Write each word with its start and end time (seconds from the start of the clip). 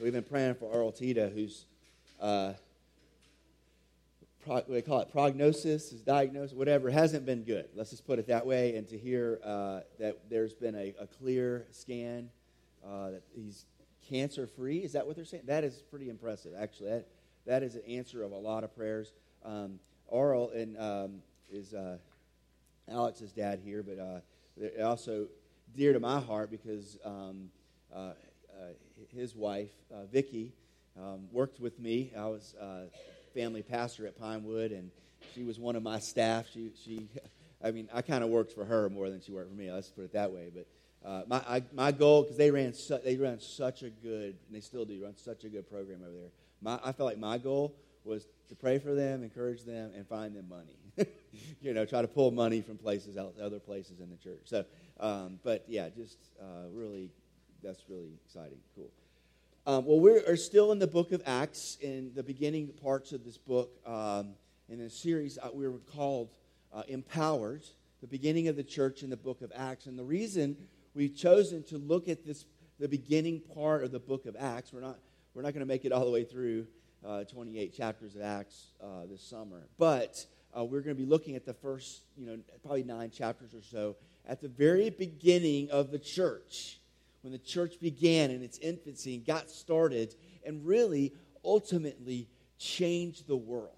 We've 0.00 0.12
been 0.12 0.22
praying 0.22 0.54
for 0.54 0.72
Earl 0.72 0.92
Tita, 0.92 1.28
who's, 1.34 1.64
uh, 2.20 2.52
pro- 4.44 4.62
they 4.68 4.80
call 4.80 5.00
it, 5.00 5.10
prognosis, 5.10 5.90
his 5.90 6.02
diagnosis, 6.02 6.56
whatever, 6.56 6.88
hasn't 6.88 7.26
been 7.26 7.42
good. 7.42 7.68
Let's 7.74 7.90
just 7.90 8.06
put 8.06 8.20
it 8.20 8.28
that 8.28 8.46
way. 8.46 8.76
And 8.76 8.86
to 8.90 8.96
hear 8.96 9.40
uh, 9.42 9.80
that 9.98 10.30
there's 10.30 10.54
been 10.54 10.76
a, 10.76 10.94
a 11.00 11.08
clear 11.08 11.66
scan, 11.72 12.30
uh, 12.86 13.10
that 13.10 13.22
he's 13.34 13.64
cancer 14.08 14.46
free, 14.46 14.78
is 14.78 14.92
that 14.92 15.04
what 15.04 15.16
they're 15.16 15.24
saying? 15.24 15.42
That 15.46 15.64
is 15.64 15.82
pretty 15.90 16.10
impressive, 16.10 16.52
actually. 16.56 16.90
That, 16.90 17.08
that 17.46 17.62
is 17.64 17.74
an 17.74 17.82
answer 17.88 18.22
of 18.22 18.30
a 18.30 18.38
lot 18.38 18.62
of 18.62 18.76
prayers. 18.76 19.12
Um, 19.44 19.80
Earl 20.12 20.50
and, 20.50 20.78
um, 20.78 21.22
is 21.50 21.74
uh, 21.74 21.98
Alex's 22.88 23.32
dad 23.32 23.58
here, 23.64 23.82
but 23.82 23.98
uh, 23.98 24.84
also 24.84 25.26
dear 25.74 25.92
to 25.92 25.98
my 25.98 26.20
heart 26.20 26.52
because 26.52 26.98
um, 27.04 27.50
uh, 27.92 27.98
uh, 27.98 28.12
his 29.14 29.34
wife, 29.34 29.70
uh, 29.92 30.04
Vicki, 30.06 30.52
um, 30.98 31.28
worked 31.32 31.60
with 31.60 31.78
me. 31.78 32.12
I 32.16 32.26
was 32.26 32.54
uh, 32.60 32.84
family 33.34 33.62
pastor 33.62 34.06
at 34.06 34.18
Pinewood, 34.18 34.72
and 34.72 34.90
she 35.34 35.44
was 35.44 35.58
one 35.58 35.76
of 35.76 35.82
my 35.82 35.98
staff. 35.98 36.46
She, 36.52 36.72
she 36.84 37.08
I 37.62 37.70
mean, 37.72 37.88
I 37.92 38.02
kind 38.02 38.22
of 38.22 38.30
worked 38.30 38.52
for 38.52 38.64
her 38.64 38.88
more 38.88 39.10
than 39.10 39.20
she 39.20 39.32
worked 39.32 39.50
for 39.50 39.56
me. 39.56 39.70
Let's 39.70 39.88
put 39.88 40.04
it 40.04 40.12
that 40.12 40.32
way. 40.32 40.50
But 40.54 40.66
uh, 41.08 41.22
my 41.26 41.38
I, 41.38 41.62
my 41.72 41.92
goal, 41.92 42.22
because 42.22 42.36
they 42.36 42.50
ran 42.50 42.72
su- 42.74 43.00
they 43.04 43.16
ran 43.16 43.40
such 43.40 43.82
a 43.82 43.90
good, 43.90 44.36
and 44.46 44.54
they 44.54 44.60
still 44.60 44.84
do 44.84 45.02
run 45.02 45.16
such 45.16 45.44
a 45.44 45.48
good 45.48 45.68
program 45.68 46.00
over 46.02 46.16
there. 46.16 46.30
My, 46.60 46.78
I 46.84 46.92
felt 46.92 47.08
like 47.08 47.18
my 47.18 47.38
goal 47.38 47.74
was 48.04 48.26
to 48.48 48.56
pray 48.56 48.78
for 48.78 48.94
them, 48.94 49.22
encourage 49.22 49.64
them, 49.64 49.92
and 49.94 50.06
find 50.06 50.34
them 50.34 50.48
money. 50.48 50.78
you 51.60 51.74
know, 51.74 51.84
try 51.84 52.02
to 52.02 52.08
pull 52.08 52.30
money 52.30 52.60
from 52.60 52.78
places 52.78 53.16
other 53.16 53.58
places 53.58 54.00
in 54.00 54.10
the 54.10 54.16
church. 54.16 54.42
So, 54.44 54.64
um, 55.00 55.38
but 55.44 55.64
yeah, 55.68 55.88
just 55.90 56.18
uh, 56.40 56.68
really, 56.72 57.10
that's 57.62 57.84
really 57.88 58.12
exciting. 58.24 58.58
Cool. 58.74 58.90
Um, 59.66 59.84
well, 59.84 60.00
we 60.00 60.12
are 60.12 60.36
still 60.36 60.72
in 60.72 60.78
the 60.78 60.86
book 60.86 61.12
of 61.12 61.22
Acts, 61.26 61.76
in 61.80 62.12
the 62.14 62.22
beginning 62.22 62.68
parts 62.82 63.12
of 63.12 63.24
this 63.24 63.36
book. 63.36 63.70
Um, 63.86 64.34
in 64.68 64.80
a 64.80 64.90
series, 64.90 65.38
uh, 65.38 65.48
we 65.52 65.66
were 65.66 65.78
called 65.78 66.30
uh, 66.72 66.82
Empowered, 66.88 67.64
the 68.00 68.06
beginning 68.06 68.48
of 68.48 68.56
the 68.56 68.62
church 68.62 69.02
in 69.02 69.10
the 69.10 69.16
book 69.16 69.42
of 69.42 69.52
Acts. 69.54 69.86
And 69.86 69.98
the 69.98 70.04
reason 70.04 70.56
we've 70.94 71.16
chosen 71.16 71.62
to 71.64 71.78
look 71.78 72.08
at 72.08 72.24
this, 72.24 72.44
the 72.78 72.88
beginning 72.88 73.40
part 73.40 73.84
of 73.84 73.90
the 73.90 73.98
book 73.98 74.26
of 74.26 74.36
Acts, 74.38 74.72
we're 74.72 74.80
not, 74.80 74.98
we're 75.34 75.42
not 75.42 75.52
going 75.52 75.60
to 75.60 75.66
make 75.66 75.84
it 75.84 75.92
all 75.92 76.04
the 76.04 76.10
way 76.10 76.24
through 76.24 76.66
uh, 77.04 77.24
28 77.24 77.74
chapters 77.74 78.14
of 78.14 78.22
Acts 78.22 78.68
uh, 78.82 79.06
this 79.10 79.22
summer. 79.22 79.66
But 79.78 80.24
uh, 80.56 80.64
we're 80.64 80.80
going 80.80 80.96
to 80.96 81.02
be 81.02 81.08
looking 81.08 81.36
at 81.36 81.44
the 81.44 81.54
first, 81.54 82.02
you 82.16 82.26
know, 82.26 82.38
probably 82.62 82.84
nine 82.84 83.10
chapters 83.10 83.54
or 83.54 83.62
so 83.62 83.96
at 84.28 84.42
the 84.42 84.48
very 84.48 84.90
beginning 84.90 85.70
of 85.70 85.90
the 85.90 85.98
church, 85.98 86.77
when 87.22 87.32
the 87.32 87.38
church 87.38 87.80
began 87.80 88.30
in 88.30 88.42
its 88.42 88.58
infancy 88.58 89.14
and 89.16 89.26
got 89.26 89.50
started 89.50 90.14
and 90.44 90.64
really 90.66 91.12
ultimately 91.44 92.28
changed 92.58 93.26
the 93.26 93.36
world. 93.36 93.72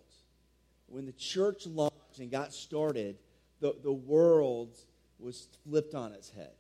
When 0.86 1.06
the 1.06 1.12
church 1.12 1.66
launched 1.66 2.18
and 2.18 2.30
got 2.30 2.52
started, 2.52 3.16
the, 3.60 3.74
the 3.82 3.92
world 3.92 4.76
was 5.18 5.48
flipped 5.64 5.94
on 5.94 6.12
its 6.12 6.30
head. 6.30 6.52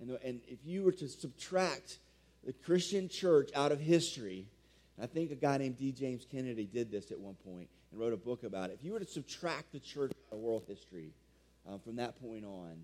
And, 0.00 0.10
and 0.24 0.40
if 0.46 0.58
you 0.64 0.82
were 0.82 0.92
to 0.92 1.08
subtract 1.08 1.98
the 2.44 2.52
Christian 2.52 3.08
church 3.08 3.50
out 3.54 3.72
of 3.72 3.80
history, 3.80 4.46
I 5.00 5.06
think 5.06 5.30
a 5.30 5.36
guy 5.36 5.58
named 5.58 5.78
D. 5.78 5.92
James 5.92 6.26
Kennedy 6.30 6.66
did 6.66 6.90
this 6.90 7.10
at 7.10 7.18
one 7.18 7.34
point 7.46 7.68
and 7.90 8.00
wrote 8.00 8.12
a 8.12 8.18
book 8.18 8.44
about 8.44 8.70
it. 8.70 8.78
If 8.78 8.84
you 8.84 8.92
were 8.92 9.00
to 9.00 9.06
subtract 9.06 9.72
the 9.72 9.80
church 9.80 10.12
out 10.12 10.36
of 10.36 10.38
world 10.38 10.64
history 10.68 11.10
um, 11.68 11.80
from 11.80 11.96
that 11.96 12.20
point 12.20 12.44
on, 12.44 12.76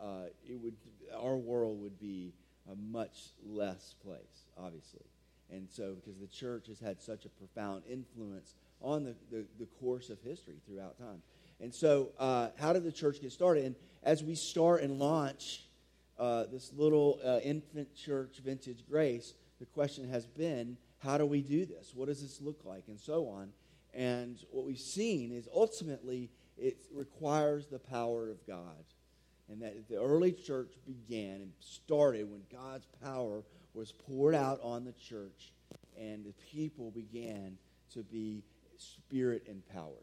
uh, 0.00 0.28
it 0.48 0.54
would 0.60 0.74
our 1.18 1.36
world 1.36 1.80
would 1.82 1.98
be 1.98 2.32
a 2.70 2.76
much 2.76 3.30
less 3.46 3.94
place, 4.04 4.46
obviously. 4.56 5.04
And 5.50 5.68
so, 5.70 5.94
because 5.94 6.18
the 6.20 6.26
church 6.26 6.66
has 6.66 6.78
had 6.78 7.00
such 7.00 7.24
a 7.24 7.28
profound 7.30 7.82
influence 7.88 8.54
on 8.80 9.04
the, 9.04 9.14
the, 9.30 9.44
the 9.58 9.66
course 9.80 10.10
of 10.10 10.20
history 10.20 10.56
throughout 10.66 10.98
time. 10.98 11.22
And 11.60 11.74
so, 11.74 12.10
uh, 12.18 12.50
how 12.58 12.72
did 12.72 12.84
the 12.84 12.92
church 12.92 13.20
get 13.20 13.32
started? 13.32 13.64
And 13.64 13.74
as 14.02 14.22
we 14.22 14.34
start 14.34 14.82
and 14.82 14.98
launch 14.98 15.64
uh, 16.18 16.44
this 16.52 16.72
little 16.76 17.18
uh, 17.24 17.38
infant 17.42 17.94
church, 17.94 18.40
Vintage 18.44 18.84
Grace, 18.88 19.34
the 19.58 19.66
question 19.66 20.08
has 20.08 20.26
been 20.26 20.76
how 20.98 21.16
do 21.16 21.24
we 21.26 21.42
do 21.42 21.64
this? 21.64 21.92
What 21.94 22.08
does 22.08 22.22
this 22.22 22.40
look 22.40 22.64
like? 22.64 22.84
And 22.88 22.98
so 22.98 23.28
on. 23.28 23.50
And 23.94 24.38
what 24.50 24.66
we've 24.66 24.78
seen 24.78 25.32
is 25.32 25.48
ultimately 25.54 26.30
it 26.56 26.76
requires 26.92 27.66
the 27.66 27.78
power 27.78 28.30
of 28.30 28.44
God. 28.46 28.84
And 29.50 29.62
that 29.62 29.88
the 29.88 30.00
early 30.00 30.32
church 30.32 30.72
began 30.86 31.36
and 31.36 31.52
started 31.60 32.30
when 32.30 32.42
God's 32.52 32.86
power 33.02 33.42
was 33.74 33.92
poured 33.92 34.34
out 34.34 34.60
on 34.62 34.84
the 34.84 34.92
church 34.92 35.52
and 35.98 36.24
the 36.24 36.34
people 36.52 36.90
began 36.90 37.56
to 37.94 38.02
be 38.02 38.44
spirit 38.76 39.46
empowered. 39.46 39.94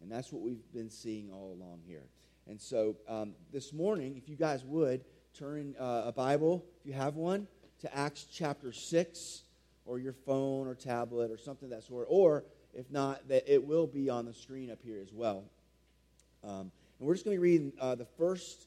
And 0.00 0.10
that's 0.10 0.32
what 0.32 0.42
we've 0.42 0.72
been 0.72 0.90
seeing 0.90 1.30
all 1.30 1.56
along 1.58 1.80
here. 1.86 2.04
And 2.48 2.60
so 2.60 2.96
um, 3.08 3.34
this 3.52 3.72
morning, 3.72 4.16
if 4.16 4.28
you 4.28 4.36
guys 4.36 4.64
would, 4.64 5.04
turn 5.34 5.74
uh, 5.78 6.02
a 6.06 6.12
Bible, 6.12 6.64
if 6.80 6.86
you 6.86 6.92
have 6.92 7.14
one, 7.14 7.46
to 7.80 7.96
Acts 7.96 8.26
chapter 8.32 8.72
6 8.72 9.42
or 9.86 9.98
your 9.98 10.12
phone 10.12 10.66
or 10.66 10.74
tablet 10.74 11.30
or 11.30 11.38
something 11.38 11.70
that 11.70 11.84
sort. 11.84 12.06
Or 12.08 12.44
if 12.74 12.90
not, 12.90 13.28
that 13.28 13.52
it 13.52 13.64
will 13.64 13.86
be 13.86 14.10
on 14.10 14.24
the 14.26 14.34
screen 14.34 14.70
up 14.70 14.78
here 14.82 15.00
as 15.00 15.12
well. 15.12 15.44
Um, 16.44 16.70
and 16.98 17.08
we're 17.08 17.14
just 17.14 17.24
going 17.24 17.36
to 17.36 17.40
reading 17.40 17.72
uh, 17.80 17.94
the 17.94 18.06
first 18.18 18.66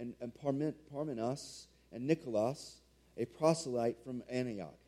and, 0.00 0.14
and 0.20 0.32
Parmenas 0.34 1.66
and 1.92 2.06
Nicholas, 2.06 2.80
a 3.18 3.26
proselyte 3.26 4.02
from 4.02 4.22
Antioch. 4.30 4.78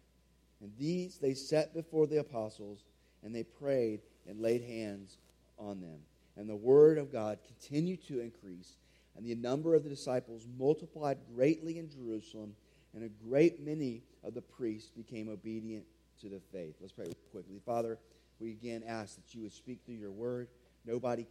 And 0.61 0.73
these 0.79 1.19
they 1.19 1.35
set 1.35 1.75
before 1.75 2.07
the 2.07 2.19
apostles, 2.19 2.85
and 3.23 3.35
they 3.35 3.43
prayed 3.43 4.01
and 4.27 4.41
laid 4.41 4.63
hands 4.63 5.19
on 5.59 5.81
them. 5.81 5.99
And 6.37 6.49
the 6.49 6.57
word 6.57 6.97
of 6.97 7.13
God 7.13 7.39
continued 7.47 8.07
to 8.09 8.21
increase, 8.21 8.77
and 9.17 9.27
the 9.27 9.35
number 9.35 9.75
of 9.75 9.85
the 9.85 9.91
disciples 9.91 10.47
multiplied 10.59 11.19
greatly 11.35 11.79
in 11.79 11.91
Jerusalem 11.91 12.55
and 12.95 13.05
a 13.05 13.29
great 13.29 13.61
many 13.61 14.03
of 14.25 14.35
the 14.35 14.43
priests 14.43 14.91
became 14.91 15.29
obedient 15.29 15.85
to 16.21 16.29
the 16.29 16.41
faith. 16.53 16.77
Let's 16.81 16.93
pray 16.93 17.13
quickly. 17.31 17.61
Father, 17.65 17.99
we 18.39 18.51
again 18.51 18.83
ask 18.87 19.17
that 19.17 19.35
you 19.35 19.43
would 19.43 19.53
speak 19.53 19.81
through 19.85 19.97
your 19.97 20.11
word. 20.11 20.49
Nobody 20.87 21.27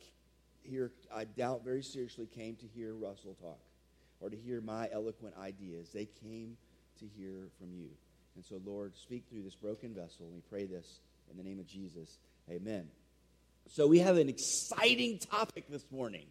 here, 0.64 0.92
I 1.14 1.26
doubt 1.26 1.64
very 1.64 1.82
seriously, 1.82 2.28
came 2.28 2.56
to 2.58 2.66
hear 2.68 2.94
Russell 2.94 3.36
talk 3.42 3.60
or 4.22 4.30
to 4.30 4.38
hear 4.38 4.62
my 4.62 4.90
eloquent 4.92 5.36
ideas. 5.38 5.90
They 5.90 6.06
came 6.06 6.56
to 7.00 7.06
hear 7.06 7.50
from 7.60 7.74
you. 7.74 7.90
And 8.36 8.46
so, 8.46 8.62
Lord, 8.66 8.96
speak 8.96 9.26
through 9.30 9.44
this 9.44 9.56
broken 9.56 9.94
vessel. 9.94 10.30
We 10.34 10.42
pray 10.50 10.66
this 10.66 11.00
in 11.30 11.38
the 11.38 11.44
name 11.44 11.60
of 11.60 11.68
Jesus. 11.68 12.18
Amen. 12.50 12.88
So, 13.68 13.88
we 13.88 14.00
have 14.00 14.18
an 14.18 14.30
exciting 14.30 15.20
topic 15.20 15.66
this 15.70 15.86
morning 15.92 16.28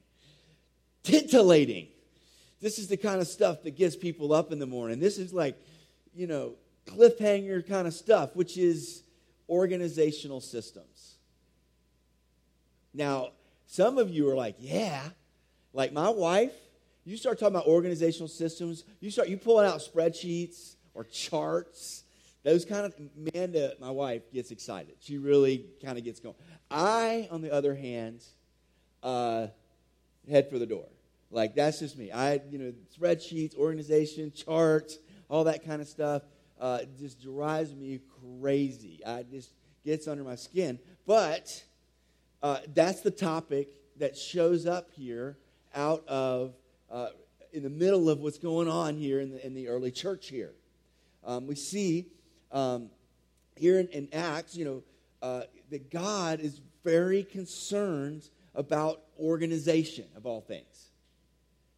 titillating 1.03 1.89
this 2.61 2.79
is 2.79 2.89
the 2.89 2.97
kind 2.97 3.21
of 3.21 3.27
stuff 3.27 3.63
that 3.63 3.77
gets 3.77 3.97
people 3.97 4.33
up 4.33 4.53
in 4.53 4.59
the 4.59 4.67
morning. 4.67 5.01
This 5.01 5.19
is 5.19 5.33
like, 5.33 5.57
you 6.15 6.27
know, 6.27 6.55
cliffhanger 6.87 7.67
kind 7.67 7.87
of 7.87 7.95
stuff, 7.95 8.37
which 8.37 8.59
is 8.59 9.03
organizational 9.49 10.41
systems. 10.41 11.17
Now, 12.93 13.31
some 13.67 13.99
of 13.99 14.11
you 14.11 14.29
are 14.29 14.35
like, 14.35 14.57
yeah, 14.59 15.03
like 15.73 15.93
my 15.93 16.11
wife, 16.11 16.53
you 17.05 17.17
start 17.17 17.39
talking 17.39 17.55
about 17.55 17.67
organizational 17.67 18.29
systems, 18.29 18.85
you 19.01 19.11
start 19.11 19.29
you 19.29 19.37
pulling 19.37 19.67
out 19.67 19.81
spreadsheets 19.81 20.77
or 20.95 21.05
charts 21.05 22.05
those 22.43 22.65
kind 22.65 22.87
of 22.87 22.95
Amanda, 23.17 23.75
my 23.81 23.91
wife, 23.91 24.23
gets 24.33 24.51
excited. 24.51 24.95
She 25.01 25.19
really 25.19 25.67
kind 25.85 25.99
of 25.99 26.05
gets 26.05 26.21
going. 26.21 26.37
I, 26.71 27.29
on 27.31 27.43
the 27.43 27.53
other 27.53 27.75
hand, 27.75 28.25
uh, 29.03 29.49
head 30.29 30.49
for 30.49 30.59
the 30.59 30.67
door. 30.67 30.87
Like 31.31 31.55
that's 31.55 31.81
just 31.81 31.99
me. 31.99 32.11
I, 32.11 32.41
you 32.51 32.59
know, 32.59 32.73
spreadsheets, 32.99 33.55
organization, 33.57 34.33
charts, 34.33 34.99
all 35.29 35.45
that 35.45 35.65
kind 35.65 35.83
of 35.83 35.89
stuff 35.89 36.23
uh, 36.59 36.81
just 36.99 37.21
drives 37.21 37.75
me 37.75 38.01
crazy. 38.41 39.01
I 39.07 39.23
just 39.23 39.53
gets 39.85 40.09
under 40.09 40.25
my 40.25 40.35
skin. 40.35 40.79
But 41.07 41.63
uh, 42.43 42.59
that's 42.75 43.03
the 43.03 43.11
topic 43.11 43.69
that 43.99 44.17
shows 44.17 44.67
up 44.67 44.91
here 44.93 45.37
out 45.75 46.07
of 46.09 46.55
uh, 46.91 47.09
in 47.53 47.63
the 47.63 47.71
middle 47.71 48.09
of 48.09 48.21
what's 48.21 48.39
going 48.39 48.69
on 48.69 48.97
here 48.97 49.21
in 49.21 49.31
the, 49.31 49.45
in 49.45 49.55
the 49.55 49.69
early 49.69 49.91
church 49.91 50.29
here. 50.29 50.53
Um, 51.25 51.47
we 51.47 51.55
see 51.55 52.07
um, 52.53 52.91
here 53.57 53.79
in, 53.79 53.89
in, 53.89 54.09
Acts, 54.13 54.57
you 54.57 54.65
know, 54.65 54.83
uh, 55.23 55.43
that 55.71 55.91
God 55.91 56.41
is 56.41 56.61
very 56.83 57.23
concerned 57.23 58.29
about 58.55 59.03
organization 59.19 60.07
of 60.17 60.27
all 60.27 60.41
things, 60.41 60.91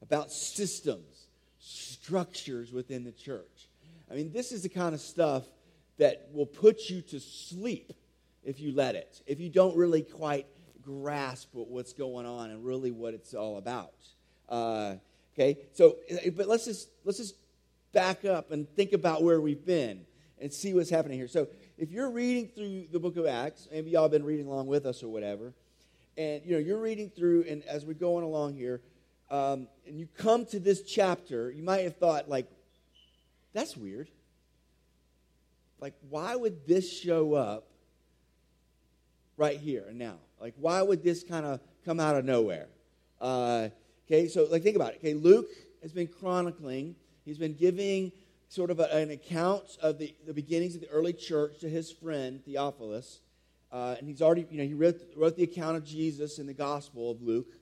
about 0.00 0.30
systems, 0.30 1.26
structures 1.58 2.72
within 2.72 3.04
the 3.04 3.12
church. 3.12 3.68
I 4.10 4.14
mean, 4.14 4.32
this 4.32 4.52
is 4.52 4.62
the 4.62 4.68
kind 4.68 4.94
of 4.94 5.00
stuff 5.00 5.44
that 5.98 6.28
will 6.32 6.46
put 6.46 6.88
you 6.88 7.02
to 7.02 7.20
sleep 7.20 7.92
if 8.44 8.60
you 8.60 8.72
let 8.72 8.94
it, 8.94 9.22
if 9.26 9.40
you 9.40 9.48
don't 9.48 9.76
really 9.76 10.02
quite 10.02 10.46
grasp 10.82 11.50
what's 11.52 11.92
going 11.92 12.26
on 12.26 12.50
and 12.50 12.64
really 12.64 12.90
what 12.90 13.14
it's 13.14 13.34
all 13.34 13.56
about. 13.56 13.94
Uh, 14.48 14.94
okay, 15.34 15.58
so 15.72 15.96
but 16.36 16.48
let's 16.48 16.64
just 16.64 16.88
let's 17.04 17.18
just 17.18 17.36
back 17.92 18.24
up 18.24 18.50
and 18.50 18.68
think 18.74 18.92
about 18.92 19.22
where 19.22 19.40
we've 19.40 19.64
been 19.64 20.04
and 20.40 20.52
see 20.52 20.74
what's 20.74 20.90
happening 20.90 21.18
here. 21.18 21.28
So 21.28 21.48
if 21.78 21.90
you're 21.90 22.10
reading 22.10 22.48
through 22.48 22.86
the 22.90 22.98
book 22.98 23.16
of 23.16 23.26
Acts, 23.26 23.68
maybe 23.70 23.90
y'all 23.90 24.02
have 24.02 24.10
been 24.10 24.24
reading 24.24 24.46
along 24.46 24.66
with 24.66 24.86
us 24.86 25.02
or 25.02 25.08
whatever, 25.08 25.52
and 26.16 26.42
you 26.44 26.52
know 26.52 26.58
you're 26.58 26.80
reading 26.80 27.10
through, 27.10 27.44
and 27.48 27.62
as 27.64 27.84
we're 27.84 27.94
going 27.94 28.24
along 28.24 28.54
here, 28.54 28.80
um, 29.30 29.68
and 29.86 29.98
you 29.98 30.06
come 30.18 30.44
to 30.46 30.60
this 30.60 30.82
chapter, 30.82 31.50
you 31.50 31.62
might 31.62 31.84
have 31.84 31.96
thought 31.96 32.28
like, 32.28 32.46
that's 33.54 33.76
weird. 33.76 34.08
Like, 35.80 35.94
why 36.10 36.36
would 36.36 36.66
this 36.66 36.90
show 36.92 37.34
up 37.34 37.66
right 39.36 39.58
here 39.58 39.84
and 39.88 39.98
now? 39.98 40.16
Like, 40.40 40.54
why 40.58 40.82
would 40.82 41.02
this 41.02 41.24
kind 41.24 41.46
of 41.46 41.60
come 41.84 41.98
out 41.98 42.14
of 42.14 42.24
nowhere? 42.24 42.68
Uh, 43.20 43.70
okay, 44.06 44.28
so 44.28 44.46
like 44.50 44.62
think 44.62 44.76
about 44.76 44.94
it. 44.94 44.99
Okay, 44.99 45.14
Luke 45.14 45.50
has 45.82 45.93
been 45.93 46.06
chronicling. 46.06 46.96
He's 47.25 47.38
been 47.38 47.54
giving 47.54 48.12
sort 48.49 48.70
of 48.70 48.81
a, 48.81 48.84
an 48.94 49.10
account 49.10 49.78
of 49.81 49.99
the, 49.99 50.14
the 50.26 50.34
beginnings 50.34 50.75
of 50.75 50.82
the 50.82 50.88
early 50.88 51.12
church 51.12 51.58
to 51.60 51.69
his 51.69 51.90
friend 51.90 52.44
Theophilus. 52.44 53.20
Uh, 53.72 53.96
and 53.99 54.06
he's 54.06 54.20
already, 54.20 54.46
you 54.50 54.58
know, 54.58 54.64
he 54.64 54.75
wrote, 54.75 55.00
wrote 55.16 55.37
the 55.37 55.43
account 55.43 55.76
of 55.78 55.84
Jesus 55.84 56.38
in 56.38 56.46
the 56.46 56.52
Gospel 56.52 57.10
of 57.10 57.22
Luke. 57.22 57.54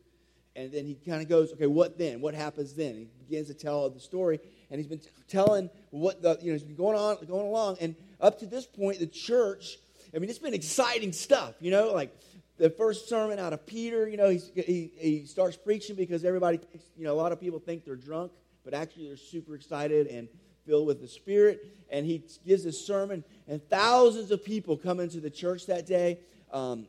And 0.57 0.73
then 0.73 0.85
he 0.85 0.95
kind 0.95 1.23
of 1.23 1.29
goes, 1.29 1.53
okay, 1.53 1.69
what 1.69 1.97
then? 1.97 2.21
What 2.21 2.35
happens 2.35 2.75
then? 2.75 2.97
He 2.97 3.07
begins 3.29 3.47
to 3.47 3.55
tell 3.55 3.89
the 3.89 4.01
story. 4.01 4.41
And 4.71 4.81
he's 4.81 4.89
been 4.89 5.01
telling 5.29 5.71
what 5.91 6.23
the, 6.23 6.37
you 6.41 6.49
know, 6.49 6.55
he's 6.55 6.65
been 6.65 6.75
going 6.75 6.99
on, 6.99 7.25
going 7.25 7.47
along. 7.47 7.77
And 7.81 7.95
up 8.21 8.41
to 8.41 8.47
this 8.47 8.67
point, 8.67 8.99
the 8.99 9.07
church, 9.07 9.79
I 10.13 10.19
mean, 10.19 10.29
it's 10.29 10.41
been 10.41 10.55
exciting 10.55 11.13
stuff, 11.13 11.55
you 11.61 11.71
know, 11.71 11.93
like 11.93 12.13
the 12.61 12.69
first 12.69 13.09
sermon 13.09 13.39
out 13.39 13.55
of 13.55 13.65
Peter, 13.65 14.07
you 14.07 14.19
know, 14.19 14.29
he, 14.29 14.93
he 14.95 15.25
starts 15.25 15.57
preaching 15.57 15.97
because 15.97 16.27
everybody 16.27 16.59
thinks, 16.59 16.85
you 16.95 17.05
know, 17.05 17.15
a 17.15 17.17
lot 17.17 17.33
of 17.33 17.41
people 17.41 17.59
think 17.59 17.87
they're 17.87 17.97
drunk, 17.97 18.33
but 18.67 18.75
actually 18.75 19.09
they're 19.09 19.17
super 19.17 19.55
excited 19.55 20.07
and 20.09 20.29
filled 20.67 20.87
with 20.87 21.01
the 21.01 21.09
Spirit. 21.09 21.65
And 21.89 22.05
he 22.05 22.23
gives 22.47 22.65
this 22.65 22.87
sermon, 22.87 23.25
and 23.49 23.67
thousands 23.71 24.31
of 24.31 24.45
people 24.45 24.77
come 24.77 25.01
into 25.01 25.21
the 25.21 25.31
church 25.31 25.67
that 25.69 25.87
day. 25.87 26.19
Um, 26.53 26.87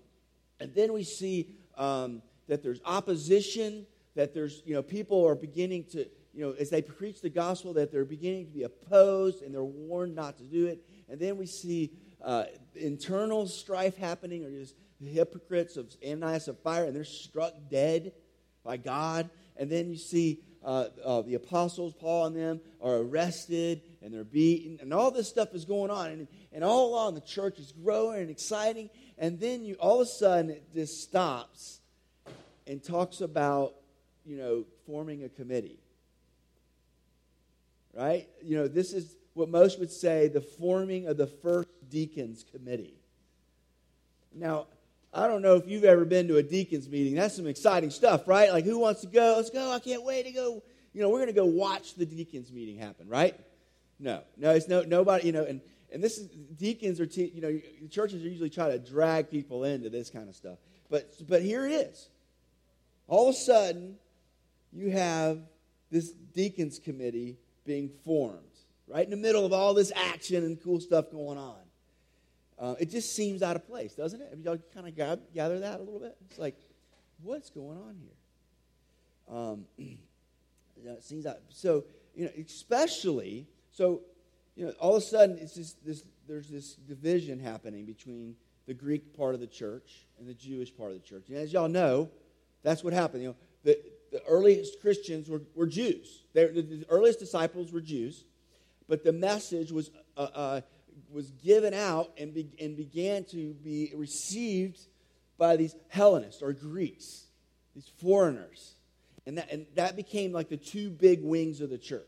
and 0.59 0.75
then 0.75 0.91
we 0.91 1.05
see 1.05 1.55
um, 1.77 2.21
that 2.49 2.61
there's 2.61 2.81
opposition, 2.83 3.85
that 4.15 4.33
there's, 4.33 4.61
you 4.65 4.73
know, 4.73 4.83
people 4.83 5.25
are 5.25 5.35
beginning 5.35 5.85
to, 5.93 5.99
you 6.33 6.45
know, 6.45 6.53
as 6.59 6.69
they 6.69 6.81
preach 6.81 7.21
the 7.21 7.29
gospel, 7.29 7.73
that 7.75 7.93
they're 7.93 8.03
beginning 8.03 8.47
to 8.47 8.51
be 8.51 8.63
opposed 8.63 9.41
and 9.41 9.53
they're 9.53 9.63
warned 9.63 10.15
not 10.15 10.37
to 10.39 10.43
do 10.43 10.67
it. 10.67 10.83
And 11.07 11.17
then 11.17 11.37
we 11.37 11.45
see 11.45 11.91
uh, 12.21 12.43
internal 12.75 13.47
strife 13.47 13.95
happening, 13.95 14.43
or 14.43 14.51
just 14.51 14.75
hypocrites 15.07 15.77
of 15.77 15.93
Ananias 16.05 16.47
and 16.47 16.57
Sapphira, 16.57 16.87
and 16.87 16.95
they're 16.95 17.03
struck 17.03 17.53
dead 17.69 18.13
by 18.63 18.77
God. 18.77 19.29
And 19.57 19.69
then 19.69 19.89
you 19.89 19.97
see 19.97 20.41
uh, 20.63 20.87
uh, 21.03 21.21
the 21.21 21.35
apostles, 21.35 21.93
Paul 21.99 22.27
and 22.27 22.35
them, 22.35 22.61
are 22.81 22.97
arrested 22.97 23.81
and 24.01 24.13
they're 24.13 24.23
beaten, 24.23 24.79
and 24.81 24.93
all 24.93 25.11
this 25.11 25.27
stuff 25.27 25.53
is 25.53 25.65
going 25.65 25.91
on. 25.91 26.09
And, 26.09 26.27
and 26.51 26.63
all 26.63 26.89
along, 26.89 27.15
the 27.15 27.21
church 27.21 27.59
is 27.59 27.71
growing 27.71 28.21
and 28.21 28.29
exciting. 28.29 28.89
And 29.17 29.39
then 29.39 29.63
you 29.63 29.75
all 29.75 30.01
of 30.01 30.07
a 30.07 30.09
sudden 30.09 30.51
it 30.51 30.73
just 30.73 31.01
stops 31.01 31.81
and 32.65 32.83
talks 32.83 33.21
about, 33.21 33.75
you 34.25 34.37
know, 34.37 34.65
forming 34.85 35.23
a 35.23 35.29
committee. 35.29 35.79
Right? 37.93 38.27
You 38.41 38.57
know, 38.57 38.67
this 38.67 38.93
is 38.93 39.15
what 39.33 39.49
most 39.49 39.79
would 39.79 39.91
say 39.91 40.27
the 40.27 40.41
forming 40.41 41.07
of 41.07 41.17
the 41.17 41.27
first 41.27 41.69
deacons 41.89 42.45
committee. 42.51 42.95
Now, 44.33 44.67
I 45.13 45.27
don't 45.27 45.41
know 45.41 45.55
if 45.55 45.67
you've 45.67 45.83
ever 45.83 46.05
been 46.05 46.27
to 46.29 46.37
a 46.37 46.43
deacons 46.43 46.87
meeting. 46.87 47.15
That's 47.15 47.35
some 47.35 47.47
exciting 47.47 47.89
stuff, 47.89 48.27
right? 48.27 48.51
Like, 48.51 48.63
who 48.63 48.79
wants 48.79 49.01
to 49.01 49.07
go? 49.07 49.33
Let's 49.35 49.49
go. 49.49 49.71
I 49.71 49.79
can't 49.79 50.03
wait 50.03 50.25
to 50.25 50.31
go. 50.31 50.63
You 50.93 51.01
know, 51.01 51.09
we're 51.09 51.17
going 51.17 51.27
to 51.27 51.33
go 51.33 51.45
watch 51.45 51.95
the 51.95 52.05
deacons 52.05 52.51
meeting 52.51 52.77
happen, 52.77 53.09
right? 53.09 53.37
No, 53.99 54.21
no, 54.37 54.51
it's 54.51 54.67
no 54.67 54.81
nobody. 54.81 55.27
You 55.27 55.33
know, 55.33 55.43
and 55.43 55.61
and 55.91 56.03
this 56.03 56.17
is 56.17 56.27
deacons 56.57 56.99
are 56.99 57.05
te- 57.05 57.31
you 57.33 57.41
know 57.41 57.59
churches 57.89 58.23
are 58.23 58.29
usually 58.29 58.49
trying 58.49 58.71
to 58.71 58.79
drag 58.79 59.29
people 59.29 59.63
into 59.63 59.89
this 59.89 60.09
kind 60.09 60.27
of 60.27 60.35
stuff, 60.35 60.57
but 60.89 61.13
but 61.27 61.41
here 61.41 61.65
it 61.67 61.71
is. 61.71 62.09
All 63.07 63.29
of 63.29 63.35
a 63.35 63.37
sudden, 63.37 63.97
you 64.71 64.89
have 64.91 65.39
this 65.91 66.11
deacons 66.11 66.79
committee 66.79 67.37
being 67.65 67.89
formed 68.05 68.39
right 68.87 69.03
in 69.03 69.11
the 69.11 69.17
middle 69.17 69.45
of 69.45 69.53
all 69.53 69.73
this 69.73 69.91
action 69.95 70.43
and 70.43 70.61
cool 70.61 70.79
stuff 70.79 71.11
going 71.11 71.37
on. 71.37 71.60
Uh, 72.61 72.75
it 72.79 72.91
just 72.91 73.15
seems 73.15 73.41
out 73.41 73.55
of 73.55 73.65
place, 73.65 73.95
doesn't 73.95 74.21
it? 74.21 74.27
Have 74.29 74.39
y'all 74.39 74.59
kind 74.71 74.87
of 74.87 74.95
gather, 74.95 75.21
gather 75.33 75.59
that 75.59 75.79
a 75.79 75.83
little 75.83 75.99
bit? 75.99 76.15
It's 76.29 76.37
like, 76.37 76.55
what's 77.23 77.49
going 77.49 77.77
on 77.77 77.97
here? 77.99 79.35
Um, 79.35 79.65
it 80.85 81.03
seems 81.03 81.25
out. 81.25 81.37
So, 81.49 81.85
you 82.13 82.25
know, 82.25 82.31
especially, 82.39 83.47
so, 83.71 84.01
you 84.55 84.67
know, 84.67 84.73
all 84.79 84.95
of 84.95 85.01
a 85.01 85.05
sudden, 85.05 85.39
it's 85.39 85.55
just 85.55 85.83
this, 85.83 86.03
there's 86.27 86.49
this 86.49 86.75
division 86.75 87.39
happening 87.39 87.85
between 87.85 88.35
the 88.67 88.75
Greek 88.75 89.17
part 89.17 89.33
of 89.33 89.39
the 89.39 89.47
church 89.47 90.05
and 90.19 90.27
the 90.27 90.33
Jewish 90.35 90.75
part 90.75 90.91
of 90.91 91.01
the 91.01 91.07
church. 91.07 91.29
And 91.29 91.37
as 91.37 91.51
y'all 91.51 91.67
know, 91.67 92.09
that's 92.61 92.83
what 92.83 92.93
happened. 92.93 93.23
You 93.23 93.29
know, 93.29 93.35
the, 93.63 93.79
the 94.11 94.23
earliest 94.25 94.81
Christians 94.81 95.29
were, 95.29 95.41
were 95.55 95.65
Jews. 95.65 96.23
The, 96.33 96.47
the 96.47 96.85
earliest 96.89 97.17
disciples 97.17 97.71
were 97.71 97.81
Jews, 97.81 98.23
but 98.87 99.03
the 99.03 99.13
message 99.13 99.71
was 99.71 99.89
uh, 100.15 100.27
uh, 100.33 100.61
was 101.09 101.31
given 101.31 101.73
out 101.73 102.11
and, 102.17 102.33
be, 102.33 102.49
and 102.59 102.75
began 102.77 103.23
to 103.25 103.53
be 103.53 103.91
received 103.95 104.79
by 105.37 105.55
these 105.55 105.75
Hellenists 105.89 106.41
or 106.41 106.53
Greeks, 106.53 107.25
these 107.73 107.89
foreigners. 108.01 108.75
And 109.25 109.37
that, 109.37 109.51
and 109.51 109.65
that 109.75 109.95
became 109.95 110.31
like 110.31 110.49
the 110.49 110.57
two 110.57 110.89
big 110.89 111.23
wings 111.23 111.61
of 111.61 111.69
the 111.69 111.77
church 111.77 112.07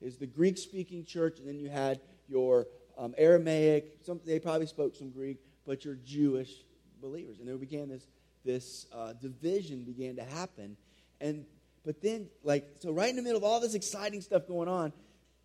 is 0.00 0.16
the 0.16 0.26
Greek 0.26 0.58
speaking 0.58 1.04
church, 1.04 1.38
and 1.38 1.48
then 1.48 1.58
you 1.58 1.68
had 1.68 2.00
your 2.28 2.66
um, 2.98 3.14
Aramaic, 3.16 3.98
some, 4.04 4.20
they 4.26 4.38
probably 4.38 4.66
spoke 4.66 4.96
some 4.96 5.10
Greek, 5.10 5.38
but 5.66 5.84
your 5.84 5.96
Jewish 6.04 6.64
believers. 7.00 7.38
And 7.38 7.48
there 7.48 7.56
began 7.56 7.88
this, 7.88 8.06
this 8.44 8.86
uh, 8.92 9.12
division 9.14 9.84
began 9.84 10.16
to 10.16 10.24
happen. 10.24 10.76
And 11.20 11.44
but 11.84 12.00
then, 12.00 12.28
like, 12.44 12.64
so 12.78 12.92
right 12.92 13.10
in 13.10 13.16
the 13.16 13.22
middle 13.22 13.38
of 13.38 13.44
all 13.44 13.60
this 13.60 13.74
exciting 13.74 14.20
stuff 14.20 14.46
going 14.46 14.68
on, 14.68 14.92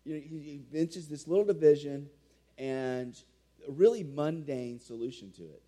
you 0.04 0.14
know, 0.14 0.20
he, 0.20 0.38
he 0.38 0.60
mentions 0.72 1.08
this 1.08 1.26
little 1.26 1.44
division, 1.44 2.08
and 2.58 3.16
a 3.66 3.72
really 3.72 4.04
mundane 4.04 4.80
solution 4.80 5.32
to 5.32 5.42
it. 5.42 5.62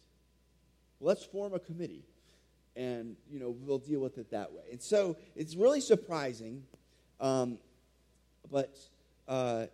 Let's 1.00 1.24
form 1.24 1.54
a 1.54 1.58
committee 1.58 2.04
and 2.76 3.16
you 3.30 3.40
know 3.40 3.54
we'll 3.60 3.78
deal 3.78 4.00
with 4.00 4.18
it 4.18 4.30
that 4.30 4.52
way. 4.52 4.62
And 4.70 4.82
so 4.82 5.16
it's 5.34 5.56
really 5.56 5.80
surprising, 5.80 6.64
um, 7.20 7.58
but 8.50 8.76
uh, 9.28 9.66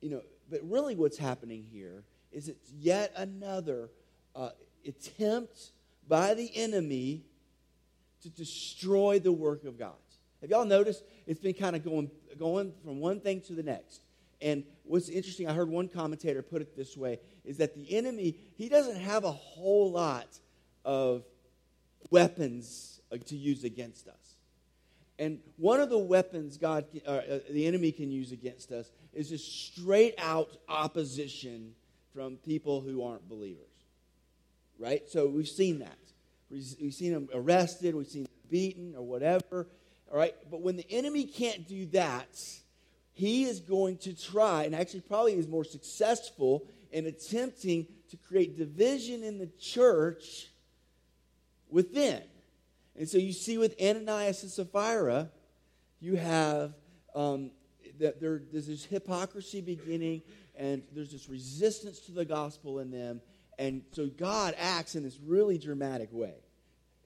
you 0.00 0.10
know, 0.10 0.22
but 0.50 0.60
really 0.64 0.96
what's 0.96 1.18
happening 1.18 1.64
here 1.72 2.04
is 2.32 2.48
it's 2.48 2.70
yet 2.72 3.12
another 3.16 3.90
uh, 4.34 4.50
attempt 4.86 5.70
by 6.08 6.34
the 6.34 6.50
enemy 6.56 7.22
to 8.22 8.30
destroy 8.30 9.18
the 9.18 9.32
work 9.32 9.64
of 9.64 9.78
God. 9.78 9.92
Have 10.40 10.50
y'all 10.50 10.64
noticed 10.64 11.04
it's 11.26 11.40
been 11.40 11.54
kind 11.54 11.76
of 11.76 11.84
going 11.84 12.10
going 12.38 12.72
from 12.84 13.00
one 13.00 13.20
thing 13.20 13.40
to 13.42 13.52
the 13.52 13.62
next? 13.62 14.00
And 14.42 14.64
what's 14.82 15.08
interesting, 15.08 15.48
I 15.48 15.54
heard 15.54 15.68
one 15.68 15.88
commentator 15.88 16.42
put 16.42 16.60
it 16.60 16.76
this 16.76 16.96
way, 16.96 17.20
is 17.44 17.58
that 17.58 17.74
the 17.74 17.96
enemy, 17.96 18.36
he 18.56 18.68
doesn't 18.68 18.96
have 18.96 19.24
a 19.24 19.30
whole 19.30 19.90
lot 19.90 20.26
of 20.84 21.24
weapons 22.10 23.00
uh, 23.12 23.18
to 23.26 23.36
use 23.36 23.62
against 23.64 24.08
us. 24.08 24.36
And 25.18 25.38
one 25.56 25.78
of 25.78 25.88
the 25.88 25.98
weapons 25.98 26.56
God, 26.56 26.86
uh, 27.06 27.10
uh, 27.10 27.38
the 27.50 27.66
enemy 27.66 27.92
can 27.92 28.10
use 28.10 28.32
against 28.32 28.72
us 28.72 28.90
is 29.12 29.28
just 29.28 29.72
straight 29.72 30.14
out 30.18 30.56
opposition 30.68 31.74
from 32.12 32.36
people 32.38 32.80
who 32.80 33.04
aren't 33.04 33.28
believers. 33.28 33.66
Right? 34.78 35.08
So 35.08 35.28
we've 35.28 35.48
seen 35.48 35.78
that. 35.78 35.98
We've 36.50 36.92
seen 36.92 37.12
them 37.12 37.28
arrested, 37.32 37.94
we've 37.94 38.08
seen 38.08 38.24
them 38.24 38.32
beaten 38.50 38.94
or 38.96 39.02
whatever. 39.06 39.68
All 40.10 40.18
right? 40.18 40.34
But 40.50 40.60
when 40.60 40.76
the 40.76 40.86
enemy 40.90 41.24
can't 41.24 41.66
do 41.66 41.86
that, 41.86 42.38
he 43.12 43.44
is 43.44 43.60
going 43.60 43.98
to 43.98 44.14
try, 44.14 44.64
and 44.64 44.74
actually 44.74 45.00
probably 45.00 45.34
is 45.34 45.48
more 45.48 45.64
successful 45.64 46.66
in 46.90 47.06
attempting 47.06 47.86
to 48.10 48.16
create 48.16 48.56
division 48.56 49.22
in 49.22 49.38
the 49.38 49.48
church 49.58 50.48
within. 51.68 52.22
And 52.98 53.08
so 53.08 53.18
you 53.18 53.32
see 53.32 53.58
with 53.58 53.80
Ananias 53.80 54.42
and 54.42 54.52
Sapphira, 54.52 55.30
you 56.00 56.16
have 56.16 56.74
um, 57.14 57.50
that 57.98 58.20
there, 58.20 58.42
there's 58.50 58.66
this 58.66 58.84
hypocrisy 58.84 59.60
beginning, 59.60 60.22
and 60.56 60.82
there's 60.94 61.12
this 61.12 61.28
resistance 61.28 62.00
to 62.00 62.12
the 62.12 62.24
gospel 62.24 62.80
in 62.80 62.90
them. 62.90 63.20
And 63.58 63.82
so 63.92 64.06
God 64.06 64.54
acts 64.58 64.94
in 64.94 65.02
this 65.02 65.18
really 65.24 65.58
dramatic 65.58 66.08
way. 66.12 66.34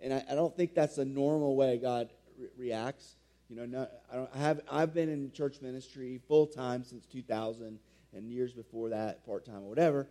And 0.00 0.12
I, 0.12 0.24
I 0.30 0.34
don't 0.34 0.56
think 0.56 0.74
that's 0.74 0.98
a 0.98 1.04
normal 1.04 1.56
way 1.56 1.78
God 1.78 2.10
re- 2.38 2.48
reacts. 2.56 3.16
You 3.48 3.56
know, 3.56 3.66
not, 3.66 3.90
I, 4.12 4.16
don't, 4.16 4.30
I 4.34 4.38
have 4.38 4.60
I've 4.70 4.94
been 4.94 5.08
in 5.08 5.30
church 5.32 5.60
ministry 5.62 6.20
full 6.26 6.46
time 6.46 6.84
since 6.84 7.06
2000 7.06 7.78
and 8.14 8.30
years 8.30 8.52
before 8.52 8.90
that, 8.90 9.24
part 9.26 9.44
time 9.44 9.62
or 9.62 9.68
whatever, 9.68 10.08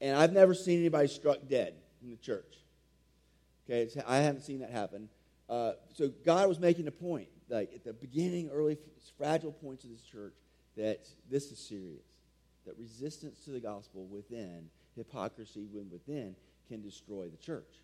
and 0.00 0.16
I've 0.16 0.32
never 0.32 0.54
seen 0.54 0.78
anybody 0.78 1.08
struck 1.08 1.38
dead 1.48 1.74
in 2.02 2.10
the 2.10 2.16
church. 2.16 2.56
Okay, 3.68 3.90
I 4.06 4.18
haven't 4.18 4.42
seen 4.42 4.60
that 4.60 4.70
happen. 4.70 5.08
Uh, 5.48 5.72
so 5.92 6.10
God 6.24 6.48
was 6.48 6.58
making 6.58 6.86
a 6.86 6.90
point, 6.90 7.28
like 7.48 7.72
at 7.74 7.84
the 7.84 7.92
beginning, 7.92 8.48
early, 8.50 8.78
fragile 9.16 9.52
points 9.52 9.84
of 9.84 9.90
this 9.90 10.02
church, 10.02 10.34
that 10.76 11.08
this 11.30 11.50
is 11.50 11.58
serious. 11.58 12.06
That 12.66 12.78
resistance 12.78 13.40
to 13.44 13.50
the 13.50 13.60
gospel 13.60 14.06
within, 14.06 14.68
hypocrisy 14.96 15.66
within, 15.90 16.36
can 16.68 16.82
destroy 16.82 17.28
the 17.28 17.36
church. 17.36 17.82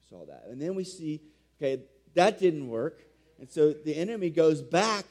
We 0.00 0.16
saw 0.16 0.24
that. 0.26 0.46
And 0.48 0.60
then 0.60 0.74
we 0.74 0.84
see, 0.84 1.20
okay, 1.58 1.82
that 2.14 2.38
didn't 2.38 2.68
work. 2.68 3.02
And 3.38 3.50
so 3.50 3.72
the 3.72 3.96
enemy 3.96 4.30
goes 4.30 4.62
back 4.62 5.04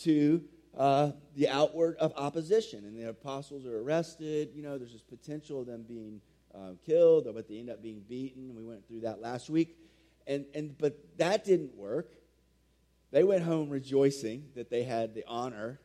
to 0.00 0.42
uh, 0.76 1.12
the 1.36 1.48
outward 1.48 1.96
of 1.96 2.12
opposition. 2.16 2.84
And 2.84 2.96
the 2.96 3.08
apostles 3.08 3.66
are 3.66 3.78
arrested. 3.78 4.50
You 4.54 4.62
know, 4.62 4.78
there's 4.78 4.92
this 4.92 5.02
potential 5.02 5.60
of 5.60 5.66
them 5.66 5.84
being 5.86 6.20
uh, 6.54 6.72
killed, 6.84 7.26
but 7.34 7.48
they 7.48 7.58
end 7.58 7.70
up 7.70 7.82
being 7.82 8.02
beaten. 8.08 8.54
We 8.54 8.64
went 8.64 8.86
through 8.88 9.00
that 9.00 9.20
last 9.20 9.50
week. 9.50 9.76
And, 10.26 10.46
and, 10.54 10.76
but 10.78 10.98
that 11.18 11.44
didn't 11.44 11.74
work. 11.76 12.10
They 13.10 13.24
went 13.24 13.44
home 13.44 13.68
rejoicing 13.68 14.46
that 14.54 14.70
they 14.70 14.84
had 14.84 15.14
the 15.14 15.24
honor 15.26 15.80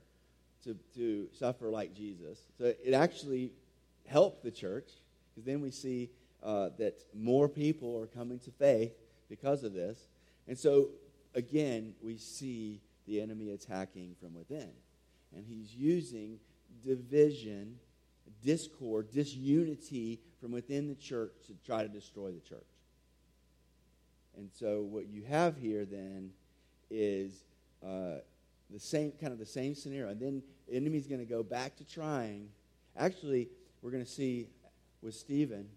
to, 0.64 0.76
to 0.96 1.28
suffer 1.38 1.70
like 1.70 1.94
Jesus. 1.94 2.40
So 2.58 2.74
it 2.84 2.94
actually 2.94 3.52
helped 4.06 4.44
the 4.44 4.52
church 4.52 4.90
because 5.30 5.46
then 5.46 5.62
we 5.62 5.72
see 5.72 6.10
uh, 6.44 6.70
that 6.78 7.04
more 7.14 7.50
people 7.50 8.00
are 8.00 8.08
coming 8.08 8.40
to 8.40 8.52
faith 8.52 8.94
because 9.30 9.64
of 9.64 9.74
this. 9.74 10.08
And 10.48 10.58
so 10.58 10.90
again, 11.36 11.94
we 12.02 12.18
see 12.18 12.82
the 13.08 13.22
enemy 13.22 13.52
attacking 13.52 14.16
from 14.20 14.34
within. 14.34 14.70
And 15.36 15.46
he's 15.48 15.74
using 15.74 16.40
division, 16.86 17.78
discord, 18.44 19.12
disunity 19.12 20.20
from 20.40 20.52
within 20.52 20.88
the 20.88 20.96
church 20.96 21.34
to 21.48 21.54
try 21.66 21.84
to 21.84 21.90
destroy 21.90 22.32
the 22.32 22.40
church. 22.40 22.68
And 24.38 24.50
so 24.54 24.82
what 24.82 25.08
you 25.08 25.24
have 25.24 25.58
here 25.58 25.86
then 25.86 26.32
is 26.90 27.44
uh, 27.84 28.20
the 28.70 28.80
same 28.80 29.12
kind 29.20 29.34
of 29.34 29.40
the 29.40 29.46
same 29.46 29.74
scenario. 29.74 30.10
And 30.10 30.20
then 30.20 30.44
the 30.68 30.76
enemy's 30.76 31.08
going 31.08 31.20
to 31.20 31.26
go 31.26 31.44
back 31.44 31.76
to 31.78 31.84
trying. 31.84 32.50
Actually, 32.96 33.50
we're 33.82 33.92
going 33.92 34.04
to 34.04 34.10
see 34.10 34.48
with 35.02 35.16
Stephen 35.16 35.68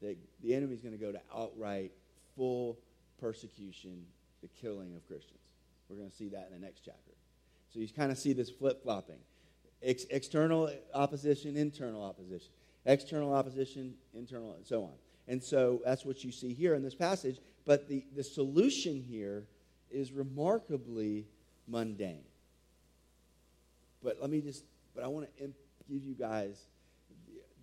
that 0.00 0.16
the 0.42 0.54
enemy's 0.54 0.80
going 0.80 0.96
to 0.96 1.02
go 1.02 1.12
to 1.12 1.20
outright 1.34 1.92
full 2.36 2.78
persecution 3.20 4.04
the 4.42 4.48
killing 4.60 4.94
of 4.96 5.06
Christians. 5.06 5.40
We're 5.88 5.96
going 5.96 6.10
to 6.10 6.16
see 6.16 6.28
that 6.30 6.48
in 6.52 6.60
the 6.60 6.64
next 6.64 6.80
chapter. 6.84 7.12
So 7.72 7.80
you 7.80 7.88
kind 7.88 8.10
of 8.10 8.18
see 8.18 8.32
this 8.32 8.50
flip 8.50 8.82
flopping 8.82 9.18
Ex- 9.82 10.06
external 10.10 10.70
opposition, 10.94 11.56
internal 11.56 12.02
opposition. 12.02 12.48
External 12.86 13.34
opposition, 13.34 13.94
internal, 14.14 14.54
and 14.54 14.66
so 14.66 14.84
on. 14.84 14.92
And 15.28 15.42
so 15.42 15.82
that's 15.84 16.04
what 16.04 16.24
you 16.24 16.32
see 16.32 16.54
here 16.54 16.74
in 16.74 16.82
this 16.82 16.94
passage. 16.94 17.38
But 17.64 17.88
the, 17.88 18.04
the 18.14 18.22
solution 18.22 19.02
here 19.02 19.46
is 19.90 20.12
remarkably 20.12 21.26
mundane. 21.66 22.24
But 24.02 24.18
let 24.20 24.30
me 24.30 24.40
just, 24.40 24.64
but 24.94 25.04
I 25.04 25.08
want 25.08 25.26
to 25.36 25.44
imp- 25.44 25.56
give 25.88 26.04
you 26.04 26.14
guys 26.14 26.64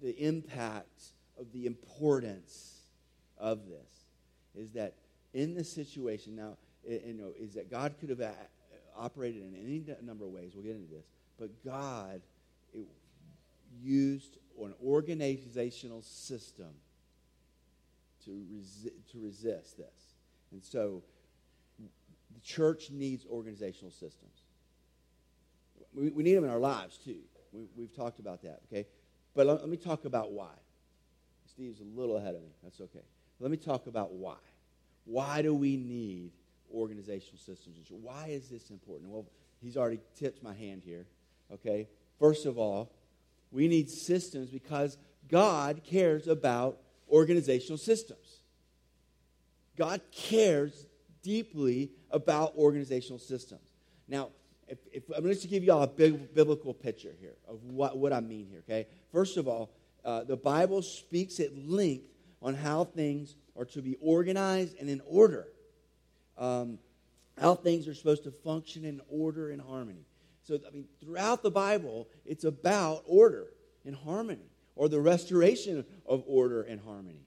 the, 0.01 0.07
the 0.07 0.25
impact 0.25 1.13
of 1.39 1.51
the 1.53 1.65
importance 1.65 2.81
of 3.37 3.67
this. 3.67 4.05
Is 4.55 4.73
that 4.73 4.95
in 5.33 5.55
this 5.55 5.71
situation, 5.71 6.35
now, 6.35 6.57
eh, 6.87 6.99
you 7.07 7.13
know, 7.13 7.33
is 7.39 7.53
that 7.53 7.69
God 7.69 7.95
could 7.99 8.09
have 8.09 8.21
uh, 8.21 8.31
operated 8.95 9.41
in 9.41 9.55
any 9.55 9.83
number 10.05 10.25
of 10.25 10.31
ways. 10.31 10.51
We'll 10.53 10.63
get 10.63 10.75
into 10.75 10.93
this. 10.93 11.05
But 11.39 11.63
God 11.63 12.21
eh, 12.75 12.79
used 13.81 14.37
an 14.61 14.73
organizational 14.85 16.01
system 16.01 16.69
to, 18.25 18.31
resi- 18.31 18.93
to 19.11 19.19
resist 19.19 19.77
this. 19.77 20.15
And 20.51 20.63
so 20.63 21.03
the 21.79 22.39
church 22.41 22.89
needs 22.91 23.25
organizational 23.29 23.91
systems. 23.91 24.43
We, 25.93 26.09
we 26.09 26.23
need 26.23 26.35
them 26.35 26.43
in 26.43 26.49
our 26.49 26.59
lives, 26.59 26.97
too. 26.97 27.17
We, 27.51 27.83
have 27.83 27.93
talked 27.93 28.19
about 28.19 28.41
that, 28.43 28.61
okay? 28.71 28.87
But 29.35 29.45
let, 29.45 29.61
let 29.61 29.69
me 29.69 29.77
talk 29.77 30.05
about 30.05 30.31
why. 30.31 30.53
Steve's 31.45 31.79
a 31.81 31.99
little 31.99 32.17
ahead 32.17 32.35
of 32.35 32.41
me. 32.41 32.49
That's 32.63 32.81
okay. 32.81 33.03
Let 33.39 33.51
me 33.51 33.57
talk 33.57 33.85
about 33.87 34.11
why. 34.11 34.37
Why 35.05 35.41
do 35.41 35.53
we 35.53 35.77
need 35.77 36.31
organizational 36.73 37.39
systems? 37.39 37.77
Why 37.89 38.27
is 38.27 38.49
this 38.49 38.69
important? 38.69 39.11
Well, 39.11 39.25
he's 39.61 39.77
already 39.77 39.99
tipped 40.15 40.43
my 40.43 40.53
hand 40.53 40.81
here. 40.85 41.05
Okay. 41.51 41.87
First 42.19 42.45
of 42.45 42.57
all, 42.57 42.91
we 43.51 43.67
need 43.67 43.89
systems 43.89 44.49
because 44.49 44.97
God 45.27 45.81
cares 45.83 46.27
about 46.27 46.77
organizational 47.09 47.77
systems. 47.77 48.41
God 49.77 50.01
cares 50.11 50.85
deeply 51.21 51.91
about 52.11 52.53
organizational 52.55 53.19
systems. 53.19 53.61
Now, 54.07 54.29
if, 54.67 54.77
if, 54.91 55.03
I'm 55.15 55.23
going 55.23 55.35
to 55.35 55.47
give 55.47 55.63
you 55.63 55.71
all 55.71 55.83
a 55.83 55.87
big 55.87 56.33
biblical 56.33 56.73
picture 56.73 57.13
here 57.19 57.35
of 57.47 57.63
what, 57.63 57.97
what 57.97 58.13
I 58.13 58.19
mean 58.19 58.47
here, 58.47 58.59
okay? 58.59 58.87
First 59.11 59.37
of 59.37 59.47
all, 59.47 59.71
uh, 60.05 60.23
the 60.23 60.37
Bible 60.37 60.81
speaks 60.81 61.39
at 61.39 61.55
length 61.57 62.05
on 62.41 62.55
how 62.55 62.83
things 62.83 63.35
are 63.57 63.65
to 63.65 63.81
be 63.81 63.97
organized 64.01 64.75
and 64.79 64.89
in 64.89 65.01
order. 65.05 65.47
Um, 66.37 66.79
how 67.39 67.55
things 67.55 67.87
are 67.87 67.93
supposed 67.93 68.23
to 68.23 68.31
function 68.31 68.85
in 68.85 69.01
order 69.09 69.51
and 69.51 69.61
harmony. 69.61 70.05
So, 70.43 70.59
I 70.67 70.71
mean, 70.71 70.85
throughout 70.99 71.41
the 71.41 71.51
Bible, 71.51 72.07
it's 72.25 72.43
about 72.43 73.03
order 73.05 73.47
and 73.85 73.95
harmony, 73.95 74.49
or 74.75 74.89
the 74.89 74.99
restoration 74.99 75.85
of 76.05 76.23
order 76.27 76.63
and 76.63 76.79
harmony. 76.81 77.21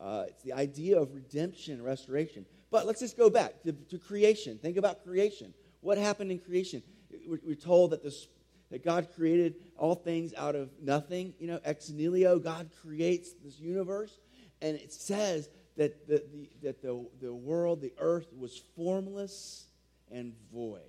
Uh, 0.00 0.24
it's 0.28 0.42
the 0.42 0.52
idea 0.52 1.00
of 1.00 1.14
redemption, 1.14 1.74
and 1.74 1.84
restoration. 1.84 2.46
But 2.70 2.86
let's 2.86 3.00
just 3.00 3.16
go 3.16 3.30
back 3.30 3.62
to, 3.64 3.72
to 3.72 3.98
creation. 3.98 4.58
Think 4.58 4.76
about 4.76 5.04
creation. 5.04 5.52
What 5.80 5.98
happened 5.98 6.30
in 6.30 6.38
creation? 6.38 6.82
We're, 7.26 7.40
we're 7.44 7.54
told 7.54 7.90
that, 7.90 8.02
this, 8.02 8.28
that 8.70 8.84
God 8.84 9.08
created 9.14 9.54
all 9.76 9.94
things 9.94 10.32
out 10.34 10.54
of 10.54 10.70
nothing. 10.80 11.34
You 11.38 11.48
know, 11.48 11.60
ex 11.64 11.90
nihilo, 11.90 12.38
God 12.38 12.70
creates 12.82 13.32
this 13.44 13.58
universe 13.58 14.18
and 14.64 14.78
it 14.78 14.94
says 14.94 15.50
that 15.76 16.08
the, 16.08 16.24
the, 16.32 16.48
that 16.62 16.80
the, 16.80 17.06
the 17.20 17.34
world, 17.34 17.82
the 17.82 17.92
earth, 17.98 18.28
was 18.34 18.62
formless 18.74 19.66
and 20.10 20.32
void. 20.50 20.80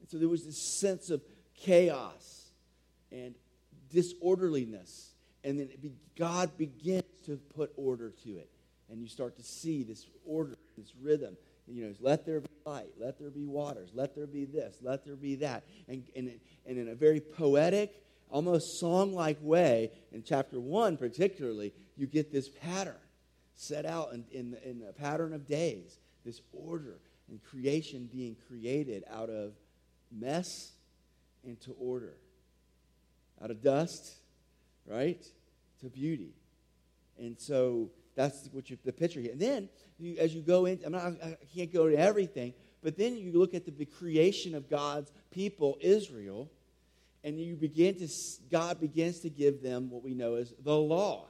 And 0.00 0.10
so 0.10 0.18
there 0.18 0.28
was 0.28 0.44
this 0.44 0.60
sense 0.60 1.10
of 1.10 1.22
chaos 1.54 2.50
and 3.12 3.36
disorderliness. 3.92 5.12
And 5.44 5.60
then 5.60 5.68
be, 5.80 5.92
God 6.18 6.58
begins 6.58 7.04
to 7.26 7.36
put 7.54 7.72
order 7.76 8.10
to 8.24 8.30
it. 8.38 8.50
And 8.90 9.00
you 9.00 9.06
start 9.06 9.36
to 9.36 9.44
see 9.44 9.84
this 9.84 10.04
order, 10.26 10.56
this 10.76 10.92
rhythm. 11.00 11.36
You 11.68 11.84
know, 11.84 11.94
let 12.00 12.26
there 12.26 12.40
be 12.40 12.48
light, 12.66 12.88
let 12.98 13.20
there 13.20 13.30
be 13.30 13.44
waters, 13.44 13.90
let 13.94 14.16
there 14.16 14.26
be 14.26 14.44
this, 14.44 14.78
let 14.82 15.04
there 15.04 15.14
be 15.14 15.36
that. 15.36 15.62
And, 15.86 16.02
and, 16.16 16.32
and 16.66 16.78
in 16.78 16.88
a 16.88 16.94
very 16.96 17.20
poetic, 17.20 18.02
almost 18.30 18.80
song 18.80 19.14
like 19.14 19.38
way, 19.40 19.92
in 20.10 20.24
chapter 20.24 20.58
1 20.58 20.96
particularly, 20.96 21.72
you 21.98 22.06
get 22.06 22.32
this 22.32 22.48
pattern 22.48 22.94
set 23.54 23.84
out 23.84 24.12
in, 24.12 24.24
in, 24.30 24.56
in 24.64 24.82
a 24.88 24.92
pattern 24.92 25.32
of 25.32 25.48
days, 25.48 25.98
this 26.24 26.40
order 26.52 26.98
and 27.28 27.42
creation 27.42 28.08
being 28.10 28.36
created 28.46 29.04
out 29.10 29.28
of 29.28 29.52
mess 30.10 30.72
into 31.44 31.72
order, 31.72 32.14
out 33.42 33.50
of 33.50 33.62
dust, 33.62 34.14
right, 34.86 35.24
to 35.80 35.88
beauty. 35.88 36.32
And 37.18 37.36
so 37.38 37.90
that's 38.14 38.48
what 38.52 38.70
you, 38.70 38.78
the 38.84 38.92
picture 38.92 39.20
here. 39.20 39.32
And 39.32 39.40
then 39.40 39.68
you, 39.98 40.16
as 40.18 40.34
you 40.34 40.40
go 40.40 40.66
in, 40.66 40.80
I'm 40.84 40.92
not, 40.92 41.04
I 41.22 41.36
can't 41.54 41.72
go 41.72 41.88
to 41.88 41.96
everything, 41.96 42.54
but 42.82 42.96
then 42.96 43.16
you 43.16 43.32
look 43.38 43.54
at 43.54 43.64
the, 43.64 43.72
the 43.72 43.86
creation 43.86 44.54
of 44.54 44.70
God's 44.70 45.10
people, 45.30 45.76
Israel, 45.80 46.48
and 47.24 47.38
you 47.40 47.56
begin 47.56 47.96
to, 47.98 48.08
God 48.50 48.80
begins 48.80 49.20
to 49.20 49.30
give 49.30 49.62
them 49.62 49.90
what 49.90 50.02
we 50.02 50.14
know 50.14 50.36
as 50.36 50.54
the 50.62 50.76
law. 50.76 51.26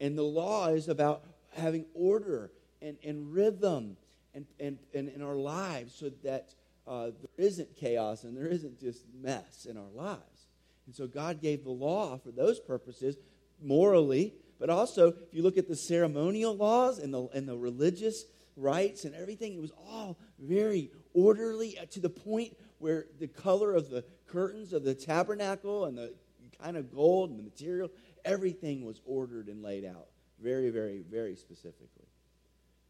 And 0.00 0.16
the 0.16 0.22
law 0.22 0.68
is 0.68 0.88
about 0.88 1.24
having 1.56 1.86
order 1.94 2.52
and, 2.80 2.96
and 3.04 3.32
rhythm 3.32 3.96
and, 4.34 4.46
and, 4.60 4.78
and 4.94 5.08
in 5.08 5.22
our 5.22 5.36
lives 5.36 5.94
so 5.94 6.10
that 6.22 6.54
uh, 6.86 7.10
there 7.36 7.46
isn't 7.46 7.76
chaos 7.76 8.24
and 8.24 8.36
there 8.36 8.46
isn't 8.46 8.80
just 8.80 9.04
mess 9.20 9.66
in 9.68 9.76
our 9.76 9.90
lives. 9.94 10.46
And 10.86 10.94
so 10.94 11.06
God 11.06 11.42
gave 11.42 11.64
the 11.64 11.70
law 11.70 12.16
for 12.16 12.30
those 12.30 12.60
purposes, 12.60 13.16
morally, 13.60 14.34
but 14.58 14.70
also 14.70 15.08
if 15.08 15.34
you 15.34 15.42
look 15.42 15.58
at 15.58 15.68
the 15.68 15.76
ceremonial 15.76 16.56
laws 16.56 16.98
and 16.98 17.12
the, 17.12 17.28
and 17.34 17.48
the 17.48 17.56
religious 17.56 18.24
rites 18.56 19.04
and 19.04 19.14
everything, 19.14 19.54
it 19.54 19.60
was 19.60 19.72
all 19.86 20.18
very 20.38 20.90
orderly 21.14 21.78
to 21.90 22.00
the 22.00 22.08
point 22.08 22.56
where 22.78 23.06
the 23.18 23.28
color 23.28 23.74
of 23.74 23.90
the 23.90 24.04
curtains 24.26 24.72
of 24.72 24.84
the 24.84 24.94
tabernacle 24.94 25.84
and 25.84 25.98
the 25.98 26.14
kind 26.60 26.76
of 26.76 26.92
gold 26.92 27.30
and 27.30 27.38
the 27.38 27.42
material, 27.42 27.90
everything 28.24 28.84
was 28.84 29.00
ordered 29.04 29.48
and 29.48 29.62
laid 29.62 29.84
out 29.84 30.08
very, 30.40 30.70
very, 30.70 31.02
very 31.10 31.36
specifically. 31.36 32.06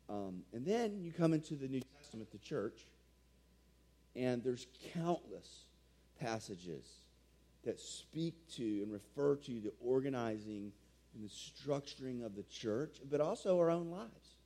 Um, 0.09 0.43
and 0.53 0.65
then 0.65 1.01
you 1.03 1.13
come 1.13 1.35
into 1.35 1.55
the 1.55 1.69
New 1.69 1.83
Testament, 1.99 2.31
the 2.31 2.39
church, 2.39 2.87
and 4.17 4.43
there's 4.43 4.67
countless 4.95 5.65
passages 6.21 6.87
that 7.65 7.79
speak 7.79 8.35
to 8.57 8.83
and 8.83 8.93
refer 8.93 9.37
to 9.37 9.61
the 9.61 9.73
organizing 9.81 10.73
and 11.15 11.25
the 11.25 11.29
structuring 11.29 12.25
of 12.25 12.35
the 12.35 12.45
church, 12.45 12.99
but 13.11 13.21
also 13.21 13.59
our 13.59 13.71
own 13.71 13.91
lives. 13.91 14.37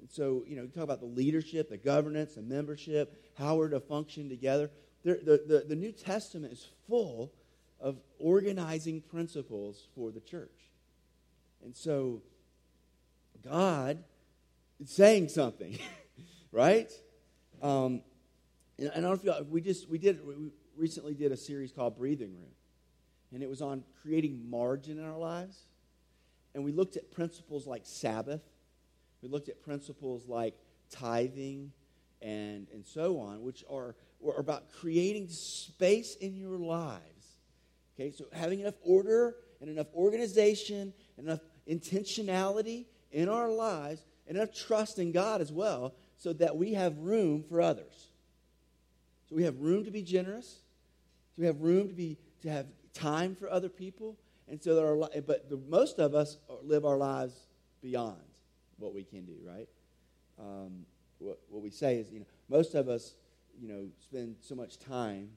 And 0.00 0.10
so, 0.10 0.44
you 0.46 0.56
know, 0.56 0.62
you 0.62 0.68
talk 0.68 0.84
about 0.84 1.00
the 1.00 1.06
leadership, 1.06 1.70
the 1.70 1.76
governance, 1.76 2.34
the 2.34 2.42
membership, 2.42 3.24
how 3.38 3.56
we're 3.56 3.68
to 3.68 3.80
function 3.80 4.28
together. 4.28 4.70
The, 5.04 5.14
the, 5.14 5.42
the, 5.46 5.64
the 5.68 5.76
New 5.76 5.92
Testament 5.92 6.52
is 6.52 6.66
full 6.88 7.32
of 7.82 7.98
organizing 8.18 9.02
principles 9.02 9.88
for 9.94 10.10
the 10.10 10.20
church. 10.20 10.70
And 11.62 11.76
so, 11.76 12.22
God 13.44 14.02
is 14.80 14.90
saying 14.90 15.28
something, 15.28 15.78
right? 16.52 16.90
Um, 17.60 18.00
and 18.78 18.90
I 18.90 19.00
don't 19.00 19.02
know 19.02 19.12
if 19.12 19.24
you, 19.24 19.46
we 19.50 19.60
just 19.60 19.88
we 19.90 19.98
did 19.98 20.26
we 20.26 20.34
recently 20.76 21.12
did 21.12 21.32
a 21.32 21.36
series 21.36 21.72
called 21.72 21.98
Breathing 21.98 22.32
Room, 22.32 22.54
and 23.34 23.42
it 23.42 23.50
was 23.50 23.60
on 23.60 23.84
creating 24.00 24.48
margin 24.48 24.98
in 24.98 25.04
our 25.04 25.18
lives, 25.18 25.58
and 26.54 26.64
we 26.64 26.72
looked 26.72 26.96
at 26.96 27.12
principles 27.12 27.66
like 27.66 27.82
Sabbath 27.84 28.40
we 29.22 29.28
looked 29.28 29.48
at 29.48 29.62
principles 29.62 30.26
like 30.28 30.54
tithing 30.90 31.72
and, 32.20 32.66
and 32.72 32.84
so 32.84 33.20
on, 33.20 33.42
which 33.42 33.64
are, 33.70 33.94
are 34.26 34.38
about 34.38 34.72
creating 34.72 35.28
space 35.28 36.16
in 36.16 36.34
your 36.34 36.58
lives. 36.58 37.00
Okay, 37.94 38.10
so 38.10 38.24
having 38.32 38.60
enough 38.60 38.74
order 38.82 39.36
and 39.60 39.70
enough 39.70 39.88
organization, 39.94 40.92
and 41.16 41.26
enough 41.26 41.40
intentionality 41.68 42.86
in 43.12 43.28
our 43.28 43.48
lives, 43.48 44.02
and 44.26 44.36
enough 44.36 44.54
trust 44.54 44.98
in 44.98 45.12
God 45.12 45.40
as 45.40 45.52
well, 45.52 45.94
so 46.16 46.32
that 46.32 46.56
we 46.56 46.72
have 46.74 46.98
room 46.98 47.42
for 47.42 47.60
others. 47.60 48.10
So 49.28 49.36
we 49.36 49.44
have 49.44 49.60
room 49.60 49.84
to 49.84 49.90
be 49.90 50.02
generous. 50.02 50.60
So 51.34 51.42
we 51.42 51.46
have 51.46 51.60
room 51.60 51.88
to 51.88 51.94
be 51.94 52.18
to 52.42 52.50
have 52.50 52.66
time 52.92 53.34
for 53.34 53.48
other 53.50 53.68
people, 53.68 54.18
and 54.48 54.62
so 54.62 54.74
there 54.74 54.86
are. 54.86 55.22
But 55.22 55.48
the, 55.48 55.60
most 55.68 55.98
of 55.98 56.14
us 56.14 56.38
live 56.62 56.84
our 56.84 56.96
lives 56.96 57.34
beyond 57.82 58.16
what 58.78 58.94
we 58.94 59.04
can 59.04 59.24
do, 59.24 59.36
right? 59.46 59.68
Um, 60.38 60.86
what, 61.18 61.38
what 61.48 61.62
we 61.62 61.70
say 61.70 61.96
is, 61.96 62.10
you 62.10 62.20
know, 62.20 62.26
most 62.48 62.74
of 62.74 62.88
us, 62.88 63.14
you 63.60 63.68
know, 63.68 63.86
spend 64.00 64.36
so 64.40 64.54
much 64.54 64.78
time. 64.78 65.30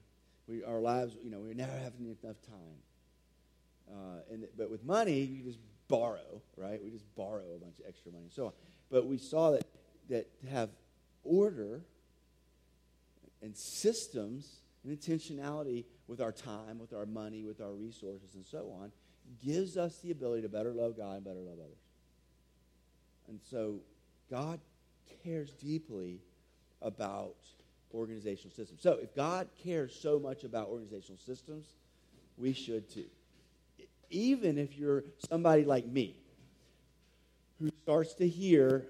We, 0.48 0.62
our 0.64 0.80
lives, 0.80 1.16
you 1.22 1.30
know, 1.30 1.40
we 1.40 1.54
never 1.54 1.72
have 1.72 1.92
enough 1.98 2.40
time. 2.42 2.80
Uh, 3.90 4.32
and 4.32 4.46
but 4.56 4.70
with 4.70 4.84
money, 4.84 5.20
you 5.20 5.44
just 5.44 5.58
borrow, 5.88 6.42
right? 6.56 6.82
We 6.82 6.90
just 6.90 7.14
borrow 7.14 7.54
a 7.54 7.58
bunch 7.58 7.78
of 7.78 7.84
extra 7.88 8.12
money 8.12 8.24
and 8.24 8.32
so 8.32 8.46
on. 8.46 8.52
But 8.90 9.06
we 9.06 9.18
saw 9.18 9.52
that 9.52 9.66
that 10.08 10.40
to 10.40 10.46
have 10.46 10.70
order 11.24 11.82
and 13.42 13.56
systems 13.56 14.60
and 14.84 14.96
intentionality 14.96 15.84
with 16.06 16.20
our 16.20 16.32
time, 16.32 16.78
with 16.78 16.92
our 16.92 17.06
money, 17.06 17.44
with 17.44 17.60
our 17.60 17.72
resources, 17.72 18.34
and 18.34 18.46
so 18.46 18.72
on, 18.80 18.92
gives 19.44 19.76
us 19.76 19.98
the 19.98 20.10
ability 20.10 20.42
to 20.42 20.48
better 20.48 20.72
love 20.72 20.96
God 20.96 21.16
and 21.16 21.24
better 21.24 21.40
love 21.40 21.58
others. 21.58 21.78
And 23.28 23.40
so 23.50 23.80
God 24.30 24.60
cares 25.24 25.50
deeply 25.52 26.20
about 26.80 27.36
organizational 27.94 28.54
systems. 28.54 28.82
So 28.82 28.98
if 29.02 29.14
God 29.14 29.48
cares 29.62 29.98
so 29.98 30.18
much 30.18 30.44
about 30.44 30.68
organizational 30.68 31.18
systems, 31.18 31.66
we 32.36 32.52
should 32.52 32.88
too. 32.90 33.06
Even 34.10 34.58
if 34.58 34.76
you're 34.76 35.04
somebody 35.28 35.64
like 35.64 35.86
me 35.86 36.16
who 37.58 37.70
starts 37.82 38.14
to 38.14 38.28
hear 38.28 38.86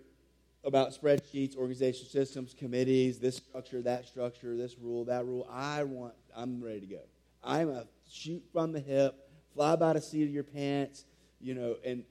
about 0.65 0.91
spreadsheets, 0.91 1.57
organizational 1.57 2.11
systems, 2.11 2.53
committees, 2.53 3.19
this 3.19 3.37
structure, 3.37 3.81
that 3.83 4.05
structure, 4.05 4.57
this 4.57 4.77
rule, 4.79 5.05
that 5.05 5.25
rule, 5.25 5.47
I 5.51 5.85
want, 5.85 6.15
I'm 6.37 6.63
ready 6.63 6.81
to 6.81 6.87
go. 6.87 7.01
I'm 7.45 7.71
a 7.71 7.87
shoot 8.11 8.43
from 8.53 8.73
the 8.73 8.81
hip, 8.81 9.15
fly 9.55 9.77
by 9.77 9.93
the 9.93 10.01
seat 10.01 10.25
of 10.25 10.31
your 10.31 10.43
pants, 10.43 11.05
you 11.41 11.55
know, 11.55 11.77
and 11.85 12.03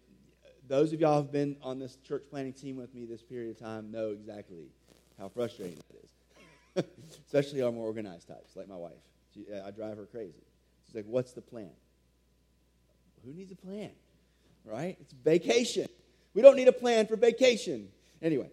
those 0.67 0.93
of 0.93 1.01
y'all 1.01 1.17
who 1.17 1.23
have 1.23 1.31
been 1.31 1.57
on 1.61 1.79
this 1.79 1.97
church 1.97 2.23
planning 2.29 2.53
team 2.53 2.77
with 2.77 2.93
me 2.95 3.05
this 3.05 3.21
period 3.21 3.51
of 3.51 3.59
time 3.59 3.91
know 3.91 4.11
exactly 4.11 4.69
how 5.19 5.27
frustrating 5.27 5.75
that 5.75 6.03
is. 6.03 6.14
Especially 7.25 7.61
our 7.61 7.71
more 7.71 7.85
organized 7.85 8.27
types, 8.27 8.55
like 8.55 8.67
my 8.67 8.75
wife. 8.75 8.93
She, 9.33 9.45
I 9.65 9.71
drive 9.71 9.97
her 9.97 10.05
crazy. 10.05 10.43
She's 10.85 10.95
like, 10.95 11.05
What's 11.05 11.33
the 11.33 11.41
plan? 11.41 11.71
Who 13.25 13.33
needs 13.33 13.51
a 13.51 13.55
plan? 13.55 13.91
Right? 14.63 14.97
It's 14.99 15.13
vacation. 15.13 15.87
We 16.33 16.41
don't 16.41 16.55
need 16.55 16.67
a 16.67 16.73
plan 16.73 17.07
for 17.07 17.15
vacation. 17.15 17.89
Anyway, 18.21 18.49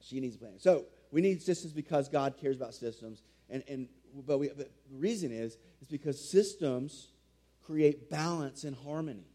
she 0.00 0.20
needs 0.20 0.36
a 0.36 0.38
plan. 0.38 0.58
So 0.58 0.84
we 1.10 1.20
need 1.20 1.42
systems 1.42 1.72
because 1.72 2.08
God 2.08 2.34
cares 2.40 2.56
about 2.56 2.74
systems. 2.74 3.22
And, 3.50 3.62
and 3.68 3.88
but, 4.26 4.38
we, 4.38 4.48
but 4.48 4.70
the 4.90 4.96
reason 4.96 5.32
is 5.32 5.56
is 5.80 5.88
because 5.88 6.30
systems 6.30 7.08
create 7.64 8.10
balance 8.10 8.64
and 8.64 8.76
harmony. 8.76 9.26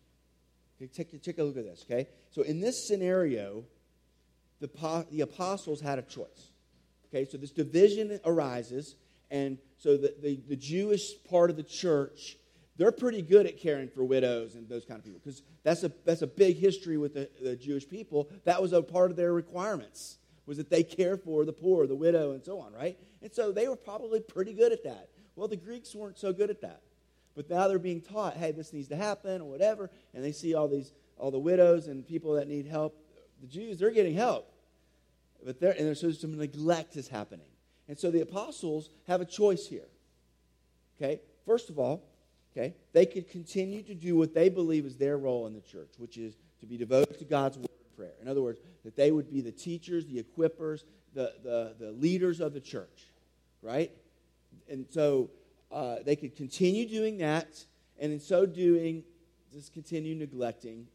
Okay, 0.79 0.87
take, 0.87 1.21
take 1.21 1.37
a 1.39 1.43
look 1.43 1.57
at 1.57 1.65
this, 1.65 1.85
okay? 1.89 2.07
So 2.29 2.43
in 2.43 2.59
this 2.59 2.87
scenario, 2.87 3.63
the, 4.59 4.69
the 5.11 5.21
apostles 5.21 5.81
had 5.81 5.97
a 5.99 6.03
choice. 6.03 6.51
Okay, 7.09 7.25
so 7.29 7.37
this 7.37 7.51
division 7.51 8.19
arises, 8.25 8.95
and 9.31 9.57
so 9.77 9.97
the, 9.97 10.13
the, 10.21 10.39
the 10.47 10.55
Jewish 10.55 11.11
part 11.29 11.49
of 11.49 11.55
the 11.55 11.63
church, 11.63 12.37
they're 12.77 12.91
pretty 12.91 13.21
good 13.21 13.45
at 13.45 13.59
caring 13.59 13.89
for 13.89 14.03
widows 14.03 14.55
and 14.55 14.67
those 14.67 14.85
kind 14.85 14.99
of 14.99 15.05
people 15.05 15.19
because 15.23 15.41
that's 15.63 15.83
a, 15.83 15.91
that's 16.05 16.21
a 16.21 16.27
big 16.27 16.57
history 16.57 16.97
with 16.97 17.13
the, 17.13 17.29
the 17.41 17.55
Jewish 17.55 17.87
people. 17.87 18.29
That 18.43 18.61
was 18.61 18.73
a 18.73 18.81
part 18.81 19.09
of 19.09 19.17
their 19.17 19.33
requirements, 19.33 20.17
was 20.45 20.57
that 20.57 20.69
they 20.69 20.83
care 20.83 21.17
for 21.17 21.45
the 21.45 21.53
poor, 21.53 21.87
the 21.87 21.95
widow, 21.95 22.31
and 22.33 22.43
so 22.43 22.59
on, 22.59 22.73
right? 22.73 22.97
And 23.21 23.33
so 23.33 23.51
they 23.51 23.67
were 23.67 23.75
probably 23.75 24.19
pretty 24.19 24.53
good 24.53 24.71
at 24.71 24.83
that. 24.83 25.09
Well, 25.35 25.47
the 25.47 25.55
Greeks 25.55 25.95
weren't 25.95 26.17
so 26.17 26.33
good 26.33 26.49
at 26.49 26.61
that. 26.61 26.81
But 27.35 27.49
now 27.49 27.67
they're 27.67 27.77
being 27.77 28.01
taught, 28.01 28.35
hey, 28.35 28.51
this 28.51 28.73
needs 28.73 28.87
to 28.87 28.95
happen 28.95 29.41
or 29.41 29.49
whatever, 29.49 29.91
and 30.13 30.23
they 30.23 30.31
see 30.31 30.55
all 30.55 30.67
these 30.67 30.91
all 31.19 31.31
the 31.31 31.39
widows 31.39 31.87
and 31.87 32.05
people 32.05 32.33
that 32.33 32.47
need 32.47 32.67
help. 32.67 32.95
The 33.41 33.47
Jews, 33.47 33.79
they're 33.79 33.91
getting 33.91 34.15
help. 34.15 34.51
But 35.45 35.59
there 35.59 35.71
and 35.71 35.87
there's 35.87 36.21
some 36.21 36.37
neglect 36.37 36.95
is 36.95 37.07
happening. 37.07 37.47
And 37.87 37.97
so 37.97 38.11
the 38.11 38.21
apostles 38.21 38.89
have 39.07 39.21
a 39.21 39.25
choice 39.25 39.67
here. 39.67 39.87
Okay? 40.97 41.21
First 41.45 41.69
of 41.69 41.79
all, 41.79 42.03
okay, 42.51 42.75
they 42.91 43.05
could 43.05 43.29
continue 43.29 43.81
to 43.83 43.93
do 43.93 44.17
what 44.17 44.33
they 44.33 44.49
believe 44.49 44.85
is 44.85 44.97
their 44.97 45.17
role 45.17 45.47
in 45.47 45.53
the 45.53 45.61
church, 45.61 45.93
which 45.97 46.17
is 46.17 46.35
to 46.59 46.65
be 46.65 46.77
devoted 46.77 47.17
to 47.19 47.25
God's 47.25 47.57
word 47.57 47.69
and 47.69 47.95
prayer. 47.95 48.13
In 48.21 48.27
other 48.27 48.41
words, 48.41 48.59
that 48.83 48.95
they 48.95 49.11
would 49.11 49.31
be 49.31 49.41
the 49.41 49.51
teachers, 49.51 50.05
the 50.05 50.21
equippers, 50.21 50.83
the, 51.13 51.33
the, 51.43 51.75
the 51.79 51.91
leaders 51.91 52.41
of 52.41 52.53
the 52.53 52.59
church. 52.59 53.07
Right? 53.61 53.91
And 54.69 54.85
so 54.89 55.29
uh, 55.71 55.97
they 56.05 56.15
could 56.15 56.35
continue 56.35 56.87
doing 56.87 57.17
that, 57.19 57.47
and 57.99 58.11
in 58.11 58.19
so 58.19 58.45
doing, 58.45 59.03
just 59.53 59.73
continue 59.73 60.15
neglecting 60.15 60.87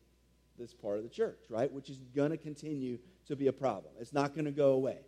this 0.59 0.75
part 0.75 0.99
of 0.99 1.03
the 1.03 1.09
church, 1.09 1.39
right? 1.49 1.71
Which 1.73 1.91
is 1.91 1.99
going 2.15 2.31
to 2.31 2.37
continue 2.37 2.99
to 3.29 3.37
be 3.37 3.47
a 3.47 3.53
problem. 3.53 3.95
It's 4.01 4.13
not 4.13 4.35
going 4.35 4.45
to 4.45 4.51
go 4.51 4.73
away. 4.73 4.99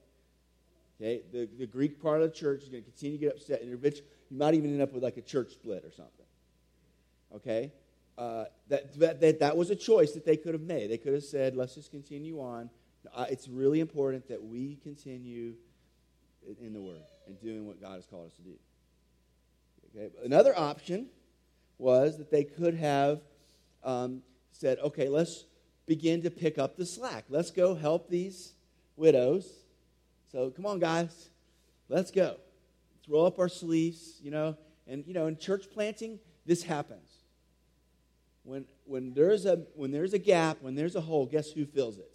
Okay, 1.00 1.22
the, 1.32 1.48
the 1.58 1.66
Greek 1.66 2.00
part 2.00 2.22
of 2.22 2.30
the 2.30 2.36
church 2.36 2.62
is 2.62 2.68
going 2.68 2.84
to 2.84 2.90
continue 2.90 3.18
to 3.18 3.24
get 3.24 3.34
upset, 3.34 3.62
and 3.62 3.70
you 3.70 3.92
might 4.30 4.54
even 4.54 4.70
end 4.70 4.82
up 4.82 4.92
with 4.92 5.02
like 5.02 5.16
a 5.16 5.22
church 5.22 5.52
split 5.52 5.84
or 5.84 5.90
something. 5.90 6.26
Okay, 7.34 7.72
uh, 8.16 8.44
that, 8.68 8.96
that, 8.98 9.20
that, 9.20 9.40
that 9.40 9.56
was 9.56 9.70
a 9.70 9.76
choice 9.76 10.12
that 10.12 10.24
they 10.24 10.36
could 10.36 10.54
have 10.54 10.62
made. 10.62 10.90
They 10.90 10.98
could 10.98 11.14
have 11.14 11.24
said, 11.24 11.56
let's 11.56 11.74
just 11.74 11.90
continue 11.90 12.40
on. 12.40 12.70
Uh, 13.12 13.26
it's 13.28 13.48
really 13.48 13.80
important 13.80 14.28
that 14.28 14.42
we 14.42 14.76
continue 14.82 15.54
in 16.60 16.72
the 16.72 16.80
Word 16.80 17.02
and 17.26 17.40
doing 17.40 17.66
what 17.66 17.80
God 17.80 17.94
has 17.94 18.06
called 18.06 18.26
us 18.26 18.34
to 18.34 18.42
do. 18.42 18.54
Okay? 19.96 20.10
Another 20.24 20.56
option 20.56 21.06
was 21.78 22.18
that 22.18 22.30
they 22.30 22.44
could 22.44 22.74
have 22.74 23.20
um, 23.82 24.22
said, 24.52 24.78
okay, 24.78 25.08
let's 25.08 25.44
begin 25.86 26.22
to 26.22 26.30
pick 26.30 26.58
up 26.58 26.76
the 26.76 26.86
slack. 26.86 27.24
Let's 27.28 27.50
go 27.50 27.74
help 27.74 28.08
these 28.08 28.52
widows. 28.96 29.50
So 30.32 30.50
come 30.50 30.66
on, 30.66 30.78
guys, 30.78 31.28
let's 31.88 32.10
go. 32.10 32.36
Roll 33.08 33.26
up 33.26 33.38
our 33.38 33.48
sleeves, 33.48 34.18
you 34.22 34.30
know, 34.30 34.56
And, 34.86 35.04
you 35.06 35.14
know, 35.14 35.26
in 35.26 35.36
church 35.36 35.66
planting, 35.72 36.18
this 36.46 36.62
happens. 36.62 37.08
When, 38.42 38.66
when, 38.84 39.14
there's 39.14 39.46
a, 39.46 39.62
when 39.74 39.90
there's 39.90 40.12
a 40.12 40.18
gap, 40.18 40.58
when 40.60 40.74
there's 40.74 40.96
a 40.96 41.00
hole, 41.00 41.26
guess 41.26 41.50
who 41.50 41.64
fills 41.64 41.98
it? 41.98 42.14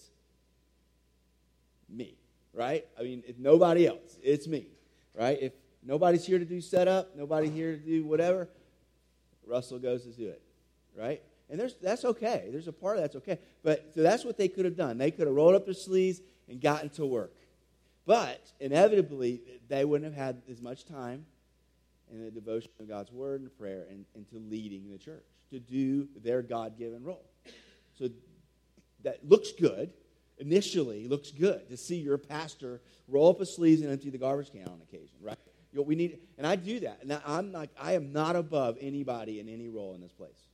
Me, 1.89 2.15
right? 2.53 2.85
I 2.99 3.03
mean, 3.03 3.23
if 3.27 3.39
nobody 3.39 3.87
else, 3.87 4.17
it's 4.21 4.47
me, 4.47 4.67
right? 5.17 5.37
If 5.41 5.53
nobody's 5.81 6.25
here 6.25 6.37
to 6.37 6.45
do 6.45 6.61
setup, 6.61 7.15
nobody 7.15 7.49
here 7.49 7.75
to 7.75 7.83
do 7.83 8.05
whatever, 8.05 8.47
Russell 9.47 9.79
goes 9.79 10.03
to 10.03 10.11
do 10.11 10.27
it, 10.27 10.41
right? 10.95 11.23
And 11.49 11.59
there's, 11.59 11.75
that's 11.75 12.05
okay. 12.05 12.49
There's 12.51 12.67
a 12.67 12.73
part 12.73 12.97
of 12.97 13.03
that's 13.03 13.15
okay. 13.17 13.39
But 13.63 13.91
so 13.95 14.01
that's 14.01 14.23
what 14.23 14.37
they 14.37 14.47
could 14.47 14.65
have 14.65 14.75
done. 14.77 14.97
They 14.97 15.11
could 15.11 15.27
have 15.27 15.35
rolled 15.35 15.55
up 15.55 15.65
their 15.65 15.73
sleeves 15.73 16.21
and 16.47 16.61
gotten 16.61 16.89
to 16.91 17.05
work. 17.05 17.33
But 18.05 18.41
inevitably, 18.59 19.41
they 19.67 19.85
wouldn't 19.85 20.11
have 20.11 20.19
had 20.19 20.41
as 20.49 20.61
much 20.61 20.85
time 20.85 21.25
in 22.11 22.23
the 22.23 22.31
devotion 22.31 22.71
of 22.79 22.87
God's 22.87 23.11
word 23.11 23.41
and 23.41 23.57
prayer 23.57 23.85
and, 23.89 24.05
and 24.15 24.27
to 24.29 24.37
leading 24.37 24.89
the 24.91 24.97
church, 24.97 25.25
to 25.51 25.59
do 25.59 26.07
their 26.23 26.41
God 26.41 26.77
given 26.77 27.03
role. 27.03 27.25
So 27.97 28.09
that 29.03 29.27
looks 29.27 29.51
good. 29.51 29.93
Initially, 30.39 31.07
looks 31.07 31.31
good 31.31 31.67
to 31.69 31.77
see 31.77 31.97
your 31.97 32.17
pastor 32.17 32.81
roll 33.07 33.29
up 33.29 33.39
his 33.39 33.53
sleeves 33.53 33.81
and 33.81 33.91
empty 33.91 34.09
the 34.09 34.17
garbage 34.17 34.51
can 34.51 34.67
on 34.67 34.81
occasion, 34.81 35.17
right? 35.21 35.37
You 35.71 35.79
know, 35.79 35.83
we 35.83 35.95
need, 35.95 36.19
and 36.37 36.47
I 36.47 36.55
do 36.55 36.79
that. 36.81 36.99
And 37.01 37.19
I'm 37.25 37.51
like, 37.51 37.69
I 37.79 37.93
am 37.93 38.13
not 38.13 38.35
above 38.35 38.77
anybody 38.79 39.39
in 39.39 39.49
any 39.49 39.67
role 39.69 39.93
in 39.93 40.01
this 40.01 40.13
place. 40.13 40.48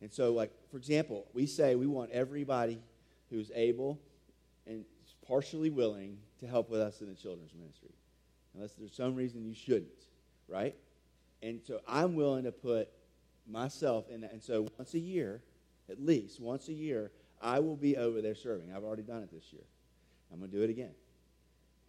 And 0.00 0.12
so, 0.12 0.32
like 0.32 0.52
for 0.70 0.76
example, 0.76 1.26
we 1.32 1.46
say 1.46 1.74
we 1.74 1.86
want 1.86 2.10
everybody 2.10 2.80
who's 3.30 3.50
able 3.54 3.98
and 4.66 4.84
partially 5.26 5.70
willing 5.70 6.18
to 6.40 6.46
help 6.46 6.70
with 6.70 6.80
us 6.80 7.00
in 7.00 7.08
the 7.08 7.14
children's 7.14 7.52
ministry, 7.54 7.90
unless 8.54 8.72
there's 8.72 8.94
some 8.94 9.14
reason 9.14 9.44
you 9.44 9.54
shouldn't, 9.54 10.06
right? 10.48 10.74
And 11.42 11.60
so 11.62 11.80
I'm 11.86 12.14
willing 12.14 12.44
to 12.44 12.52
put 12.52 12.88
myself 13.46 14.08
in 14.10 14.22
that. 14.22 14.32
And 14.32 14.42
so 14.42 14.68
once 14.78 14.94
a 14.94 14.98
year, 14.98 15.42
at 15.90 16.00
least 16.00 16.40
once 16.40 16.68
a 16.68 16.72
year, 16.72 17.10
I 17.40 17.60
will 17.60 17.76
be 17.76 17.96
over 17.96 18.20
there 18.20 18.34
serving. 18.34 18.72
I've 18.74 18.84
already 18.84 19.02
done 19.02 19.22
it 19.22 19.30
this 19.30 19.52
year. 19.52 19.62
I'm 20.32 20.38
going 20.38 20.50
to 20.50 20.56
do 20.56 20.62
it 20.62 20.70
again. 20.70 20.90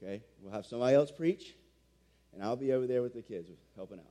Okay? 0.01 0.23
We'll 0.41 0.53
have 0.53 0.65
somebody 0.65 0.95
else 0.95 1.11
preach, 1.11 1.55
and 2.33 2.43
I'll 2.43 2.55
be 2.55 2.71
over 2.71 2.87
there 2.87 3.01
with 3.01 3.13
the 3.13 3.21
kids 3.21 3.49
helping 3.75 3.99
out. 3.99 4.05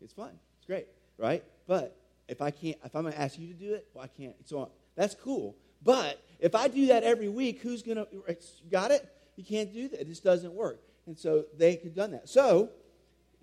It's 0.00 0.12
fun. 0.12 0.38
It's 0.58 0.66
great, 0.66 0.86
right? 1.16 1.42
But 1.66 1.96
if 2.28 2.42
I 2.42 2.50
can't, 2.50 2.76
if 2.84 2.94
I'm 2.94 3.02
going 3.02 3.14
to 3.14 3.20
ask 3.20 3.38
you 3.38 3.48
to 3.48 3.54
do 3.54 3.74
it, 3.74 3.88
well, 3.94 4.04
I 4.04 4.08
can't. 4.08 4.36
So 4.44 4.70
that's 4.94 5.14
cool. 5.14 5.56
But 5.82 6.22
if 6.38 6.54
I 6.54 6.68
do 6.68 6.86
that 6.88 7.02
every 7.02 7.28
week, 7.28 7.60
who's 7.62 7.82
going 7.82 7.96
to, 7.96 8.36
got 8.70 8.90
it? 8.90 9.08
You 9.36 9.44
can't 9.44 9.72
do 9.72 9.88
that. 9.88 10.00
It 10.00 10.08
just 10.08 10.24
doesn't 10.24 10.52
work. 10.52 10.80
And 11.06 11.18
so 11.18 11.44
they 11.56 11.76
could 11.76 11.94
done 11.94 12.12
that. 12.12 12.28
So 12.28 12.70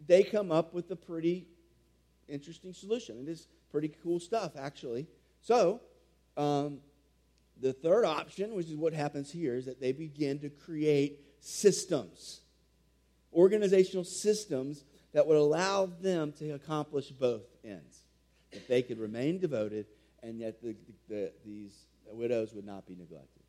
they 0.08 0.24
come 0.24 0.52
up 0.52 0.74
with 0.74 0.92
a 0.92 0.96
pretty 0.96 1.48
interesting 2.28 2.74
solution. 2.74 3.20
It 3.22 3.30
is 3.30 3.48
pretty 3.72 3.92
cool 4.04 4.20
stuff, 4.20 4.54
actually. 4.58 5.08
So, 5.42 5.82
um, 6.38 6.80
the 7.62 7.74
third 7.74 8.06
option, 8.06 8.54
which 8.54 8.68
is 8.68 8.76
what 8.76 8.94
happens 8.94 9.32
here, 9.32 9.56
is 9.56 9.66
that 9.66 9.80
they 9.80 9.94
begin 9.94 10.40
to 10.40 10.50
create 10.50 11.20
systems, 11.40 12.42
organizational 13.34 14.04
systems 14.04 14.84
that 15.14 15.26
would 15.26 15.38
allow 15.38 15.86
them 15.86 16.34
to 16.34 16.52
accomplish 16.52 17.10
both 17.10 17.44
ends. 17.64 18.05
That 18.56 18.68
they 18.68 18.82
could 18.82 19.00
remain 19.00 19.40
devoted, 19.40 19.86
and 20.24 20.40
yet 20.40 20.62
the, 20.62 20.76
the, 21.08 21.32
these 21.46 21.86
widows 22.12 22.54
would 22.54 22.66
not 22.66 22.88
be 22.88 22.96
neglected. 22.96 23.44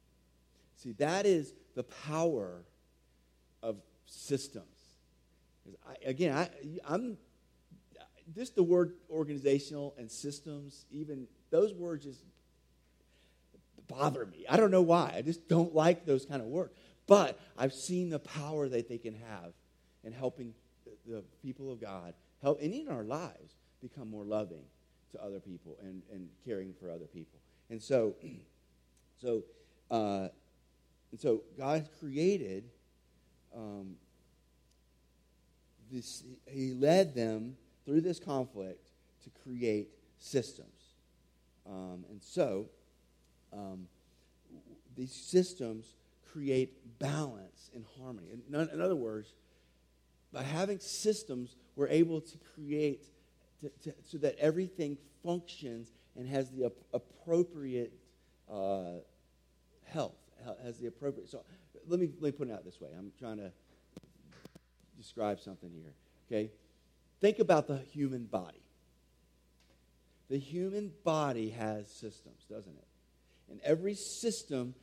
See, 0.77 0.93
that 0.93 1.25
is 1.25 1.55
the 1.75 1.85
power 1.85 2.65
of 3.63 3.77
systems. 4.05 4.67
I, 5.89 5.95
again, 6.05 6.37
I, 6.37 6.51
I'm 6.87 7.17
just 8.35 8.55
the 8.55 8.63
word 8.63 8.95
organizational 9.11 9.95
and 9.99 10.11
systems, 10.11 10.85
even 10.91 11.27
those 11.51 11.73
words 11.73 12.05
just 12.05 12.25
bother 13.89 14.27
me. 14.27 14.45
I 14.49 14.57
don't 14.57 14.71
know 14.71 14.83
why. 14.83 15.15
I 15.17 15.23
just 15.23 15.49
don't 15.49 15.75
like 15.75 16.05
those 16.05 16.27
kind 16.27 16.43
of 16.43 16.49
words. 16.49 16.75
But 17.07 17.39
I've 17.57 17.73
seen 17.73 18.11
the 18.11 18.19
power 18.19 18.69
that 18.69 18.89
they 18.89 18.99
can 18.99 19.15
have 19.15 19.53
in 20.03 20.13
helping 20.13 20.55
the, 21.07 21.23
people 21.43 21.73
of 21.73 21.81
God, 21.81 22.15
help, 22.43 22.61
and 22.61 22.75
in 22.75 22.89
our 22.89 23.05
lives, 23.05 23.55
become 23.81 24.11
more 24.11 24.25
loving 24.25 24.65
to 25.13 25.23
other 25.23 25.41
people 25.41 25.77
and, 25.83 26.03
and 26.13 26.29
caring 26.45 26.73
for 26.81 26.91
other 26.91 27.07
people. 27.07 27.39
And 27.71 27.83
so, 27.83 28.15
so, 29.21 29.43
uh, 29.91 30.29
and 31.11 31.21
so 31.21 31.43
God 31.59 31.89
created 32.01 32.65
um, 33.55 33.97
this, 35.91 36.25
he 36.51 36.73
led 36.73 37.15
them 37.15 37.57
through 37.85 38.01
this 38.01 38.19
conflict 38.19 38.91
to 39.25 39.31
create 39.43 39.89
systems. 40.19 40.69
Um, 41.67 42.05
and 42.11 42.23
so, 42.23 42.67
um, 43.53 43.87
these 44.97 45.13
systems 45.13 45.95
create 46.33 46.99
balance 46.99 47.71
and 47.75 47.85
harmony. 47.99 48.29
In, 48.49 48.55
in, 48.55 48.81
other 48.81 48.97
words, 48.97 49.35
by 50.33 50.43
having 50.43 50.79
systems, 50.81 51.57
we're 51.77 51.89
able 51.89 52.21
to 52.21 52.39
create 52.55 53.07
to, 53.61 53.69
to, 53.85 53.95
so 54.05 54.19
that 54.19 54.37
everything 54.39 54.99
functions 55.25 55.93
and 56.17 56.29
has 56.29 56.51
the 56.51 56.67
ap- 56.67 56.73
appropriate 56.93 57.93
uh, 58.51 59.01
health, 59.85 60.17
has 60.63 60.79
the 60.79 60.87
appropriate. 60.87 61.29
So 61.29 61.43
let 61.87 62.01
me, 62.01 62.11
let 62.21 62.33
me 62.33 62.33
put 62.33 62.49
it 62.49 62.53
out 62.53 62.65
this 62.65 62.81
way. 62.81 62.91
I'm 62.97 63.13
trying 63.19 63.39
to 63.39 63.53
describe 64.97 65.41
something 65.41 65.71
here. 65.71 65.93
Okay? 66.29 66.51
Think 67.21 67.39
about 67.39 67.67
the 67.67 67.79
human 67.79 68.25
body. 68.25 68.63
The 70.29 70.39
human 70.39 70.93
body 71.05 71.51
has 71.51 71.89
systems, 71.89 72.45
doesn't 72.51 72.77
it? 72.77 72.89
And 73.51 73.61
every 73.63 73.95
system 73.95 74.75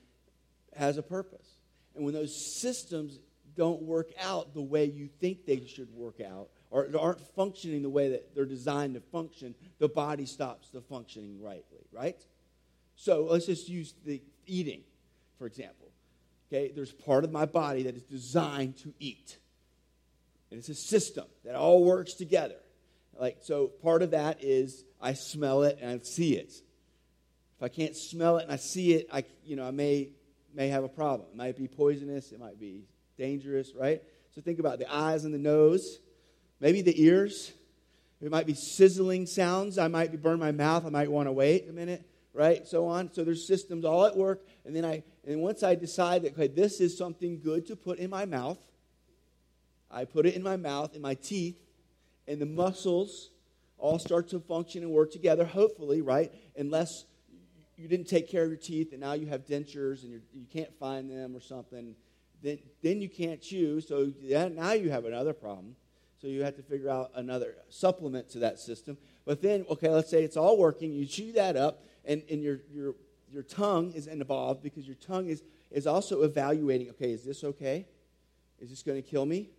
has 0.76 0.98
a 0.98 1.04
purpose. 1.04 1.48
And 1.96 2.06
when 2.06 2.14
those 2.14 2.60
systems 2.62 3.20
don't 3.56 3.82
work 3.84 4.12
out 4.20 4.54
the 4.54 4.62
way 4.62 4.86
you 4.86 5.10
think 5.20 5.46
they 5.46 5.66
should 5.66 5.94
work 5.94 6.22
out, 6.22 6.50
or 6.74 6.90
aren't 7.00 7.22
functioning 7.36 7.84
the 7.84 7.90
way 7.90 8.10
that 8.10 8.34
they're 8.34 8.48
designed 8.48 8.96
to 8.96 9.00
function, 9.00 9.54
the 9.78 9.88
body 9.88 10.26
stops 10.26 10.72
the 10.72 10.82
functioning 10.82 11.40
rightly, 11.40 11.86
right? 11.92 12.20
So 12.96 13.28
let's 13.30 13.46
just 13.46 13.70
use 13.70 13.94
the 14.04 14.24
eating, 14.48 14.82
for 15.38 15.46
example. 15.46 15.92
Okay, 16.52 16.72
there's 16.76 16.92
part 16.92 17.26
of 17.26 17.32
my 17.32 17.46
body 17.46 17.84
that 17.84 17.96
is 17.96 18.02
designed 18.02 18.78
to 18.78 18.94
eat. 19.00 19.38
And 20.50 20.58
it's 20.58 20.70
a 20.70 20.76
system 20.76 21.26
that 21.46 21.56
all 21.56 21.84
works 21.84 22.16
together. 22.16 22.56
Like, 23.20 23.38
so 23.42 23.68
part 23.68 24.02
of 24.02 24.12
that 24.12 24.44
is 24.44 24.84
I 25.00 25.14
smell 25.14 25.62
it 25.64 25.78
and 25.80 25.92
I 25.92 26.04
see 26.04 26.36
it. 26.36 26.54
If 27.58 27.62
I 27.62 27.68
can't 27.68 27.96
smell 27.96 28.40
it 28.40 28.46
and 28.46 28.52
I 28.52 28.56
see 28.56 28.94
it, 28.94 29.10
I, 29.14 29.26
you 29.46 29.56
know, 29.56 29.68
I 29.68 29.72
may, 29.72 30.10
may 30.56 30.70
have 30.70 30.84
a 30.84 30.90
problem. 30.90 31.30
It 31.34 31.38
might 31.38 31.56
be 31.56 31.68
poisonous. 31.68 32.32
It 32.32 32.40
might 32.40 32.60
be 32.60 32.86
dangerous, 33.16 33.74
right? 33.76 34.02
So 34.34 34.42
think 34.42 34.58
about 34.58 34.80
the 34.80 34.92
eyes 34.92 35.24
and 35.24 35.34
the 35.34 35.40
nose, 35.40 36.00
maybe 36.64 36.82
the 36.82 37.04
ears. 37.04 37.52
It 38.22 38.32
might 38.32 38.48
be 38.48 38.54
sizzling 38.54 39.26
sounds. 39.26 39.78
I 39.78 39.90
might 39.90 40.12
be 40.12 40.18
burn 40.18 40.40
my 40.40 40.54
mouth. 40.54 40.86
I 40.86 40.90
might 40.90 41.12
want 41.12 41.28
to 41.28 41.32
wait 41.34 41.68
a 41.70 41.74
minute, 41.74 42.08
right? 42.34 42.66
So 42.66 42.88
on. 42.88 43.12
So 43.12 43.26
there's 43.26 43.46
systems 43.46 43.84
all 43.84 44.06
at 44.06 44.16
work. 44.16 44.48
And 44.64 44.74
then 44.74 44.86
I, 44.86 45.04
and 45.28 45.42
once 45.42 45.62
I 45.62 45.76
decide 45.76 46.22
that 46.22 46.32
okay, 46.32 46.48
this 46.48 46.80
is 46.80 46.98
something 46.98 47.42
good 47.42 47.68
to 47.68 47.76
put 47.76 48.00
in 48.00 48.10
my 48.10 48.24
mouth, 48.24 48.58
I 49.92 50.06
put 50.06 50.26
it 50.26 50.36
in 50.36 50.42
my 50.42 50.56
mouth, 50.56 50.96
in 50.96 51.02
my 51.02 51.16
teeth, 51.16 51.58
and 52.30 52.42
the 52.42 52.46
muscles 52.46 53.30
all 53.78 54.00
start 54.00 54.30
to 54.30 54.40
function 54.40 54.84
and 54.84 54.92
work 54.94 55.12
together, 55.12 55.44
hopefully, 55.44 56.02
right? 56.02 56.32
Unless 56.58 57.04
you 57.76 57.90
didn't 57.90 58.08
take 58.08 58.32
care 58.32 58.44
of 58.44 58.50
your 58.50 58.58
teeth 58.58 58.94
and 58.94 59.02
now 59.02 59.14
you 59.14 59.28
have 59.28 59.46
dentures 59.46 60.04
and 60.04 60.12
you're, 60.12 60.22
you 60.34 60.46
can 60.50 60.62
not 60.62 60.74
find 60.80 61.12
them 61.12 61.36
or 61.36 61.42
something, 61.42 61.94
then, 62.42 62.60
then 62.82 63.02
you 63.02 63.10
can't 63.10 63.42
chew. 63.42 63.82
So 63.82 64.14
yeah, 64.22 64.48
now 64.48 64.72
you 64.72 64.90
have 64.92 65.04
another 65.04 65.34
problem. 65.34 65.76
So 66.24 66.30
you 66.30 66.42
have 66.44 66.56
to 66.56 66.64
figure 66.64 66.90
out 66.90 67.12
another 67.16 67.58
supplement 67.68 68.30
to 68.30 68.40
that 68.40 68.58
system. 68.58 68.98
But 69.26 69.42
then, 69.42 69.66
okay, 69.70 69.90
let's 69.90 70.10
say 70.10 70.24
it's 70.24 70.38
all 70.38 70.58
working. 70.58 70.94
You 70.94 71.06
chew 71.06 71.34
that 71.34 71.58
up, 71.58 71.84
and, 72.06 72.24
and 72.32 72.42
your, 72.42 72.62
your, 72.72 72.96
your 73.30 73.44
tongue 73.44 73.92
is 73.92 74.08
involved 74.08 74.64
because 74.64 74.88
your 74.88 74.96
tongue 74.96 75.28
is, 75.28 75.44
is 75.70 75.86
also 75.86 76.22
evaluating 76.22 76.92
okay, 76.92 77.12
is 77.12 77.26
this 77.26 77.44
okay? 77.44 77.86
Is 78.62 78.70
this 78.70 78.84
going 78.84 79.04
to 79.04 79.06
kill 79.06 79.26
me? 79.26 79.50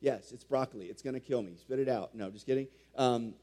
Yes, 0.00 0.32
it's 0.32 0.44
broccoli. 0.44 0.86
It's 0.86 1.02
going 1.02 1.12
to 1.12 1.20
kill 1.20 1.42
me. 1.42 1.56
Spit 1.60 1.78
it 1.78 1.90
out. 1.90 2.14
No, 2.14 2.30
just 2.30 2.46
kidding. 2.46 2.68
Um, 2.96 3.34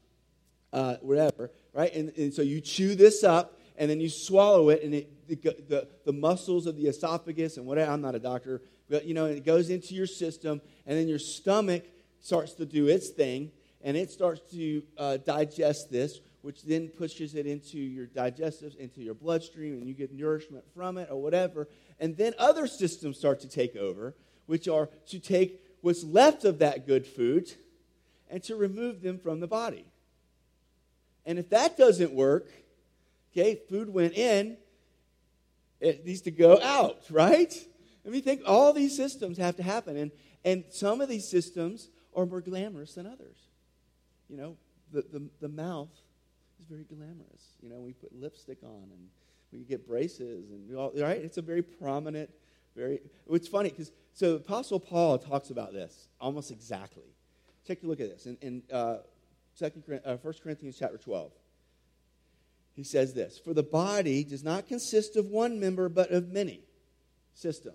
uh, 0.72 0.96
whatever, 1.02 1.52
right? 1.72 1.94
And, 1.94 2.12
and, 2.16 2.34
so 2.34 2.42
you 2.42 2.60
chew 2.60 2.96
this 2.96 3.22
up, 3.22 3.60
and 3.76 3.88
then 3.88 4.00
you 4.00 4.08
swallow 4.08 4.70
it, 4.70 4.82
and 4.82 4.92
it, 4.92 5.28
the, 5.28 5.36
the, 5.68 5.88
the 6.04 6.12
muscles 6.12 6.66
of 6.66 6.74
the 6.74 6.88
esophagus 6.88 7.58
and 7.58 7.66
whatever, 7.66 7.92
I'm 7.92 8.00
not 8.00 8.16
a 8.16 8.20
doctor, 8.20 8.60
but, 8.88 9.04
you 9.04 9.14
know, 9.14 9.26
it 9.26 9.44
goes 9.44 9.70
into 9.70 9.94
your 9.94 10.08
system, 10.08 10.60
and 10.84 10.98
then 10.98 11.06
your 11.06 11.20
stomach 11.20 11.84
starts 12.20 12.52
to 12.54 12.66
do 12.66 12.88
its 12.88 13.08
thing, 13.08 13.50
and 13.82 13.96
it 13.96 14.10
starts 14.10 14.40
to 14.52 14.82
uh, 14.98 15.16
digest 15.18 15.90
this, 15.90 16.20
which 16.42 16.62
then 16.62 16.88
pushes 16.88 17.34
it 17.34 17.46
into 17.46 17.78
your 17.78 18.06
digestives, 18.06 18.76
into 18.76 19.00
your 19.02 19.14
bloodstream, 19.14 19.74
and 19.74 19.86
you 19.86 19.94
get 19.94 20.12
nourishment 20.12 20.64
from 20.74 20.98
it 20.98 21.08
or 21.10 21.20
whatever. 21.20 21.68
And 21.98 22.16
then 22.16 22.34
other 22.38 22.66
systems 22.66 23.18
start 23.18 23.40
to 23.40 23.48
take 23.48 23.76
over, 23.76 24.14
which 24.46 24.68
are 24.68 24.88
to 25.08 25.18
take 25.18 25.62
what's 25.82 26.04
left 26.04 26.44
of 26.44 26.58
that 26.58 26.86
good 26.86 27.06
food 27.06 27.52
and 28.30 28.42
to 28.44 28.56
remove 28.56 29.02
them 29.02 29.18
from 29.18 29.40
the 29.40 29.46
body. 29.46 29.84
And 31.26 31.38
if 31.38 31.50
that 31.50 31.76
doesn't 31.76 32.12
work, 32.12 32.50
okay, 33.32 33.58
food 33.68 33.92
went 33.92 34.14
in, 34.14 34.56
it 35.80 36.04
needs 36.04 36.22
to 36.22 36.30
go 36.30 36.60
out, 36.60 37.02
right? 37.10 37.52
I 38.06 38.08
mean, 38.08 38.22
think 38.22 38.42
all 38.46 38.72
these 38.72 38.96
systems 38.96 39.38
have 39.38 39.56
to 39.56 39.62
happen. 39.62 39.96
And, 39.96 40.10
and 40.44 40.64
some 40.70 41.00
of 41.00 41.08
these 41.08 41.28
systems 41.28 41.88
are 42.20 42.26
more 42.26 42.40
glamorous 42.40 42.94
than 42.94 43.06
others. 43.06 43.36
You 44.28 44.36
know, 44.36 44.56
the, 44.92 45.02
the, 45.12 45.28
the 45.40 45.48
mouth 45.48 45.90
is 46.60 46.66
very 46.68 46.84
glamorous. 46.84 47.56
You 47.62 47.68
know, 47.70 47.80
we 47.80 47.92
put 47.92 48.14
lipstick 48.14 48.58
on 48.62 48.88
and 48.92 49.08
we 49.52 49.60
get 49.64 49.86
braces 49.86 50.50
and 50.50 50.76
all, 50.76 50.92
right? 50.96 51.18
It's 51.18 51.38
a 51.38 51.42
very 51.42 51.62
prominent, 51.62 52.30
very. 52.76 53.00
It's 53.30 53.48
funny 53.48 53.70
because 53.70 53.90
so 54.14 54.36
Apostle 54.36 54.80
Paul 54.80 55.18
talks 55.18 55.50
about 55.50 55.72
this 55.72 56.08
almost 56.20 56.50
exactly. 56.50 57.14
Take 57.66 57.82
a 57.82 57.86
look 57.86 58.00
at 58.00 58.08
this 58.08 58.26
in, 58.26 58.36
in 58.40 58.62
uh, 58.72 58.98
Second, 59.54 59.84
uh, 60.06 60.16
1 60.16 60.34
Corinthians 60.42 60.76
chapter 60.78 60.96
12. 60.96 61.32
He 62.74 62.84
says 62.84 63.12
this 63.12 63.38
For 63.38 63.52
the 63.52 63.62
body 63.62 64.24
does 64.24 64.42
not 64.42 64.66
consist 64.66 65.16
of 65.16 65.26
one 65.26 65.60
member, 65.60 65.88
but 65.88 66.10
of 66.10 66.28
many. 66.28 66.60
System. 67.34 67.74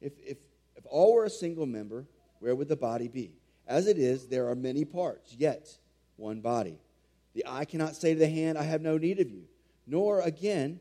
If, 0.00 0.12
if, 0.24 0.38
if 0.76 0.84
all 0.86 1.14
were 1.14 1.24
a 1.24 1.30
single 1.30 1.66
member, 1.66 2.06
where 2.38 2.54
would 2.54 2.68
the 2.68 2.76
body 2.76 3.08
be? 3.08 3.32
As 3.66 3.86
it 3.86 3.98
is, 3.98 4.28
there 4.28 4.48
are 4.48 4.54
many 4.54 4.84
parts, 4.84 5.34
yet 5.34 5.68
one 6.16 6.40
body. 6.40 6.78
The 7.34 7.44
eye 7.46 7.64
cannot 7.64 7.96
say 7.96 8.14
to 8.14 8.18
the 8.18 8.28
hand, 8.28 8.56
I 8.56 8.62
have 8.62 8.80
no 8.80 8.96
need 8.96 9.20
of 9.20 9.30
you, 9.30 9.44
nor 9.86 10.20
again 10.20 10.80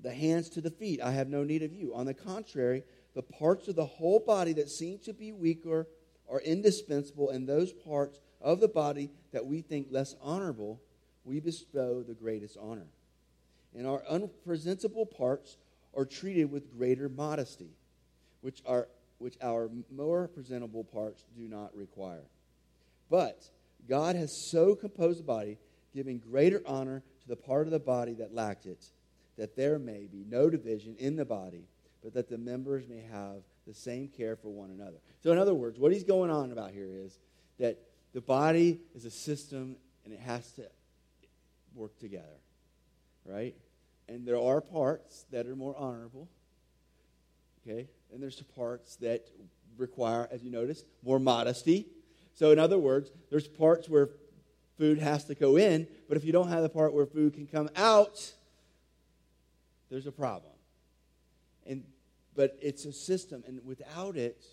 the 0.00 0.12
hands 0.12 0.50
to 0.50 0.60
the 0.60 0.70
feet, 0.70 1.00
I 1.00 1.12
have 1.12 1.28
no 1.28 1.44
need 1.44 1.62
of 1.62 1.72
you. 1.72 1.94
On 1.94 2.06
the 2.06 2.14
contrary, 2.14 2.84
the 3.14 3.22
parts 3.22 3.68
of 3.68 3.76
the 3.76 3.86
whole 3.86 4.20
body 4.20 4.52
that 4.54 4.68
seem 4.68 4.98
to 5.00 5.12
be 5.12 5.32
weaker 5.32 5.86
are 6.30 6.40
indispensable, 6.40 7.30
and 7.30 7.48
those 7.48 7.72
parts 7.72 8.20
of 8.40 8.60
the 8.60 8.68
body 8.68 9.10
that 9.32 9.46
we 9.46 9.62
think 9.62 9.88
less 9.90 10.14
honorable, 10.20 10.80
we 11.24 11.40
bestow 11.40 12.02
the 12.02 12.14
greatest 12.14 12.56
honor. 12.60 12.86
And 13.74 13.86
our 13.86 14.02
unpresentable 14.08 15.06
parts 15.06 15.56
are 15.96 16.04
treated 16.04 16.50
with 16.50 16.76
greater 16.76 17.08
modesty, 17.08 17.70
which, 18.40 18.62
are, 18.66 18.88
which 19.18 19.36
our 19.42 19.70
more 19.94 20.28
presentable 20.28 20.84
parts 20.84 21.24
do 21.36 21.48
not 21.48 21.74
require. 21.76 22.24
But 23.10 23.48
God 23.88 24.16
has 24.16 24.50
so 24.50 24.74
composed 24.74 25.20
the 25.20 25.24
body, 25.24 25.58
giving 25.94 26.18
greater 26.18 26.62
honor 26.66 27.02
to 27.22 27.28
the 27.28 27.36
part 27.36 27.66
of 27.66 27.72
the 27.72 27.78
body 27.78 28.14
that 28.14 28.34
lacked 28.34 28.66
it, 28.66 28.84
that 29.36 29.56
there 29.56 29.78
may 29.78 30.06
be 30.10 30.24
no 30.28 30.50
division 30.50 30.96
in 30.98 31.16
the 31.16 31.24
body, 31.24 31.66
but 32.02 32.14
that 32.14 32.28
the 32.28 32.38
members 32.38 32.88
may 32.88 33.02
have 33.10 33.42
the 33.66 33.74
same 33.74 34.08
care 34.08 34.36
for 34.36 34.48
one 34.48 34.70
another. 34.70 34.98
So, 35.22 35.32
in 35.32 35.38
other 35.38 35.54
words, 35.54 35.78
what 35.78 35.92
he's 35.92 36.04
going 36.04 36.30
on 36.30 36.52
about 36.52 36.72
here 36.72 36.90
is 36.92 37.18
that 37.58 37.78
the 38.12 38.20
body 38.20 38.80
is 38.94 39.04
a 39.04 39.10
system 39.10 39.76
and 40.04 40.12
it 40.12 40.20
has 40.20 40.52
to 40.52 40.64
work 41.74 41.98
together, 41.98 42.40
right? 43.24 43.54
And 44.08 44.26
there 44.26 44.38
are 44.38 44.60
parts 44.60 45.24
that 45.30 45.46
are 45.46 45.56
more 45.56 45.74
honorable, 45.78 46.28
okay? 47.62 47.88
And 48.12 48.22
there's 48.22 48.40
parts 48.54 48.96
that 48.96 49.26
require, 49.76 50.28
as 50.30 50.42
you 50.42 50.50
notice, 50.50 50.84
more 51.02 51.18
modesty. 51.18 51.86
So, 52.34 52.50
in 52.50 52.58
other 52.58 52.78
words, 52.78 53.10
there's 53.30 53.48
parts 53.48 53.88
where 53.88 54.10
food 54.76 54.98
has 54.98 55.24
to 55.24 55.34
go 55.34 55.56
in, 55.56 55.86
but 56.08 56.16
if 56.16 56.24
you 56.24 56.32
don't 56.32 56.48
have 56.48 56.62
the 56.62 56.68
part 56.68 56.92
where 56.92 57.06
food 57.06 57.34
can 57.34 57.46
come 57.46 57.68
out, 57.76 58.32
there's 59.90 60.06
a 60.06 60.12
problem. 60.12 60.52
And 61.66 61.84
but 62.34 62.58
it's 62.60 62.84
a 62.84 62.92
system, 62.92 63.44
and 63.46 63.64
without 63.64 64.16
it, 64.16 64.44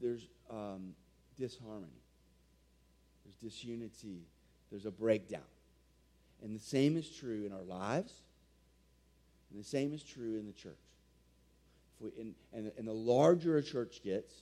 there's 0.00 0.28
um, 0.50 0.94
disharmony, 1.36 2.02
there's 3.24 3.36
disunity, 3.36 4.20
there's 4.70 4.86
a 4.86 4.90
breakdown. 4.90 5.40
And 6.42 6.54
the 6.54 6.62
same 6.62 6.96
is 6.96 7.10
true 7.10 7.44
in 7.44 7.52
our 7.52 7.62
lives, 7.62 8.12
and 9.50 9.60
the 9.60 9.64
same 9.64 9.92
is 9.92 10.02
true 10.02 10.38
in 10.38 10.46
the 10.46 10.52
church. 10.52 10.74
We, 12.00 12.10
and, 12.20 12.34
and, 12.52 12.72
and 12.76 12.86
the 12.86 12.92
larger 12.92 13.56
a 13.56 13.62
church 13.62 14.02
gets, 14.02 14.34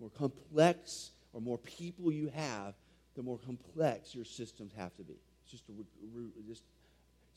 more 0.00 0.10
complex 0.10 1.10
or 1.32 1.40
more 1.40 1.58
people 1.58 2.10
you 2.10 2.30
have, 2.34 2.74
the 3.14 3.22
more 3.22 3.38
complex 3.38 4.14
your 4.14 4.24
systems 4.24 4.72
have 4.76 4.94
to 4.96 5.02
be. 5.02 5.14
It's 5.42 5.52
just 5.52 5.64
a, 5.68 5.72
just 6.48 6.62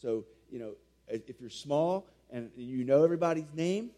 so 0.02 0.26
you 0.50 0.60
know 0.60 0.74
if 1.08 1.40
you're 1.40 1.50
small 1.50 2.08
and 2.30 2.50
you 2.56 2.84
know 2.84 3.04
everybody's 3.04 3.54
name, 3.54 3.92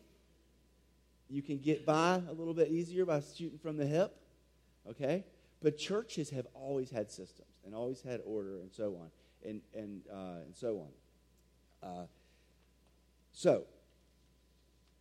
you 1.30 1.42
can 1.42 1.58
get 1.58 1.86
by 1.86 2.22
a 2.30 2.34
little 2.34 2.54
bit 2.54 2.70
easier 2.70 3.06
by 3.06 3.22
shooting 3.22 3.60
from 3.60 3.78
the 3.78 3.86
hip, 3.86 4.16
okay? 4.90 5.24
But 5.62 5.78
churches 5.78 6.30
have 6.32 6.48
always 6.54 6.90
had 6.90 7.12
systems 7.12 7.50
and 7.66 7.76
always 7.76 8.02
had 8.02 8.22
order 8.26 8.60
and 8.60 8.72
so 8.72 8.98
on, 9.02 9.10
and 9.48 9.62
and 9.74 10.02
uh, 10.12 10.44
and 10.46 10.56
so 10.56 10.86
on. 11.84 11.90
Uh, 11.90 12.06
so 13.32 13.64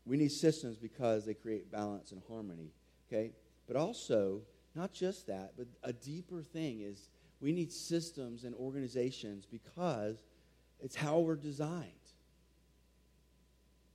we 0.07 0.17
need 0.17 0.33
systems 0.33 0.77
because 0.77 1.27
they 1.27 1.35
create 1.35 1.71
balance 1.71 2.13
and 2.13 2.23
harmony, 2.29 2.73
okay? 3.09 3.33
But 3.67 3.77
also, 3.77 4.43
not 4.75 4.93
just 4.93 5.27
that, 5.27 5.53
but 5.57 5.67
a 5.83 5.93
deeper 5.93 6.43
thing 6.43 6.81
is 6.81 7.09
we 7.41 7.53
need 7.53 7.73
systems 7.73 8.45
and 8.45 8.55
organizations 8.55 9.45
because 9.45 10.23
it's 10.81 10.97
how 10.97 11.19
we're 11.19 11.37
designed. 11.37 11.93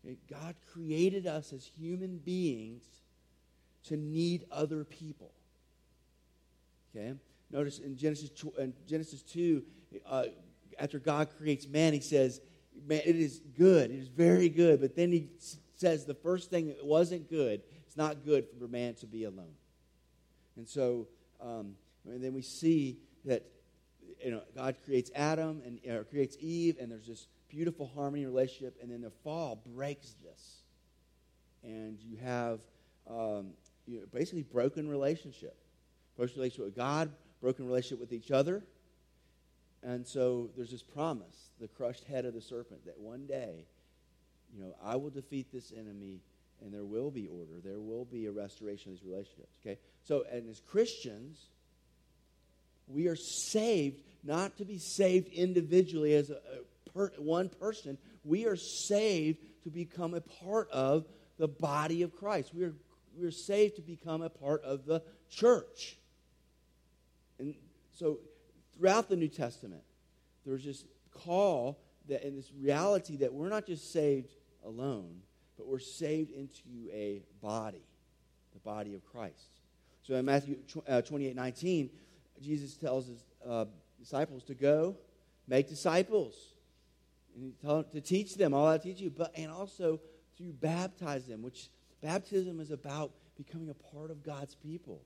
Okay? 0.05 0.17
God 0.29 0.55
created 0.71 1.27
us 1.27 1.53
as 1.53 1.65
human 1.65 2.17
beings 2.17 2.83
to 3.85 3.97
need 3.97 4.45
other 4.51 4.83
people. 4.83 5.31
Okay? 6.95 7.13
Notice 7.51 7.79
in 7.79 7.97
Genesis, 7.97 8.29
in 8.57 8.73
Genesis 8.87 9.21
2, 9.23 9.63
uh, 10.05 10.23
after 10.79 10.99
God 10.99 11.29
creates 11.37 11.67
man, 11.67 11.93
he 11.93 11.99
says, 11.99 12.41
man, 12.87 13.01
it 13.05 13.15
is 13.15 13.41
good. 13.57 13.91
It 13.91 13.99
is 13.99 14.07
very 14.07 14.49
good. 14.49 14.81
But 14.81 14.95
then 14.95 15.11
he 15.11 15.29
says 15.75 16.05
the 16.05 16.13
first 16.13 16.49
thing 16.49 16.67
that 16.67 16.85
wasn't 16.85 17.29
good, 17.29 17.61
it's 17.85 17.97
not 17.97 18.25
good 18.25 18.47
for 18.59 18.67
man 18.67 18.95
to 18.95 19.05
be 19.05 19.23
alone. 19.25 19.55
And 20.55 20.67
so, 20.67 21.07
um, 21.41 21.75
and 22.05 22.23
then 22.23 22.33
we 22.33 22.41
see 22.41 22.97
that 23.25 23.45
you 24.23 24.31
know, 24.31 24.41
God 24.55 24.75
creates 24.85 25.11
Adam 25.15 25.61
and 25.65 25.79
uh, 25.89 26.03
creates 26.03 26.37
Eve, 26.39 26.77
and 26.79 26.91
there's 26.91 27.07
this 27.07 27.27
beautiful 27.49 27.91
harmony 27.93 28.25
relationship, 28.25 28.77
and 28.81 28.91
then 28.91 29.01
the 29.01 29.11
fall 29.23 29.61
breaks 29.75 30.15
this. 30.23 30.63
And 31.63 31.99
you 32.01 32.17
have 32.17 32.59
um, 33.09 33.51
you 33.85 33.99
know, 33.99 34.05
basically 34.13 34.43
broken 34.43 34.87
relationship. 34.87 35.57
Broken 36.15 36.35
relationship 36.35 36.65
with 36.65 36.75
God, 36.75 37.11
broken 37.41 37.65
relationship 37.65 37.99
with 37.99 38.13
each 38.13 38.31
other. 38.31 38.63
And 39.85 40.07
so 40.07 40.49
there's 40.55 40.71
this 40.71 40.83
promise, 40.83 41.49
the 41.59 41.67
crushed 41.67 42.05
head 42.05 42.25
of 42.25 42.33
the 42.33 42.41
serpent, 42.41 42.85
that 42.85 42.97
one 42.97 43.25
day, 43.25 43.65
you 44.55 44.63
know, 44.63 44.75
I 44.83 44.95
will 44.95 45.09
defeat 45.09 45.51
this 45.51 45.73
enemy 45.77 46.21
and 46.63 46.73
there 46.73 46.85
will 46.85 47.11
be 47.11 47.27
order. 47.27 47.59
There 47.61 47.79
will 47.79 48.05
be 48.05 48.27
a 48.27 48.31
restoration 48.31 48.93
of 48.93 48.99
these 48.99 49.05
relationships. 49.05 49.57
Okay? 49.61 49.77
So, 50.03 50.23
and 50.31 50.49
as 50.49 50.61
Christians, 50.61 51.47
we 52.87 53.07
are 53.07 53.15
saved 53.15 54.01
not 54.23 54.57
to 54.57 54.65
be 54.65 54.77
saved 54.77 55.27
individually 55.33 56.13
as 56.13 56.29
a, 56.29 56.37
per, 56.93 57.11
one 57.17 57.49
person, 57.49 57.97
we 58.23 58.45
are 58.45 58.55
saved 58.55 59.39
to 59.63 59.69
become 59.69 60.13
a 60.13 60.21
part 60.21 60.69
of 60.71 61.05
the 61.37 61.47
body 61.47 62.03
of 62.03 62.15
Christ. 62.15 62.53
We 62.53 62.63
are, 62.63 62.73
we 63.17 63.27
are 63.27 63.31
saved 63.31 63.75
to 63.77 63.81
become 63.81 64.21
a 64.21 64.29
part 64.29 64.63
of 64.63 64.85
the 64.85 65.01
church. 65.29 65.97
And 67.39 67.55
so 67.91 68.19
throughout 68.83 69.07
the 69.07 69.15
New 69.15 69.29
Testament, 69.29 69.81
there's 70.45 70.65
this 70.65 70.83
call 71.09 71.79
that 72.09 72.27
in 72.27 72.35
this 72.35 72.51
reality 72.59 73.15
that 73.15 73.33
we're 73.33 73.47
not 73.47 73.65
just 73.65 73.93
saved 73.93 74.33
alone, 74.65 75.21
but 75.57 75.67
we're 75.67 75.79
saved 75.79 76.31
into 76.31 76.91
a 76.91 77.21
body, 77.41 77.85
the 78.51 78.59
body 78.59 78.93
of 78.93 79.05
Christ. 79.05 79.61
So 80.01 80.15
in 80.15 80.25
Matthew 80.25 80.57
uh, 80.85 81.01
28 81.01 81.33
19, 81.33 81.89
Jesus 82.41 82.75
tells 82.75 83.07
his 83.07 83.23
uh, 83.47 83.65
disciples 83.97 84.43
to 84.43 84.53
go 84.53 84.97
make 85.47 85.69
disciples 85.69 86.35
and 87.37 87.53
tell, 87.61 87.85
to 87.85 88.01
teach 88.01 88.35
them 88.35 88.53
all 88.53 88.67
I 88.67 88.79
teach 88.79 88.99
you, 88.99 89.09
but 89.09 89.31
and 89.37 89.49
also 89.49 90.01
to 90.39 90.43
baptize 90.59 91.25
them, 91.25 91.41
which 91.41 91.69
baptism 92.01 92.59
is 92.59 92.71
about 92.71 93.11
becoming 93.37 93.69
a 93.69 93.95
part 93.95 94.11
of 94.11 94.25
God's 94.25 94.55
people. 94.55 95.01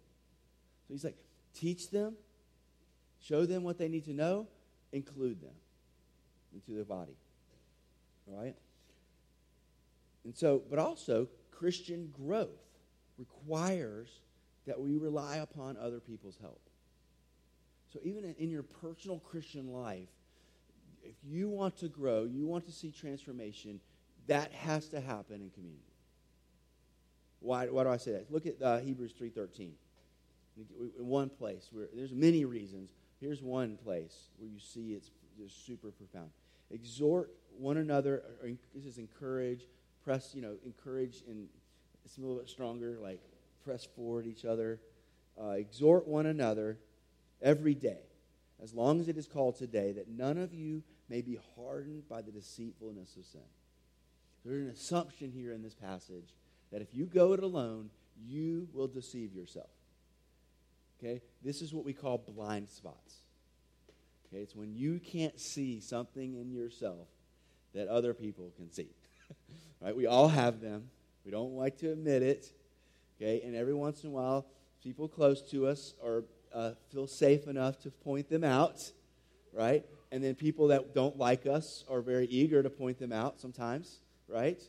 So 0.87 0.95
he's 0.95 1.03
like, 1.03 1.17
teach 1.53 1.91
them, 1.91 2.15
show 3.27 3.45
them 3.45 3.63
what 3.63 3.77
they 3.77 3.87
need 3.87 4.05
to 4.05 4.13
know, 4.13 4.47
include 4.91 5.41
them 5.41 5.55
into 6.53 6.77
the 6.77 6.85
body. 6.85 7.17
All 8.27 8.41
right? 8.41 8.55
And 10.23 10.35
so, 10.35 10.61
but 10.69 10.79
also, 10.79 11.27
Christian 11.51 12.11
growth 12.11 12.49
requires 13.17 14.09
that 14.65 14.79
we 14.79 14.97
rely 14.97 15.37
upon 15.37 15.77
other 15.77 15.99
people's 15.99 16.37
help. 16.41 16.61
So, 17.93 17.99
even 18.03 18.35
in 18.37 18.49
your 18.49 18.63
personal 18.63 19.19
Christian 19.19 19.71
life, 19.71 20.09
if 21.03 21.15
you 21.23 21.47
want 21.47 21.77
to 21.77 21.87
grow, 21.87 22.25
you 22.25 22.45
want 22.45 22.65
to 22.65 22.71
see 22.71 22.91
transformation, 22.91 23.79
that 24.27 24.51
has 24.51 24.89
to 24.89 24.99
happen 24.99 25.41
in 25.41 25.49
community. 25.51 25.83
Why, 27.39 27.67
why 27.67 27.83
do 27.83 27.89
I 27.89 27.97
say 27.97 28.11
that? 28.11 28.31
Look 28.31 28.45
at 28.45 28.61
uh, 28.61 28.79
Hebrews 28.79 29.13
3.13. 29.19 29.71
In 30.57 31.07
one 31.07 31.29
place, 31.29 31.69
where 31.71 31.87
there's 31.93 32.11
many 32.11 32.43
reasons. 32.43 32.89
Here's 33.19 33.41
one 33.41 33.77
place 33.77 34.29
where 34.37 34.49
you 34.49 34.59
see 34.59 34.93
it's 34.93 35.11
just 35.37 35.65
super 35.65 35.91
profound. 35.91 36.29
Exhort 36.71 37.31
one 37.57 37.77
another, 37.77 38.23
this 38.75 38.85
is 38.85 38.97
encourage, 38.97 39.65
press, 40.03 40.33
you 40.35 40.41
know, 40.41 40.55
encourage 40.65 41.23
and 41.27 41.47
it's 42.05 42.17
a 42.17 42.21
little 42.21 42.37
bit 42.37 42.49
stronger, 42.49 42.97
like 43.01 43.21
press 43.63 43.85
forward 43.95 44.25
each 44.27 44.45
other. 44.45 44.79
Uh, 45.41 45.51
exhort 45.51 46.07
one 46.07 46.25
another 46.25 46.77
every 47.41 47.75
day, 47.75 47.99
as 48.61 48.73
long 48.73 48.99
as 48.99 49.07
it 49.07 49.17
is 49.17 49.27
called 49.27 49.55
today, 49.55 49.91
that 49.91 50.07
none 50.09 50.37
of 50.37 50.53
you 50.53 50.83
may 51.09 51.21
be 51.21 51.37
hardened 51.55 52.07
by 52.09 52.21
the 52.21 52.31
deceitfulness 52.31 53.15
of 53.17 53.25
sin. 53.25 53.41
There's 54.43 54.61
an 54.61 54.69
assumption 54.69 55.31
here 55.31 55.53
in 55.53 55.61
this 55.61 55.75
passage 55.75 56.33
that 56.71 56.81
if 56.81 56.93
you 56.93 57.05
go 57.05 57.33
it 57.33 57.43
alone, 57.43 57.89
you 58.25 58.67
will 58.73 58.87
deceive 58.87 59.33
yourself. 59.33 59.69
Okay? 60.97 61.21
This 61.43 61.61
is 61.61 61.73
what 61.73 61.85
we 61.85 61.93
call 61.93 62.17
blind 62.17 62.69
spots. 62.69 63.15
Okay? 64.27 64.41
It's 64.41 64.55
when 64.55 64.73
you 64.73 64.99
can't 64.99 65.39
see 65.39 65.79
something 65.79 66.35
in 66.35 66.51
yourself 66.51 67.07
that 67.73 67.87
other 67.87 68.13
people 68.13 68.51
can 68.55 68.71
see. 68.71 68.89
right? 69.81 69.95
We 69.95 70.07
all 70.07 70.27
have 70.27 70.61
them. 70.61 70.89
We 71.25 71.31
don't 71.31 71.55
like 71.55 71.77
to 71.79 71.91
admit 71.91 72.23
it. 72.23 72.51
Okay? 73.19 73.41
And 73.45 73.55
every 73.55 73.73
once 73.73 74.03
in 74.03 74.09
a 74.09 74.13
while, 74.13 74.45
people 74.83 75.07
close 75.07 75.41
to 75.51 75.67
us 75.67 75.93
or 76.01 76.23
uh, 76.53 76.71
feel 76.91 77.07
safe 77.07 77.47
enough 77.47 77.79
to 77.79 77.91
point 77.91 78.29
them 78.29 78.43
out, 78.43 78.91
right? 79.53 79.85
And 80.11 80.23
then 80.23 80.35
people 80.35 80.67
that 80.69 80.95
don't 80.95 81.17
like 81.17 81.45
us 81.45 81.83
are 81.89 82.01
very 82.01 82.25
eager 82.27 82.63
to 82.63 82.69
point 82.69 82.99
them 82.99 83.11
out 83.11 83.39
sometimes, 83.39 83.99
right? 84.27 84.61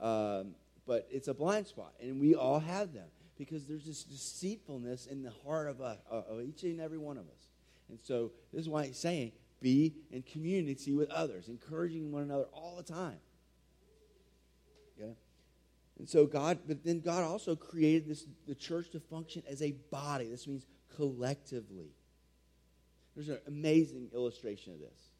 Um, 0.00 0.54
but 0.86 1.06
it's 1.10 1.28
a 1.28 1.34
blind 1.34 1.66
spot, 1.66 1.94
and 2.00 2.20
we 2.20 2.34
all 2.34 2.58
have 2.58 2.92
them 2.92 3.08
because 3.44 3.66
there's 3.66 3.84
this 3.84 4.04
deceitfulness 4.04 5.06
in 5.06 5.22
the 5.22 5.32
heart 5.44 5.68
of, 5.68 5.80
uh, 5.80 5.96
of 6.10 6.42
each 6.42 6.62
and 6.62 6.80
every 6.80 6.98
one 6.98 7.16
of 7.16 7.24
us. 7.24 7.48
And 7.88 7.98
so 8.00 8.30
this 8.52 8.62
is 8.62 8.68
why 8.68 8.86
he's 8.86 8.98
saying, 8.98 9.32
be 9.60 9.94
in 10.10 10.22
community 10.22 10.92
with 10.92 11.10
others, 11.10 11.48
encouraging 11.48 12.12
one 12.12 12.22
another 12.22 12.46
all 12.52 12.76
the 12.76 12.82
time. 12.82 13.18
Okay? 14.96 15.14
And 15.98 16.08
so 16.08 16.26
God, 16.26 16.60
but 16.66 16.84
then 16.84 17.00
God 17.00 17.24
also 17.24 17.56
created 17.56 18.08
this 18.08 18.26
the 18.46 18.54
church 18.54 18.90
to 18.90 19.00
function 19.00 19.42
as 19.48 19.62
a 19.62 19.72
body. 19.90 20.28
This 20.28 20.46
means 20.46 20.66
collectively. 20.94 21.90
There's 23.14 23.28
an 23.28 23.40
amazing 23.46 24.08
illustration 24.14 24.72
of 24.72 24.80
this. 24.80 25.10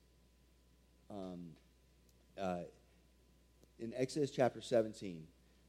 Um, 1.10 1.40
uh, 2.40 2.62
in 3.78 3.92
Exodus 3.96 4.30
chapter 4.30 4.60
17, 4.60 5.24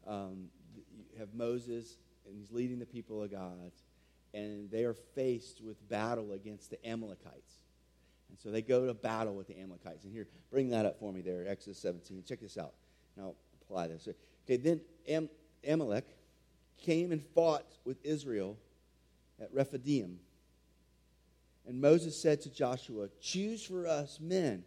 um, 0.08 0.50
you 0.76 1.20
have 1.20 1.34
Moses, 1.34 1.98
and 2.26 2.36
he's 2.38 2.52
leading 2.52 2.80
the 2.80 2.86
people 2.86 3.22
of 3.24 3.32
God, 3.32 3.72
and 4.34 4.70
they 4.72 4.84
are 4.84 4.96
faced 5.16 5.62
with 5.62 5.88
battle 5.90 6.34
against 6.34 6.70
the 6.70 6.86
Amalekites. 6.88 7.60
And 8.30 8.40
so 8.40 8.50
they 8.50 8.62
go 8.62 8.88
to 8.88 8.94
battle 8.94 9.36
with 9.36 9.48
the 9.48 9.60
Amalekites. 9.60 10.06
And 10.06 10.14
here, 10.14 10.28
bring 10.50 10.70
that 10.70 10.86
up 10.86 11.00
for 11.00 11.14
me 11.14 11.22
there, 11.22 11.48
Exodus 11.48 11.78
17. 11.80 12.24
Check 12.28 12.40
this 12.42 12.58
out. 12.58 12.74
Now, 13.16 13.36
apply 13.62 13.88
this. 13.90 14.08
Okay, 14.46 14.58
then 14.58 14.82
Am- 15.08 15.30
Amalek 15.68 16.08
came 16.78 17.12
and 17.12 17.22
fought 17.22 17.66
with 17.86 18.04
Israel 18.04 18.58
at 19.40 19.54
Rephidim. 19.54 20.20
And 21.68 21.80
Moses 21.80 22.20
said 22.20 22.42
to 22.42 22.50
Joshua, 22.50 23.08
Choose 23.22 23.64
for 23.64 23.88
us 23.88 24.20
men 24.20 24.64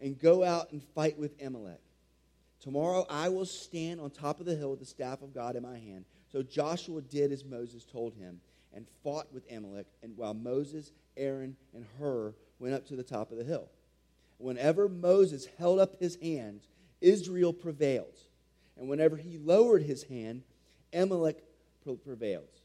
and 0.00 0.18
go 0.18 0.44
out 0.44 0.72
and 0.72 0.82
fight 0.94 1.18
with 1.18 1.40
Amalek. 1.42 1.80
Tomorrow 2.60 3.06
I 3.08 3.28
will 3.28 3.46
stand 3.46 4.00
on 4.00 4.10
top 4.10 4.40
of 4.40 4.46
the 4.46 4.54
hill 4.54 4.70
with 4.70 4.80
the 4.80 4.86
staff 4.86 5.22
of 5.22 5.34
God 5.34 5.56
in 5.56 5.62
my 5.62 5.78
hand. 5.78 6.04
So 6.30 6.42
Joshua 6.42 7.00
did 7.00 7.32
as 7.32 7.44
Moses 7.44 7.84
told 7.84 8.14
him 8.14 8.40
and 8.74 8.86
fought 9.02 9.32
with 9.32 9.50
Amalek, 9.50 9.86
and 10.02 10.16
while 10.16 10.34
Moses, 10.34 10.92
Aaron, 11.16 11.56
and 11.74 11.86
Hur 11.98 12.34
went 12.58 12.74
up 12.74 12.86
to 12.88 12.96
the 12.96 13.02
top 13.02 13.30
of 13.30 13.38
the 13.38 13.44
hill. 13.44 13.68
Whenever 14.38 14.88
Moses 14.88 15.46
held 15.58 15.78
up 15.78 15.98
his 15.98 16.16
hand, 16.16 16.60
Israel 17.00 17.52
prevailed. 17.52 18.18
And 18.76 18.88
whenever 18.88 19.16
he 19.16 19.38
lowered 19.38 19.82
his 19.82 20.02
hand, 20.04 20.42
Amalek 20.92 21.42
prevailed. 22.04 22.60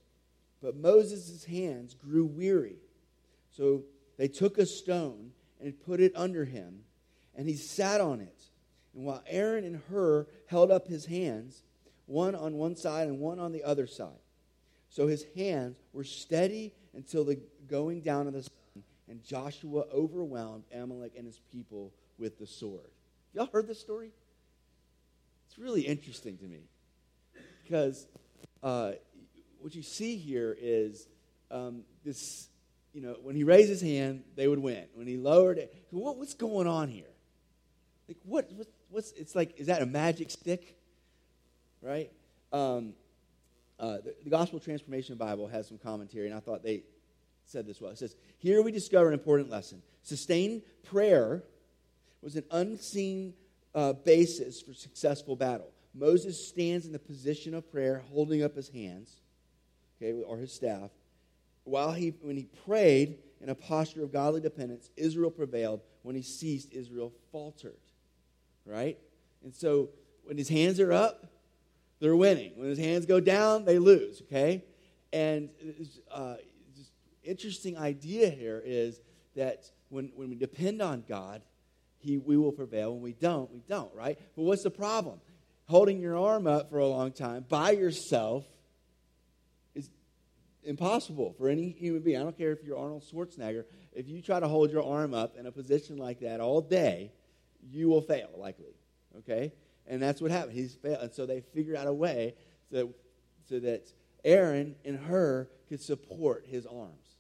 But 0.62 0.76
Moses' 0.76 1.45
hands 1.45 1.93
grew 1.93 2.26
weary. 2.26 2.78
So 3.52 3.84
they 4.17 4.28
took 4.28 4.58
a 4.58 4.65
stone 4.65 5.32
and 5.60 5.80
put 5.80 6.00
it 6.00 6.12
under 6.15 6.45
him, 6.45 6.82
and 7.36 7.47
he 7.47 7.56
sat 7.56 8.02
on 8.02 8.19
it. 8.19 8.50
And 8.93 9.06
while 9.06 9.24
Aaron 9.28 9.63
and 9.63 9.82
Hur 9.89 10.28
held 10.47 10.71
up 10.71 10.88
his 10.88 11.06
hands, 11.06 11.63
one 12.12 12.36
on 12.36 12.54
one 12.54 12.76
side 12.76 13.08
and 13.08 13.19
one 13.19 13.39
on 13.39 13.52
the 13.52 13.63
other 13.63 13.88
side. 13.88 14.19
So 14.89 15.08
his 15.08 15.26
hands 15.36 15.78
were 15.93 16.04
steady 16.04 16.74
until 16.93 17.24
the 17.24 17.39
going 17.67 18.02
down 18.02 18.28
of 18.28 18.34
the 18.34 18.43
sun, 18.43 18.84
and 19.08 19.24
Joshua 19.24 19.86
overwhelmed 19.93 20.65
Amalek 20.74 21.13
and 21.17 21.26
his 21.26 21.39
people 21.52 21.93
with 22.17 22.38
the 22.38 22.45
sword. 22.45 22.91
Y'all 23.34 23.50
heard 23.52 23.67
this 23.67 23.80
story? 23.80 24.12
It's 25.47 25.58
really 25.58 25.82
interesting 25.82 26.38
to 26.38 26.45
me 26.45 26.63
because 27.63 28.08
uh, 28.62 28.91
what 29.60 29.74
you 29.74 29.82
see 29.82 30.17
here 30.17 30.56
is 30.60 31.08
um, 31.50 31.84
this, 32.04 32.50
you 32.93 33.02
know, 33.02 33.15
when 33.21 33.36
he 33.36 33.45
raised 33.45 33.69
his 33.69 33.82
hand, 33.82 34.24
they 34.36 34.47
would 34.47 34.60
win. 34.60 34.86
When 34.93 35.08
he 35.08 35.15
lowered 35.17 35.58
it, 35.58 35.74
what, 35.91 36.17
what's 36.17 36.34
going 36.34 36.67
on 36.67 36.89
here? 36.89 37.06
Like, 38.08 38.17
what, 38.24 38.52
what, 38.52 38.67
what's, 38.89 39.13
it's 39.13 39.36
like, 39.36 39.58
is 39.58 39.67
that 39.67 39.82
a 39.82 39.86
magic 39.86 40.32
stick? 40.32 40.78
Right? 41.82 42.12
Um, 42.52 42.94
uh, 43.80 43.98
the, 43.98 44.15
the, 44.24 44.30
Gospel 44.30 44.60
Transformation 44.60 45.15
Bible 45.15 45.48
has 45.48 45.67
some 45.67 45.78
commentary, 45.80 46.28
and 46.28 46.36
I 46.36 46.39
thought 46.39 46.63
they 46.63 46.84
said 47.46 47.65
this 47.65 47.82
well. 47.82 47.91
It 47.91 47.98
says, 47.98 48.15
Here 48.38 48.62
we 48.62 48.72
discover 48.72 49.08
an 49.08 49.13
important 49.13 49.50
lesson. 49.50 49.82
Sustained 50.04 50.62
prayer 50.84 51.44
was 52.22 52.36
an 52.36 52.44
unseen 52.52 53.34
uh, 53.74 53.94
basis 53.94 54.62
for 54.62 54.74
successful 54.74 55.36
battle. 55.36 55.72
Moses 55.94 56.48
stands 56.48 56.86
in 56.86 56.91
the 56.91 57.00
position 57.00 57.54
of 57.54 57.70
prayer, 57.72 58.04
holding 58.12 58.44
up 58.44 58.56
his 58.56 58.70
hands, 58.70 59.22
okay, 60.02 60.13
or 60.22 60.38
his 60.38 60.54
staff. 60.54 60.91
While 61.63 61.91
he, 61.94 62.13
when 62.22 62.38
he 62.38 62.48
prayed 62.65 63.17
in 63.41 63.50
a 63.50 63.56
posture 63.56 64.04
of 64.04 64.12
godly 64.12 64.41
dependence, 64.41 64.89
Israel 64.96 65.32
prevailed. 65.32 65.82
When 66.04 66.15
he 66.15 66.22
ceased, 66.22 66.70
Israel 66.72 67.13
faltered. 67.32 67.78
Right? 68.65 68.98
And 69.44 69.54
so 69.54 69.89
when 70.24 70.38
his 70.38 70.50
hands 70.50 70.80
are 70.80 70.94
up, 70.94 71.26
they're 72.02 72.16
winning. 72.16 72.52
When 72.56 72.68
his 72.68 72.80
hands 72.80 73.06
go 73.06 73.22
down, 73.22 73.64
they 73.64 73.80
lose. 73.80 74.22
Okay? 74.24 74.66
And 75.14 75.50
uh, 76.12 76.36
interesting 77.24 77.78
idea 77.78 78.30
here 78.30 78.62
is 78.66 79.00
that 79.36 79.64
when, 79.90 80.12
when 80.16 80.30
we 80.30 80.36
depend 80.36 80.82
on 80.82 81.04
God, 81.08 81.44
he, 82.00 82.18
we 82.18 82.36
will 82.36 82.52
prevail. 82.52 82.94
When 82.94 83.04
we 83.04 83.14
don't, 83.14 83.52
we 83.52 83.62
don't, 83.70 83.94
right? 83.94 84.18
But 84.36 84.44
what's 84.44 84.64
the 84.64 84.72
problem? 84.72 85.22
Holding 85.66 86.00
your 86.00 86.18
arm 86.18 86.48
up 86.48 86.70
for 86.70 86.80
a 86.80 86.88
long 86.88 87.12
time 87.12 87.45
by 87.47 87.72
yourself 87.72 88.45
is 89.76 89.89
impossible 90.64 91.36
for 91.38 91.47
any 91.47 91.70
human 91.70 92.02
being. 92.02 92.20
I 92.20 92.24
don't 92.24 92.38
care 92.38 92.52
if 92.52 92.64
you're 92.64 92.78
Arnold 92.78 93.04
Schwarzenegger. 93.04 93.66
If 93.93 94.08
you 94.10 94.22
try 94.22 94.39
to 94.39 94.47
hold 94.47 94.72
your 94.72 94.84
arm 94.84 95.14
up 95.14 95.36
in 95.38 95.45
a 95.45 95.52
position 95.52 95.97
like 95.97 96.22
that 96.22 96.39
all 96.39 96.62
day, 96.62 97.12
you 97.70 97.89
will 97.89 98.02
fail, 98.02 98.30
likely. 98.38 98.74
Okay? 99.20 99.54
And 99.88 100.01
that's 100.01 100.21
what 100.21 100.32
happened. 100.32 100.53
He's 100.53 100.75
failed. 100.75 100.99
And 101.01 101.13
so 101.13 101.25
they 101.25 101.41
figured 101.41 101.75
out 101.75 101.88
a 101.88 101.93
way 101.93 102.36
so, 102.71 102.89
so 103.49 103.59
that 103.59 103.91
Aaron 104.23 104.75
and 104.86 104.97
Hur 104.97 105.47
could 105.67 105.82
support 105.82 106.45
his 106.47 106.65
arms 106.65 107.15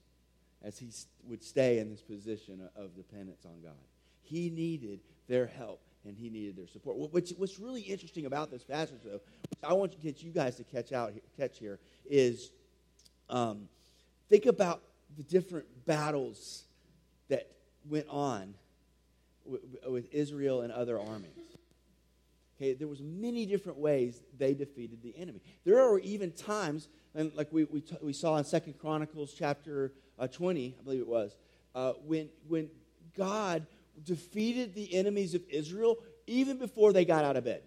as 0.63 0.77
he 0.77 0.89
would 1.27 1.43
stay 1.43 1.79
in 1.79 1.89
this 1.89 2.01
position 2.01 2.61
of 2.75 2.95
dependence 2.95 3.45
on 3.45 3.61
God. 3.61 3.73
He 4.21 4.49
needed 4.49 4.99
their 5.27 5.47
help 5.47 5.81
and 6.05 6.17
he 6.17 6.29
needed 6.29 6.57
their 6.57 6.67
support. 6.67 6.97
What's, 6.97 7.31
what's 7.31 7.59
really 7.59 7.81
interesting 7.81 8.25
about 8.25 8.51
this 8.51 8.63
passage, 8.63 8.99
though, 9.03 9.21
which 9.49 9.59
I 9.63 9.73
want 9.73 9.91
to 9.91 9.97
get 9.97 10.23
you 10.23 10.31
guys 10.31 10.55
to 10.57 10.63
catch 10.63 10.91
out 10.91 11.13
catch 11.37 11.59
here, 11.59 11.79
is 12.09 12.51
um, 13.29 13.67
think 14.29 14.45
about 14.45 14.81
the 15.17 15.23
different 15.23 15.65
battles 15.85 16.63
that 17.29 17.51
went 17.89 18.07
on 18.09 18.53
with, 19.45 19.61
with 19.87 20.13
Israel 20.13 20.61
and 20.61 20.71
other 20.71 20.99
armies. 20.99 21.29
Okay, 22.61 22.73
there 22.73 22.87
was 22.87 23.01
many 23.01 23.47
different 23.47 23.79
ways 23.79 24.21
they 24.37 24.53
defeated 24.53 25.01
the 25.01 25.17
enemy. 25.17 25.41
There 25.65 25.81
are 25.81 25.97
even 25.97 26.31
times, 26.31 26.89
and 27.15 27.33
like 27.33 27.51
we, 27.51 27.63
we, 27.63 27.81
t- 27.81 27.97
we 28.03 28.13
saw 28.13 28.37
in 28.37 28.43
Second 28.43 28.77
Chronicles 28.77 29.33
chapter 29.35 29.93
uh, 30.19 30.27
20, 30.27 30.75
I 30.79 30.83
believe 30.83 31.01
it 31.01 31.07
was, 31.07 31.35
uh, 31.73 31.93
when, 32.05 32.29
when 32.47 32.69
God 33.17 33.65
defeated 34.03 34.75
the 34.75 34.93
enemies 34.93 35.33
of 35.33 35.41
Israel 35.49 35.97
even 36.27 36.59
before 36.59 36.93
they 36.93 37.03
got 37.03 37.25
out 37.25 37.35
of 37.35 37.45
bed. 37.45 37.63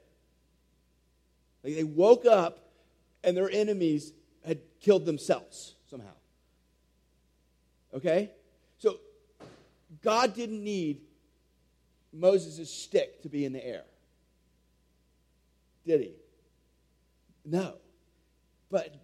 Like 1.65 1.75
they 1.75 1.83
woke 1.83 2.25
up 2.25 2.61
and 3.25 3.37
their 3.37 3.51
enemies 3.51 4.13
had 4.47 4.61
killed 4.81 5.07
themselves 5.07 5.75
somehow. 5.91 6.15
Okay? 7.93 8.31
So 8.79 8.99
God 10.03 10.37
didn't 10.37 10.63
need 10.63 11.01
Moses' 12.13 12.73
stick 12.73 13.23
to 13.23 13.29
be 13.29 13.45
in 13.45 13.53
the 13.53 13.67
air. 13.67 13.83
Did 15.87 16.01
he? 16.01 16.13
No. 17.45 17.75
But 18.71 18.95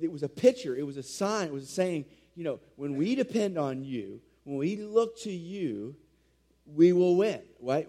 it 0.00 0.10
was 0.10 0.22
a 0.22 0.28
picture, 0.28 0.74
it 0.74 0.86
was 0.86 0.96
a 0.96 1.02
sign, 1.02 1.48
it 1.48 1.52
was 1.52 1.68
saying, 1.68 2.06
you 2.34 2.44
know, 2.44 2.60
when 2.76 2.96
we 2.96 3.14
depend 3.14 3.58
on 3.58 3.84
you, 3.84 4.20
when 4.44 4.56
we 4.56 4.76
look 4.76 5.20
to 5.20 5.30
you, 5.30 5.96
we 6.66 6.92
will 6.92 7.16
win, 7.16 7.42
right? 7.60 7.88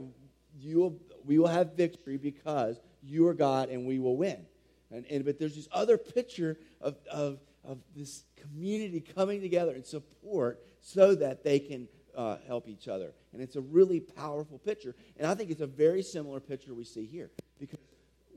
You 0.60 0.78
will, 0.80 1.00
we 1.26 1.40
will 1.40 1.48
have 1.48 1.74
victory 1.74 2.18
because 2.18 2.80
you 3.02 3.28
are 3.28 3.34
God 3.34 3.70
and 3.70 3.86
we 3.86 4.00
will 4.00 4.18
win. 4.18 4.46
And, 4.92 5.06
and 5.10 5.26
but 5.26 5.40
there's 5.40 5.56
this 5.56 5.68
other 5.72 5.98
picture 5.98 6.58
of, 6.82 6.96
of, 7.12 7.40
of 7.64 7.80
this 7.96 8.24
community 8.36 9.02
coming 9.02 9.42
together 9.42 9.74
and 9.74 9.86
support 9.86 10.62
so 10.82 11.16
that 11.16 11.44
they 11.44 11.60
can 11.60 11.88
uh, 12.16 12.38
help 12.48 12.68
each 12.68 12.88
other. 12.88 13.14
And 13.34 13.42
it's 13.42 13.56
a 13.56 13.62
really 13.62 14.00
powerful 14.00 14.58
picture. 14.60 14.96
And 15.18 15.28
I 15.28 15.36
think 15.36 15.52
it's 15.52 15.62
a 15.62 15.68
very 15.68 16.02
similar 16.02 16.40
picture 16.40 16.74
we 16.74 16.86
see 16.86 17.06
here 17.06 17.30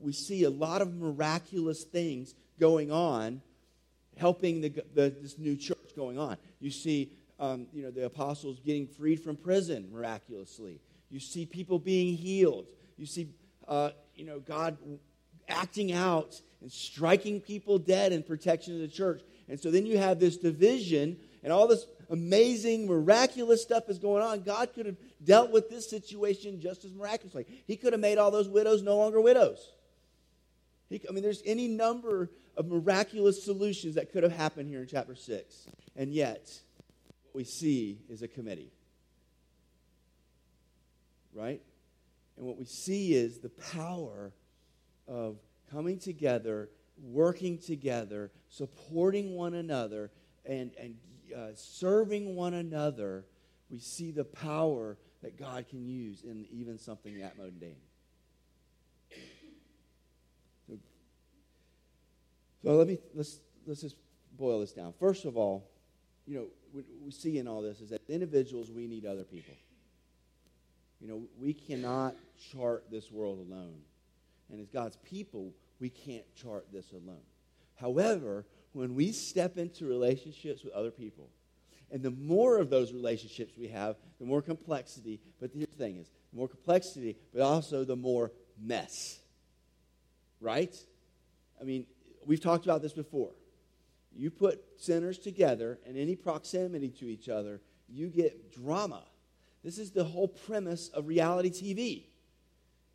we 0.01 0.13
see 0.13 0.43
a 0.43 0.49
lot 0.49 0.81
of 0.81 0.93
miraculous 0.95 1.83
things 1.83 2.33
going 2.59 2.91
on, 2.91 3.41
helping 4.17 4.61
the, 4.61 4.69
the 4.93 5.15
this 5.21 5.37
new 5.37 5.55
church 5.55 5.95
going 5.95 6.17
on. 6.17 6.37
You 6.59 6.71
see, 6.71 7.11
um, 7.39 7.67
you 7.73 7.83
know, 7.83 7.91
the 7.91 8.05
apostles 8.05 8.59
getting 8.59 8.87
freed 8.87 9.21
from 9.21 9.35
prison 9.35 9.89
miraculously. 9.91 10.79
You 11.09 11.19
see 11.19 11.45
people 11.45 11.79
being 11.79 12.15
healed. 12.15 12.67
You 12.97 13.05
see, 13.05 13.29
uh, 13.67 13.91
you 14.15 14.25
know, 14.25 14.39
God 14.39 14.77
acting 15.49 15.91
out 15.91 16.39
and 16.61 16.71
striking 16.71 17.41
people 17.41 17.79
dead 17.79 18.13
in 18.13 18.23
protection 18.23 18.75
of 18.75 18.81
the 18.81 18.87
church. 18.87 19.21
And 19.49 19.59
so 19.59 19.71
then 19.71 19.85
you 19.85 19.97
have 19.97 20.19
this 20.19 20.37
division 20.37 21.17
and 21.43 21.51
all 21.51 21.67
this 21.67 21.85
amazing, 22.09 22.87
miraculous 22.87 23.61
stuff 23.61 23.89
is 23.89 23.97
going 23.97 24.21
on. 24.21 24.41
God 24.41 24.73
could 24.73 24.85
have 24.85 24.97
dealt 25.23 25.51
with 25.51 25.69
this 25.69 25.89
situation 25.89 26.61
just 26.61 26.85
as 26.85 26.93
miraculously. 26.93 27.45
He 27.65 27.75
could 27.75 27.93
have 27.93 27.99
made 27.99 28.17
all 28.17 28.31
those 28.31 28.47
widows 28.47 28.81
no 28.81 28.97
longer 28.97 29.19
widows. 29.19 29.71
He, 30.91 31.01
I 31.07 31.13
mean, 31.13 31.23
there's 31.23 31.41
any 31.45 31.67
number 31.67 32.29
of 32.57 32.67
miraculous 32.67 33.43
solutions 33.43 33.95
that 33.95 34.11
could 34.11 34.23
have 34.23 34.31
happened 34.31 34.69
here 34.69 34.81
in 34.81 34.87
chapter 34.87 35.15
6. 35.15 35.67
And 35.95 36.13
yet, 36.13 36.51
what 37.23 37.35
we 37.35 37.43
see 37.45 37.99
is 38.09 38.21
a 38.21 38.27
committee. 38.27 38.71
Right? 41.33 41.61
And 42.37 42.45
what 42.45 42.57
we 42.57 42.65
see 42.65 43.13
is 43.13 43.39
the 43.39 43.49
power 43.73 44.33
of 45.07 45.37
coming 45.71 45.97
together, 45.97 46.69
working 47.01 47.57
together, 47.57 48.31
supporting 48.49 49.33
one 49.35 49.53
another, 49.53 50.11
and, 50.45 50.71
and 50.77 50.95
uh, 51.35 51.51
serving 51.55 52.35
one 52.35 52.53
another. 52.53 53.25
We 53.69 53.79
see 53.79 54.11
the 54.11 54.25
power 54.25 54.97
that 55.23 55.37
God 55.37 55.69
can 55.69 55.87
use 55.87 56.23
in 56.23 56.45
even 56.51 56.77
something 56.77 57.19
that 57.19 57.37
mundane. 57.37 57.75
So, 60.67 60.77
so 62.63 62.75
let 62.75 62.87
me 62.87 62.97
let's 63.13 63.39
let's 63.65 63.81
just 63.81 63.95
boil 64.37 64.59
this 64.59 64.71
down. 64.71 64.93
First 64.99 65.25
of 65.25 65.37
all, 65.37 65.69
you 66.25 66.37
know, 66.37 66.45
we, 66.73 66.83
we 67.03 67.11
see 67.11 67.37
in 67.37 67.47
all 67.47 67.61
this 67.61 67.81
is 67.81 67.89
that 67.89 68.01
individuals 68.07 68.69
we 68.71 68.87
need 68.87 69.05
other 69.05 69.23
people. 69.23 69.53
You 70.99 71.07
know, 71.07 71.23
we 71.39 71.53
cannot 71.53 72.15
chart 72.51 72.85
this 72.91 73.11
world 73.11 73.39
alone. 73.39 73.81
And 74.51 74.59
as 74.59 74.67
God's 74.67 74.97
people, 74.97 75.53
we 75.79 75.89
can't 75.89 76.25
chart 76.35 76.67
this 76.71 76.91
alone. 76.91 77.23
However, 77.75 78.45
when 78.73 78.93
we 78.95 79.11
step 79.11 79.57
into 79.57 79.87
relationships 79.87 80.63
with 80.63 80.73
other 80.73 80.91
people, 80.91 81.29
and 81.91 82.01
the 82.01 82.11
more 82.11 82.57
of 82.57 82.69
those 82.69 82.93
relationships 82.93 83.53
we 83.57 83.67
have, 83.67 83.97
the 84.19 84.25
more 84.25 84.41
complexity. 84.41 85.19
But 85.39 85.53
the 85.53 85.65
thing 85.65 85.97
is, 85.97 86.07
the 86.31 86.37
more 86.37 86.47
complexity, 86.47 87.17
but 87.33 87.41
also 87.41 87.83
the 87.83 87.97
more 87.97 88.31
mess. 88.61 89.19
Right? 90.39 90.73
I 91.59 91.65
mean, 91.65 91.85
we've 92.25 92.41
talked 92.41 92.65
about 92.65 92.81
this 92.81 92.93
before. 92.93 93.31
You 94.15 94.29
put 94.29 94.61
sinners 94.77 95.17
together 95.17 95.79
in 95.85 95.97
any 95.97 96.15
proximity 96.15 96.89
to 96.89 97.05
each 97.05 97.29
other, 97.29 97.61
you 97.87 98.09
get 98.09 98.51
drama. 98.51 99.03
This 99.63 99.77
is 99.77 99.91
the 99.91 100.03
whole 100.03 100.27
premise 100.27 100.89
of 100.89 101.07
reality 101.07 101.49
TV. 101.49 102.03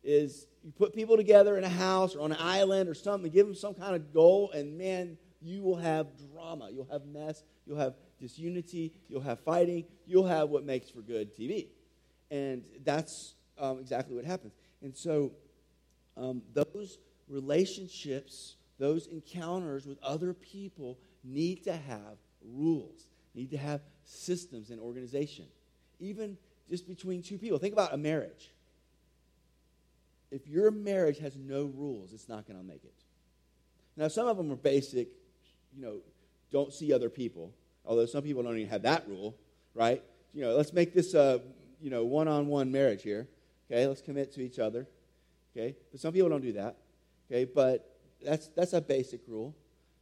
Is 0.03 0.45
you 0.63 0.71
put 0.71 0.93
people 0.93 1.17
together 1.17 1.57
in 1.57 1.63
a 1.63 1.69
house 1.69 2.15
or 2.15 2.21
on 2.21 2.31
an 2.31 2.37
island 2.39 2.89
or 2.89 2.93
something, 2.93 3.31
give 3.31 3.45
them 3.45 3.55
some 3.55 3.73
kind 3.73 3.95
of 3.95 4.13
goal, 4.13 4.51
and 4.51 4.77
man, 4.77 5.17
you 5.41 5.61
will 5.61 5.77
have 5.77 6.07
drama. 6.31 6.69
You'll 6.71 6.89
have 6.91 7.05
mess. 7.05 7.43
You'll 7.65 7.79
have 7.79 7.95
disunity. 8.19 8.93
You'll 9.07 9.21
have 9.21 9.39
fighting. 9.39 9.85
You'll 10.05 10.27
have 10.27 10.49
what 10.49 10.65
makes 10.65 10.89
for 10.89 11.01
good 11.01 11.35
TV. 11.35 11.67
And 12.31 12.63
that's 12.83 13.35
um, 13.57 13.79
exactly 13.79 14.15
what 14.15 14.25
happens. 14.25 14.53
And 14.81 14.95
so 14.95 15.31
um, 16.15 16.41
those 16.53 16.97
relationships, 17.27 18.55
those 18.79 19.07
encounters 19.07 19.85
with 19.85 19.97
other 20.03 20.33
people 20.33 20.97
need 21.23 21.63
to 21.63 21.73
have 21.73 22.17
rules, 22.43 23.07
need 23.33 23.51
to 23.51 23.57
have 23.57 23.81
systems 24.03 24.69
and 24.69 24.79
organization. 24.79 25.45
Even 25.99 26.37
just 26.69 26.87
between 26.87 27.21
two 27.21 27.37
people. 27.37 27.57
Think 27.57 27.73
about 27.73 27.93
a 27.93 27.97
marriage. 27.97 28.51
If 30.31 30.47
your 30.47 30.71
marriage 30.71 31.19
has 31.19 31.35
no 31.37 31.65
rules, 31.65 32.13
it's 32.13 32.27
not 32.27 32.45
going 32.45 32.59
to 32.59 32.65
make 32.65 32.83
it. 32.83 32.93
Now, 33.95 34.09
some 34.09 34.27
of 34.27 34.37
them 34.37 34.51
are 34.51 34.57
basic, 34.57 35.07
you 35.75 35.81
know, 35.81 35.99
don't 36.51 36.71
see 36.73 36.93
other 36.93 37.09
people, 37.09 37.53
although 37.85 38.05
some 38.05 38.23
people 38.23 38.43
don't 38.43 38.57
even 38.57 38.69
have 38.69 38.83
that 38.83 39.07
rule, 39.07 39.35
right? 39.73 40.03
You 40.33 40.41
know, 40.41 40.55
let's 40.55 40.73
make 40.73 40.93
this 40.93 41.13
a, 41.13 41.41
you 41.81 41.89
know, 41.89 42.05
one-on-one 42.05 42.71
marriage 42.71 43.01
here. 43.01 43.27
Okay, 43.69 43.87
let's 43.87 44.01
commit 44.01 44.33
to 44.33 44.41
each 44.41 44.59
other. 44.59 44.87
Okay, 45.55 45.75
but 45.91 45.99
some 45.99 46.13
people 46.13 46.29
don't 46.29 46.41
do 46.41 46.53
that. 46.53 46.77
Okay, 47.29 47.45
but 47.45 47.96
that's 48.23 48.47
that's 48.49 48.73
a 48.73 48.81
basic 48.81 49.21
rule. 49.27 49.55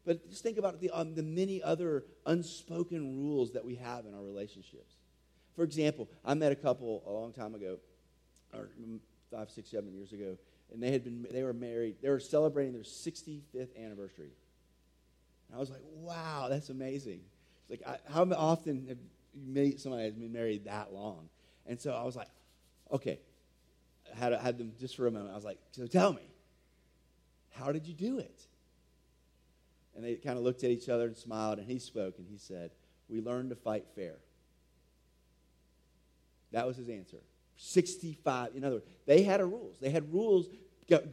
But 0.05 0.29
just 0.29 0.43
think 0.43 0.57
about 0.57 0.79
the 0.79 0.91
um, 0.91 1.15
the 1.15 1.23
many 1.23 1.63
other 1.63 2.05
unspoken 2.25 3.17
rules 3.17 3.53
that 3.53 3.65
we 3.65 3.75
have 3.75 4.05
in 4.05 4.13
our 4.13 4.23
relationships. 4.23 4.95
For 5.55 5.63
example, 5.63 6.09
I 6.23 6.33
met 6.33 6.51
a 6.51 6.55
couple 6.55 7.03
a 7.07 7.11
long 7.11 7.31
time 7.31 7.55
ago, 7.55 7.79
or 8.53 8.69
five, 9.31 9.49
six, 9.49 9.71
seven 9.71 9.93
years 9.93 10.11
ago, 10.11 10.37
and 10.71 10.81
they 10.81 10.91
had 10.91 11.03
been 11.03 11.25
they 11.31 11.43
were 11.43 11.53
married. 11.53 11.95
They 12.01 12.09
were 12.09 12.19
celebrating 12.19 12.73
their 12.73 12.83
65th 12.83 13.75
anniversary. 13.77 14.31
And 15.47 15.57
I 15.57 15.59
was 15.59 15.69
like, 15.69 15.81
wow, 15.95 16.47
that's 16.49 16.69
amazing. 16.69 17.21
It's 17.61 17.69
like, 17.69 17.87
I, 17.87 18.11
how 18.11 18.23
often 18.33 18.85
have 18.87 18.97
you 18.97 19.53
met 19.53 19.79
somebody 19.79 20.03
that's 20.03 20.15
been 20.15 20.33
married 20.33 20.65
that 20.65 20.93
long? 20.93 21.29
And 21.65 21.79
so 21.79 21.93
I 21.93 22.03
was 22.03 22.15
like, 22.15 22.27
okay. 22.91 23.19
I 24.13 24.17
had, 24.17 24.33
I 24.33 24.41
had 24.41 24.57
them 24.57 24.73
just 24.79 24.95
for 24.95 25.07
a 25.07 25.11
moment. 25.11 25.31
I 25.31 25.35
was 25.35 25.45
like, 25.45 25.59
so 25.71 25.87
tell 25.87 26.13
me, 26.13 26.21
how 27.59 27.71
did 27.71 27.87
you 27.87 27.93
do 27.93 28.19
it? 28.19 28.41
And 29.95 30.03
they 30.03 30.15
kind 30.15 30.37
of 30.37 30.43
looked 30.43 30.63
at 30.63 30.71
each 30.71 30.89
other 30.89 31.05
and 31.05 31.15
smiled, 31.15 31.57
and 31.59 31.67
he 31.67 31.79
spoke, 31.79 32.17
and 32.17 32.27
he 32.29 32.37
said, 32.37 32.71
we 33.07 33.21
learned 33.21 33.49
to 33.51 33.55
fight 33.55 33.85
fair. 33.95 34.15
That 36.51 36.67
was 36.67 36.77
his 36.77 36.89
answer. 36.89 37.17
65. 37.57 38.55
In 38.55 38.63
other 38.63 38.75
words, 38.75 38.87
they 39.05 39.23
had 39.23 39.39
a 39.39 39.45
rules. 39.45 39.77
They 39.79 39.89
had 39.89 40.11
rules 40.13 40.47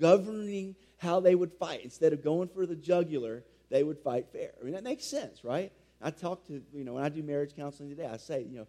governing 0.01 0.75
how 0.99 1.21
they 1.21 1.35
would 1.35 1.53
fight. 1.53 1.81
Instead 1.85 2.13
of 2.13 2.23
going 2.23 2.49
for 2.49 2.67
the 2.67 2.77
jugular, 2.77 3.45
they 3.71 3.83
would 3.83 3.99
fight 3.99 4.27
fair. 4.33 4.51
I 4.61 4.65
mean, 4.65 4.75
that 4.75 4.85
makes 4.85 5.05
sense, 5.05 5.45
right? 5.45 5.73
I 6.01 6.11
talk 6.11 6.47
to, 6.49 6.63
you 6.75 6.85
know, 6.85 6.95
when 6.95 7.05
I 7.05 7.09
do 7.09 7.23
marriage 7.23 7.55
counseling 7.57 7.89
today, 7.89 8.07
I 8.07 8.17
say, 8.17 8.47
you 8.49 8.59
know, 8.59 8.67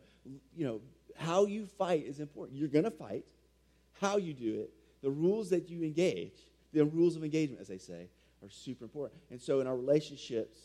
you 0.56 0.66
know, 0.66 0.82
how 1.16 1.46
you 1.46 1.66
fight 1.66 2.06
is 2.06 2.20
important. 2.20 2.58
You're 2.58 2.70
going 2.70 2.86
to 2.86 2.92
fight. 2.92 3.26
How 4.00 4.18
you 4.18 4.34
do 4.34 4.62
it, 4.62 4.72
the 5.02 5.10
rules 5.10 5.50
that 5.52 5.70
you 5.70 5.84
engage, 5.84 6.34
the 6.74 6.86
rules 6.86 7.16
of 7.16 7.24
engagement, 7.24 7.62
as 7.62 7.68
they 7.68 7.78
say, 7.78 8.10
are 8.44 8.50
super 8.50 8.84
important. 8.84 9.22
And 9.32 9.42
so 9.42 9.60
in 9.60 9.68
our 9.68 9.76
relationships 9.76 10.58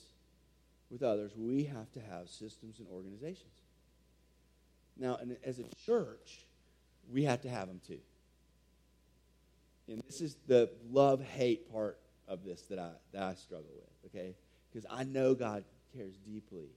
with 0.90 1.02
others, 1.02 1.32
we 1.36 1.64
have 1.64 1.90
to 1.92 2.00
have 2.00 2.28
systems 2.28 2.78
and 2.78 2.88
organizations. 2.88 3.52
Now, 4.96 5.18
as 5.44 5.58
a 5.58 5.64
church, 5.86 6.44
we 7.12 7.24
have 7.24 7.42
to 7.42 7.48
have 7.48 7.68
them 7.68 7.80
too. 7.86 8.00
And 9.88 10.02
this 10.06 10.20
is 10.20 10.36
the 10.46 10.70
love 10.90 11.22
hate 11.22 11.70
part 11.72 11.98
of 12.26 12.44
this 12.44 12.62
that 12.62 12.78
I, 12.78 12.90
that 13.12 13.22
I 13.22 13.34
struggle 13.34 13.70
with, 13.74 14.12
okay? 14.12 14.34
Because 14.70 14.86
I 14.90 15.04
know 15.04 15.34
God 15.34 15.64
cares 15.96 16.16
deeply 16.18 16.68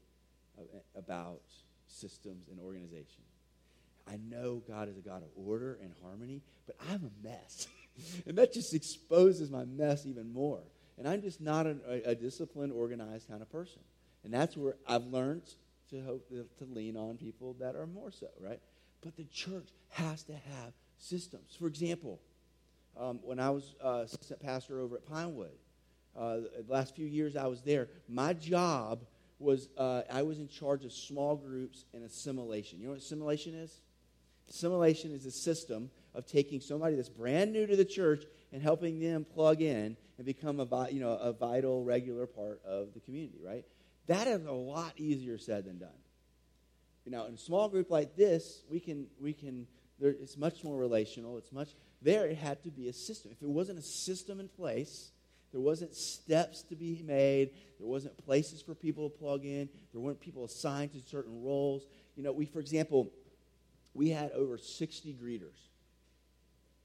about 0.96 1.42
systems 1.88 2.48
and 2.50 2.60
organization. 2.60 3.24
I 4.08 4.18
know 4.30 4.62
God 4.68 4.90
is 4.90 4.98
a 4.98 5.02
God 5.02 5.24
of 5.24 5.30
order 5.36 5.78
and 5.82 5.92
harmony, 6.04 6.42
but 6.66 6.76
I'm 6.90 7.04
a 7.04 7.28
mess. 7.28 7.68
and 8.26 8.38
that 8.38 8.54
just 8.54 8.74
exposes 8.74 9.50
my 9.50 9.66
mess 9.66 10.06
even 10.06 10.32
more. 10.32 10.62
And 10.98 11.08
I'm 11.08 11.22
just 11.22 11.42
not 11.42 11.66
a, 11.66 11.78
a 12.06 12.16
disciplined, 12.16 12.74
organized 12.74 13.28
kind 13.28 13.42
of 13.42 13.52
person. 13.52 13.82
And 14.24 14.34
that's 14.34 14.56
where 14.56 14.76
I've 14.88 15.06
learned 15.06 15.44
to 15.90 16.02
hope 16.04 16.28
to, 16.30 16.46
to 16.60 16.66
lean 16.66 16.96
on 16.96 17.18
people 17.18 17.56
that 17.60 17.76
are 17.76 17.88
more 17.88 18.12
so, 18.12 18.28
right? 18.40 18.60
But 19.02 19.16
the 19.18 19.26
church 19.26 19.70
has 19.90 20.24
to 20.24 20.34
have 20.34 20.74
systems. 20.98 21.56
For 21.60 21.68
example, 21.68 22.20
um, 22.98 23.20
when 23.24 23.40
I 23.40 23.50
was 23.50 23.76
uh, 23.84 24.04
assistant 24.06 24.42
pastor 24.42 24.80
over 24.80 24.98
at 24.98 25.06
Pinewood, 25.06 25.58
uh, 26.16 26.38
the 26.66 26.66
last 26.68 26.96
few 26.96 27.06
years 27.06 27.36
I 27.36 27.48
was 27.48 27.62
there, 27.62 27.88
my 28.08 28.34
job 28.34 29.04
was 29.40 29.70
uh, 29.78 30.04
I 30.12 30.22
was 30.22 30.40
in 30.40 30.48
charge 30.48 30.86
of 30.86 30.94
small 30.94 31.36
groups 31.36 31.86
and 31.94 32.04
assimilation. 32.04 32.80
You 32.80 32.86
know 32.86 32.92
what 32.92 33.00
assimilation 33.00 33.56
is? 33.56 33.82
Assimilation 34.50 35.14
is 35.14 35.26
a 35.26 35.32
system 35.32 35.90
of 36.14 36.26
taking 36.26 36.60
somebody 36.60 36.96
that's 36.96 37.10
brand 37.10 37.54
new 37.54 37.66
to 37.66 37.76
the 37.76 37.86
church 37.86 38.26
and 38.52 38.62
helping 38.62 39.00
them 39.00 39.26
plug 39.26 39.62
in 39.62 39.96
and 40.18 40.26
become 40.26 40.60
a, 40.60 40.88
you 40.92 41.00
know, 41.00 41.12
a 41.12 41.32
vital, 41.32 41.84
regular 41.84 42.26
part 42.26 42.62
of 42.66 42.94
the 42.94 43.00
community, 43.00 43.40
right? 43.44 43.66
That 44.08 44.28
is 44.28 44.46
a 44.46 44.52
lot 44.52 44.94
easier 44.98 45.38
said 45.38 45.66
than 45.66 45.80
done. 45.80 45.90
You 47.06 47.12
know, 47.12 47.26
in 47.26 47.34
a 47.34 47.38
small 47.38 47.70
group 47.70 47.90
like 47.90 48.16
this, 48.16 48.62
we 48.70 48.80
can, 48.80 49.08
we 49.20 49.34
can 49.34 49.68
there, 50.02 50.12
it's 50.12 50.36
much 50.36 50.64
more 50.64 50.78
relational. 50.78 51.38
It's 51.38 51.52
much, 51.52 51.70
there 52.02 52.26
it 52.26 52.38
had 52.38 52.62
to 52.64 52.72
be 52.72 52.90
a 52.90 52.94
system. 52.94 53.32
If 53.32 53.40
there 53.40 53.50
wasn't 53.50 53.80
a 53.80 53.84
system 53.84 54.40
in 54.40 54.50
place, 54.50 55.12
there 55.52 55.62
wasn't 55.62 55.96
steps 55.96 56.64
to 56.64 56.76
be 56.76 57.02
made, 57.06 57.52
there 57.78 57.88
wasn't 57.88 58.18
places 58.26 58.62
for 58.62 58.74
people 58.74 59.10
to 59.10 59.18
plug 59.18 59.46
in, 59.46 59.70
there 59.92 60.02
weren't 60.02 60.20
people 60.20 60.44
assigned 60.44 60.94
to 60.94 61.00
certain 61.10 61.44
roles. 61.44 61.84
You 62.16 62.24
know, 62.24 62.32
we, 62.32 62.46
for 62.46 62.60
example, 62.60 63.12
we 63.94 64.10
had 64.10 64.32
over 64.32 64.58
60 64.58 65.14
greeters 65.22 65.71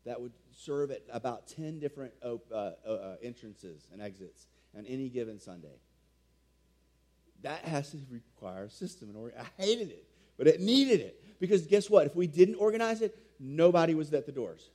that 0.07 0.21
would 0.21 0.33
serve 0.53 0.91
at 0.91 1.03
about 1.13 1.49
10 1.49 1.81
different 1.81 2.15
uh, 2.23 2.37
uh, 2.51 2.73
uh, 2.89 3.17
entrances 3.23 3.89
and 3.93 4.01
exits 4.01 4.47
on 4.77 4.87
any 4.87 5.09
given 5.09 5.39
Sunday. 5.39 5.79
That 7.43 7.65
has 7.65 7.91
to 7.91 7.99
require 8.11 8.65
a 8.65 8.71
system. 8.71 9.11
And 9.11 9.33
I 9.39 9.63
hated 9.63 9.91
it, 9.91 10.07
but 10.39 10.47
it 10.47 10.61
needed 10.61 11.01
it. 11.01 11.23
Because 11.39 11.67
guess 11.67 11.91
what? 11.91 12.07
If 12.07 12.15
we 12.15 12.27
didn't 12.27 12.55
organize 12.55 13.03
it, 13.03 13.19
nobody 13.39 13.95
was 13.95 14.13
at 14.15 14.27
the 14.27 14.33
doors. 14.33 14.71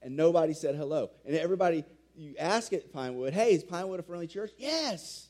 And 0.00 0.16
nobody 0.16 0.54
said 0.54 0.76
hello. 0.76 1.10
And 1.26 1.34
everybody, 1.36 1.84
you 2.16 2.34
ask 2.38 2.72
at 2.72 2.92
Pinewood, 2.92 3.34
hey, 3.34 3.54
is 3.54 3.64
Pinewood 3.64 4.00
a 4.00 4.02
friendly 4.02 4.26
church? 4.26 4.52
Yes. 4.56 5.28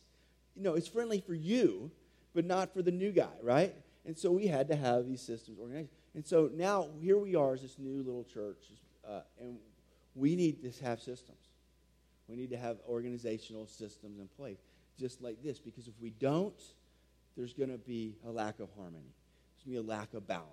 You 0.54 0.62
know, 0.62 0.74
it's 0.74 0.88
friendly 0.88 1.20
for 1.20 1.34
you, 1.34 1.90
but 2.34 2.44
not 2.44 2.72
for 2.72 2.82
the 2.82 2.92
new 2.92 3.10
guy, 3.10 3.28
right? 3.42 3.74
And 4.04 4.18
so 4.18 4.30
we 4.30 4.46
had 4.46 4.68
to 4.68 4.76
have 4.76 5.06
these 5.06 5.22
systems 5.22 5.58
organized. 5.58 5.90
And 6.14 6.24
so 6.24 6.50
now 6.54 6.88
here 7.00 7.18
we 7.18 7.34
are 7.34 7.54
as 7.54 7.62
this 7.62 7.78
new 7.78 8.02
little 8.02 8.24
church, 8.24 8.58
uh, 9.09 9.20
and 9.40 9.59
we 10.14 10.36
need 10.36 10.62
to 10.62 10.84
have 10.84 11.00
systems. 11.00 11.38
We 12.28 12.36
need 12.36 12.50
to 12.50 12.57
have 12.57 12.78
organizational 12.88 13.66
systems 13.66 14.18
in 14.18 14.28
place, 14.36 14.59
just 14.98 15.20
like 15.22 15.42
this, 15.42 15.59
because 15.59 15.88
if 15.88 15.94
we 16.00 16.11
don't, 16.11 16.61
there's 17.36 17.52
going 17.52 17.70
to 17.70 17.78
be 17.78 18.16
a 18.26 18.30
lack 18.30 18.61
of 18.61 18.68
harmony. 18.76 19.12
There's 19.57 19.64
going 19.64 19.76
to 19.76 19.82
be 19.82 19.92
a 19.92 19.96
lack 19.96 20.14
of 20.14 20.26
balance. 20.26 20.48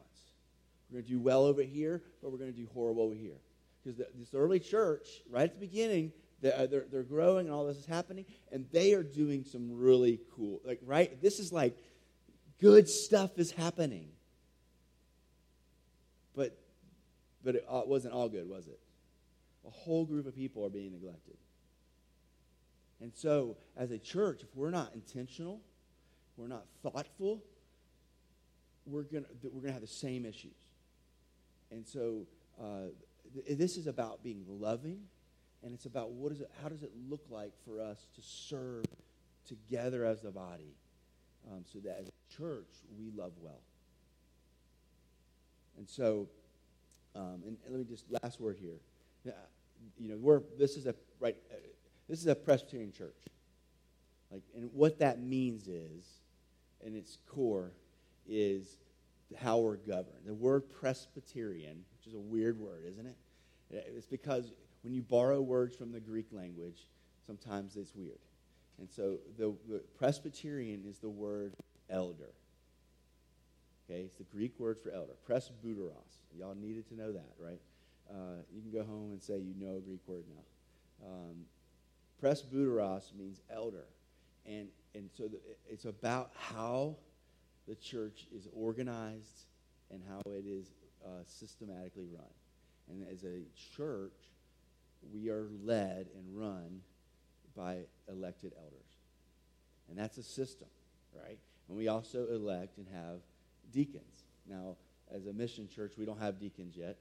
We're 0.89 0.95
going 0.95 1.06
to 1.06 1.12
do 1.12 1.20
well 1.20 1.45
over 1.45 1.62
here, 1.62 2.02
but 2.22 2.32
we're 2.32 2.38
going 2.38 2.52
to 2.52 2.58
do 2.58 2.68
horrible 2.74 3.04
over 3.04 3.16
here. 3.16 3.38
Because 3.84 3.97
this 3.97 4.34
early 4.34 4.60
church, 4.60 5.08
right 5.30 5.43
at 5.43 5.60
the 5.60 5.66
beginning, 5.66 6.12
they're, 6.41 6.58
uh, 6.58 6.66
they're, 6.66 6.86
they're 6.91 7.04
growing 7.04 7.47
and 7.47 7.56
all 7.56 7.66
this 7.66 7.78
is 7.78 7.86
happening, 7.86 8.26
and 8.52 8.66
they 8.72 8.93
are 8.93 9.04
doing 9.04 9.45
some 9.45 9.80
really 9.80 10.20
cool, 10.36 10.60
like, 10.66 10.80
right? 10.86 11.22
This 11.22 11.39
is 11.39 11.54
like 11.54 11.78
good 12.60 12.89
stuff 12.89 13.38
is 13.38 13.52
happening. 13.52 14.10
But, 16.36 16.58
but 17.44 17.56
it 17.56 17.66
uh, 17.70 17.82
wasn't 17.86 18.14
all 18.14 18.30
good, 18.30 18.48
was 18.48 18.68
it? 18.68 18.80
A 19.66 19.70
whole 19.70 20.06
group 20.06 20.26
of 20.26 20.36
people 20.36 20.66
are 20.66 20.70
being 20.70 20.92
neglected. 20.92 21.38
And 23.00 23.12
so, 23.14 23.58
as 23.76 23.92
a 23.92 23.98
church, 23.98 24.42
if 24.44 24.56
we're 24.56 24.70
not 24.70 24.94
intentional, 24.94 25.62
we're 26.38 26.48
not 26.48 26.66
thoughtful, 26.84 27.44
we're 28.86 29.04
going 29.04 29.26
we're 29.44 29.62
gonna 29.62 29.74
have 29.74 29.82
the 29.82 29.88
same 29.88 30.26
issues. 30.26 30.58
And 31.72 31.88
so, 31.88 32.28
uh, 32.62 32.89
th- 33.34 33.58
this 33.58 33.78
is 33.78 33.88
about 33.88 34.24
being 34.24 34.44
loving, 34.48 35.00
and 35.64 35.74
it's 35.74 35.86
about 35.86 36.12
what 36.12 36.32
is 36.32 36.42
it, 36.42 36.52
how 36.62 36.70
does 36.70 36.84
it 36.84 36.92
look 37.10 37.26
like 37.30 37.54
for 37.66 37.82
us 37.82 38.08
to 38.16 38.22
serve 38.22 38.86
together 39.48 40.06
as 40.06 40.22
the 40.22 40.32
body 40.32 40.76
um, 41.52 41.64
so 41.72 41.80
that 41.80 41.98
as 42.00 42.08
a 42.08 42.38
church 42.38 42.68
we 42.98 43.12
love 43.16 43.34
well. 43.42 43.62
And 45.78 45.88
so, 45.88 46.28
um, 47.16 47.41
and, 47.45 47.57
and, 47.66 47.72
let 47.72 47.80
me 47.80 47.86
just 47.86 48.05
last 48.24 48.39
word 48.39 48.57
here. 48.59 48.80
You 49.99 50.09
know, 50.09 50.18
we're 50.18 50.41
this 50.57 50.78
is 50.78 50.86
a 50.86 50.95
right. 51.20 51.36
Uh, 51.51 51.55
this 52.07 52.20
is 52.20 52.28
a 52.28 52.36
Presbyterian 52.36 52.91
church. 52.91 53.18
Like, 54.32 54.43
and 54.55 54.70
what 54.74 54.99
that 54.99 55.22
means 55.22 55.68
is, 55.68 56.05
in 56.86 56.95
its 56.95 57.18
core, 57.28 57.72
is 58.28 58.78
how 59.39 59.59
we're 59.59 59.78
governed. 59.78 60.26
The 60.26 60.34
word 60.34 60.70
Presbyterian, 60.70 61.84
which 61.97 62.07
is 62.07 62.14
a 62.14 62.20
weird 62.20 62.57
word, 62.59 62.84
isn't 62.88 63.05
it? 63.05 63.16
It's 63.70 64.05
because 64.05 64.53
when 64.84 64.93
you 64.93 65.01
borrow 65.01 65.41
words 65.41 65.76
from 65.76 65.91
the 65.91 65.99
Greek 65.99 66.28
language, 66.32 66.88
sometimes 67.26 67.76
it's 67.76 67.93
weird. 67.95 68.20
And 68.80 68.89
so 68.89 69.18
the, 69.38 69.53
the 69.70 69.82
Presbyterian 69.97 70.84
is 70.88 70.97
the 70.97 71.09
word 71.09 71.53
elder. 71.89 72.34
Okay, 73.92 74.02
it's 74.04 74.16
the 74.16 74.24
Greek 74.24 74.58
word 74.58 74.78
for 74.82 74.89
elder, 74.92 75.14
presbyteros. 75.30 76.22
Y'all 76.38 76.56
needed 76.56 76.88
to 76.88 76.96
know 76.96 77.12
that, 77.12 77.34
right? 77.38 77.60
Uh, 78.10 78.42
you 78.54 78.62
can 78.62 78.72
go 78.72 78.86
home 78.86 79.12
and 79.12 79.22
say 79.22 79.38
you 79.38 79.54
know 79.60 79.78
a 79.78 79.82
Greek 79.82 80.00
word 80.08 80.24
now. 80.30 81.08
Um, 81.10 81.46
presbyteros 82.24 83.14
means 83.18 83.42
elder. 83.50 83.86
And, 84.46 84.70
and 84.96 85.10
so 85.18 85.28
the, 85.28 85.39
it's 85.70 85.84
about 85.86 86.32
how 86.36 86.96
the 87.68 87.76
church 87.76 88.28
is 88.34 88.48
organized 88.54 89.48
and 89.92 90.02
how 90.08 90.22
it 90.32 90.46
is 90.48 90.72
uh, 91.06 91.24
systematically 91.26 92.08
run. 92.14 92.24
And 92.89 93.06
as 93.12 93.26
a 93.26 93.42
church, 93.76 94.16
we 95.14 95.30
are 95.30 95.48
led 95.66 96.08
and 96.16 96.26
run 96.34 96.80
by 97.58 97.80
elected 98.08 98.54
elders. 98.58 99.00
And 99.89 99.98
that's 99.98 100.18
a 100.18 100.24
system, 100.24 100.70
right? 101.14 101.39
And 101.68 101.78
we 101.78 101.89
also 101.89 102.28
elect 102.28 102.78
and 102.78 102.88
have 102.94 103.20
deacons. 103.72 104.26
Now, 104.47 104.76
as 105.13 105.26
a 105.26 105.34
mission 105.34 105.67
church, 105.67 105.93
we 105.97 106.05
don't 106.05 106.19
have 106.19 106.39
deacons 106.39 106.76
yet. 106.76 106.97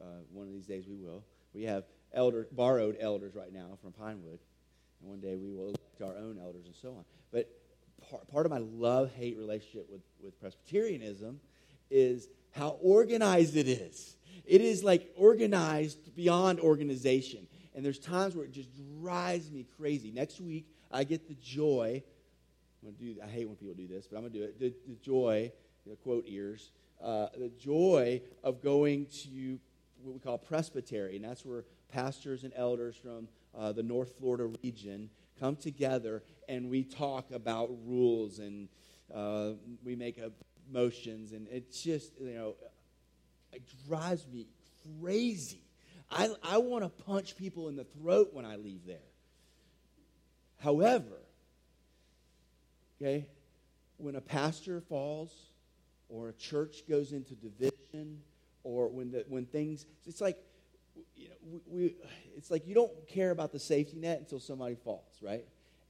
Uh, 0.00 0.04
one 0.32 0.46
of 0.46 0.52
these 0.52 0.66
days 0.66 0.84
we 0.88 0.96
will. 0.96 1.24
We 1.54 1.64
have 1.64 1.84
elder, 2.12 2.46
borrowed 2.52 2.96
elders 3.00 3.34
right 3.34 3.52
now 3.52 3.78
from 3.82 3.92
Pinewood. 3.92 4.38
And 5.00 5.10
one 5.10 5.20
day 5.20 5.36
we 5.36 5.50
will 5.50 5.68
elect 5.68 6.02
our 6.02 6.16
own 6.16 6.38
elders 6.40 6.66
and 6.66 6.74
so 6.74 6.90
on. 6.90 7.04
But 7.32 7.48
part, 8.10 8.28
part 8.28 8.46
of 8.46 8.52
my 8.52 8.58
love 8.58 9.10
hate 9.14 9.36
relationship 9.36 9.86
with, 9.90 10.02
with 10.22 10.38
Presbyterianism 10.40 11.40
is 11.90 12.28
how 12.52 12.78
organized 12.82 13.56
it 13.56 13.68
is. 13.68 14.16
It 14.44 14.60
is 14.60 14.84
like 14.84 15.12
organized 15.16 16.14
beyond 16.14 16.60
organization. 16.60 17.46
And 17.74 17.84
there's 17.84 17.98
times 17.98 18.34
where 18.34 18.44
it 18.44 18.52
just 18.52 18.70
drives 19.00 19.50
me 19.50 19.66
crazy. 19.78 20.10
Next 20.10 20.40
week, 20.40 20.66
I 20.90 21.04
get 21.04 21.28
the 21.28 21.34
joy. 21.34 22.02
I'm 22.82 22.92
gonna 22.92 23.14
do, 23.14 23.20
I 23.22 23.28
hate 23.28 23.46
when 23.46 23.56
people 23.56 23.74
do 23.74 23.86
this, 23.86 24.06
but 24.06 24.16
I'm 24.16 24.22
going 24.22 24.32
to 24.32 24.38
do 24.38 24.44
it. 24.44 24.58
The, 24.58 24.74
the 24.88 24.96
joy, 24.96 25.52
the 25.86 25.96
quote 25.96 26.24
ears, 26.26 26.70
uh, 27.02 27.28
the 27.36 27.50
joy 27.58 28.20
of 28.42 28.62
going 28.62 29.06
to 29.06 29.58
what 30.02 30.14
we 30.14 30.20
call 30.20 30.38
presbytery. 30.38 31.16
And 31.16 31.24
that's 31.24 31.44
where 31.44 31.64
pastors 31.90 32.44
and 32.44 32.52
elders 32.56 32.96
from 32.96 33.28
uh, 33.56 33.72
the 33.72 33.82
North 33.82 34.14
Florida 34.18 34.50
region 34.62 35.10
come 35.38 35.56
together 35.56 36.22
and 36.48 36.70
we 36.70 36.82
talk 36.84 37.30
about 37.30 37.70
rules 37.84 38.38
and 38.38 38.68
uh, 39.14 39.50
we 39.84 39.96
make 39.96 40.18
motions. 40.70 41.32
And 41.32 41.46
it's 41.48 41.82
just, 41.82 42.12
you 42.20 42.34
know, 42.34 42.54
it 43.52 43.62
drives 43.86 44.26
me 44.26 44.46
crazy. 45.00 45.62
I, 46.10 46.30
I 46.42 46.58
want 46.58 46.84
to 46.84 47.04
punch 47.04 47.36
people 47.36 47.68
in 47.68 47.76
the 47.76 47.84
throat 47.84 48.30
when 48.32 48.44
I 48.44 48.56
leave 48.56 48.86
there. 48.86 48.98
However, 50.58 51.18
okay, 53.00 53.26
when 53.98 54.14
a 54.14 54.20
pastor 54.20 54.80
falls 54.80 55.32
or 56.08 56.28
a 56.28 56.32
church 56.32 56.82
goes 56.88 57.12
into 57.12 57.34
division 57.34 58.20
or 58.62 58.88
when, 58.88 59.10
the, 59.10 59.24
when 59.28 59.46
things, 59.46 59.86
it's 60.06 60.20
like, 60.20 60.38
you 61.14 61.28
know, 61.28 61.34
we, 61.44 61.60
we, 61.66 61.94
it's 62.36 62.50
like 62.50 62.66
you 62.66 62.74
don't 62.74 62.92
care 63.08 63.30
about 63.30 63.52
the 63.52 63.58
safety 63.58 63.96
net 63.96 64.18
until 64.18 64.40
somebody 64.40 64.74
falls, 64.74 65.18
right? 65.22 65.44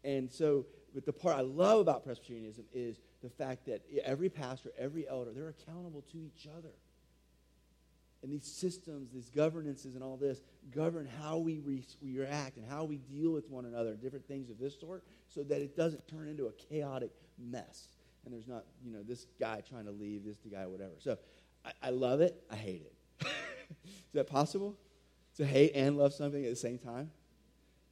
And 0.05 0.31
so, 0.31 0.67
but 0.95 1.05
the 1.05 1.13
part 1.13 1.37
I 1.37 1.43
love 1.43 1.81
about 1.81 2.05
Presbyterianism 2.05 2.65
is 2.73 2.99
the 3.23 3.29
fact 3.29 3.67
that 3.67 3.83
every 4.05 4.29
pastor, 4.29 4.71
every 4.79 5.09
elder, 5.09 5.33
they're 5.35 5.49
accountable 5.49 6.03
to 6.13 6.19
each 6.19 6.47
other. 6.57 6.73
And 8.23 8.33
these 8.33 8.47
systems, 8.47 9.13
these 9.13 9.29
governances, 9.29 9.95
and 9.95 10.03
all 10.03 10.17
this 10.17 10.41
govern 10.75 11.09
how 11.21 11.39
we, 11.39 11.61
re- 11.61 11.85
we 12.03 12.19
react 12.19 12.57
and 12.57 12.67
how 12.69 12.85
we 12.85 12.97
deal 12.97 13.31
with 13.33 13.49
one 13.49 13.67
another, 13.67 13.95
different 13.95 14.27
things 14.27 14.51
of 14.51 14.59
this 14.59 14.79
sort, 14.81 15.05
so 15.29 15.43
that 15.45 15.61
it 15.61 15.77
doesn't 15.77 16.09
turn 16.09 16.29
into 16.29 16.47
a 16.47 16.53
chaotic 16.53 17.11
mess. 17.39 17.89
And 18.27 18.35
there's 18.35 18.49
not, 18.49 18.65
you 18.85 18.93
know, 18.93 19.03
this 19.03 19.27
guy 19.41 19.63
trying 19.67 19.87
to 19.87 19.93
leave, 19.93 20.25
this 20.25 20.37
guy, 20.51 20.67
whatever. 20.67 20.93
So 20.99 21.17
I, 21.65 21.71
I 21.85 21.91
love 21.91 22.21
it. 22.21 22.43
I 22.51 22.57
hate 22.57 22.83
it. 22.83 23.27
Is 23.71 24.13
that 24.13 24.27
possible? 24.27 24.77
to 25.37 25.45
hate 25.45 25.73
and 25.75 25.97
love 25.97 26.15
something 26.15 26.45
at 26.45 26.51
the 26.51 26.57
same 26.57 26.79
time. 26.79 27.11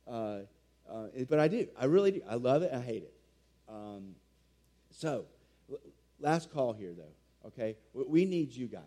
Uh, 0.07 0.41
uh, 0.91 1.07
but 1.29 1.39
I 1.39 1.49
do. 1.49 1.69
I 1.79 1.87
really 1.87 2.13
do. 2.13 2.23
I 2.29 2.35
love 2.35 2.63
it. 2.63 2.73
I 2.73 2.81
hate 2.81 3.05
it. 3.05 3.15
Um, 3.69 4.15
so, 4.91 5.27
last 6.21 6.53
call 6.53 6.73
here, 6.73 6.93
though. 6.97 7.49
Okay, 7.49 7.77
we 7.93 8.25
need 8.25 8.53
you 8.53 8.67
guys. 8.67 8.83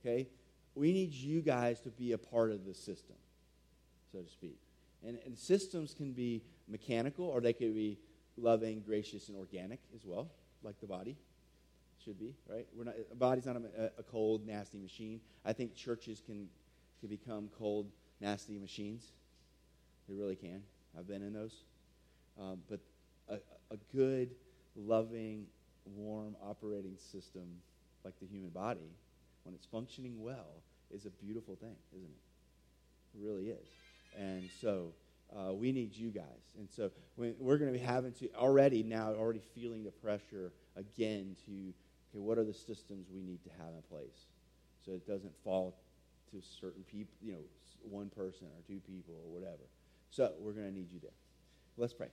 Okay, 0.00 0.28
we 0.74 0.92
need 0.92 1.12
you 1.12 1.40
guys 1.42 1.80
to 1.80 1.90
be 1.90 2.12
a 2.12 2.18
part 2.18 2.50
of 2.50 2.64
the 2.64 2.74
system, 2.74 3.16
so 4.10 4.20
to 4.20 4.30
speak. 4.30 4.58
And, 5.06 5.18
and 5.26 5.36
systems 5.36 5.94
can 5.94 6.12
be 6.12 6.42
mechanical, 6.68 7.26
or 7.26 7.40
they 7.40 7.52
can 7.52 7.74
be 7.74 7.98
loving, 8.36 8.80
gracious, 8.80 9.28
and 9.28 9.36
organic 9.36 9.80
as 9.94 10.04
well, 10.04 10.30
like 10.62 10.80
the 10.80 10.86
body 10.86 11.16
should 12.04 12.18
be. 12.18 12.34
Right? 12.48 12.66
We're 12.74 12.84
not. 12.84 12.94
A 13.10 13.14
body's 13.14 13.46
not 13.46 13.56
a, 13.56 13.90
a 13.98 14.02
cold, 14.02 14.46
nasty 14.46 14.78
machine. 14.78 15.20
I 15.44 15.52
think 15.52 15.74
churches 15.74 16.22
can 16.24 16.48
can 17.00 17.08
become 17.08 17.48
cold, 17.58 17.90
nasty 18.20 18.58
machines. 18.58 19.12
They 20.08 20.14
really 20.14 20.36
can. 20.36 20.62
I've 20.98 21.08
been 21.08 21.22
in 21.22 21.32
those. 21.32 21.64
Um, 22.40 22.60
but 22.68 22.80
a, 23.28 23.34
a 23.70 23.76
good, 23.94 24.30
loving, 24.76 25.46
warm 25.96 26.36
operating 26.42 26.96
system 26.96 27.44
like 28.04 28.14
the 28.20 28.26
human 28.26 28.50
body, 28.50 28.90
when 29.44 29.54
it's 29.54 29.66
functioning 29.66 30.22
well, 30.22 30.62
is 30.90 31.06
a 31.06 31.10
beautiful 31.10 31.56
thing, 31.56 31.76
isn't 31.92 32.04
it? 32.04 33.18
It 33.18 33.26
really 33.26 33.48
is. 33.48 33.68
And 34.18 34.48
so 34.60 34.92
uh, 35.36 35.52
we 35.52 35.72
need 35.72 35.94
you 35.94 36.10
guys. 36.10 36.24
And 36.58 36.68
so 36.70 36.90
we're 37.16 37.58
going 37.58 37.72
to 37.72 37.78
be 37.78 37.84
having 37.84 38.12
to 38.14 38.28
already 38.34 38.82
now, 38.82 39.12
already 39.14 39.42
feeling 39.54 39.84
the 39.84 39.90
pressure 39.90 40.52
again 40.76 41.36
to, 41.46 41.52
okay, 42.10 42.20
what 42.20 42.38
are 42.38 42.44
the 42.44 42.54
systems 42.54 43.06
we 43.12 43.22
need 43.22 43.42
to 43.44 43.50
have 43.58 43.74
in 43.74 43.82
place 43.88 44.26
so 44.84 44.92
it 44.92 45.06
doesn't 45.06 45.32
fall 45.44 45.76
to 46.30 46.40
certain 46.60 46.82
people, 46.84 47.14
you 47.20 47.32
know, 47.32 47.38
one 47.82 48.08
person 48.10 48.46
or 48.46 48.62
two 48.66 48.80
people 48.80 49.14
or 49.24 49.32
whatever. 49.32 49.62
So 50.10 50.32
we're 50.40 50.52
going 50.52 50.66
to 50.66 50.74
need 50.74 50.90
you 50.90 51.00
there. 51.00 51.10
Let's 51.76 51.92
pray. 51.92 52.08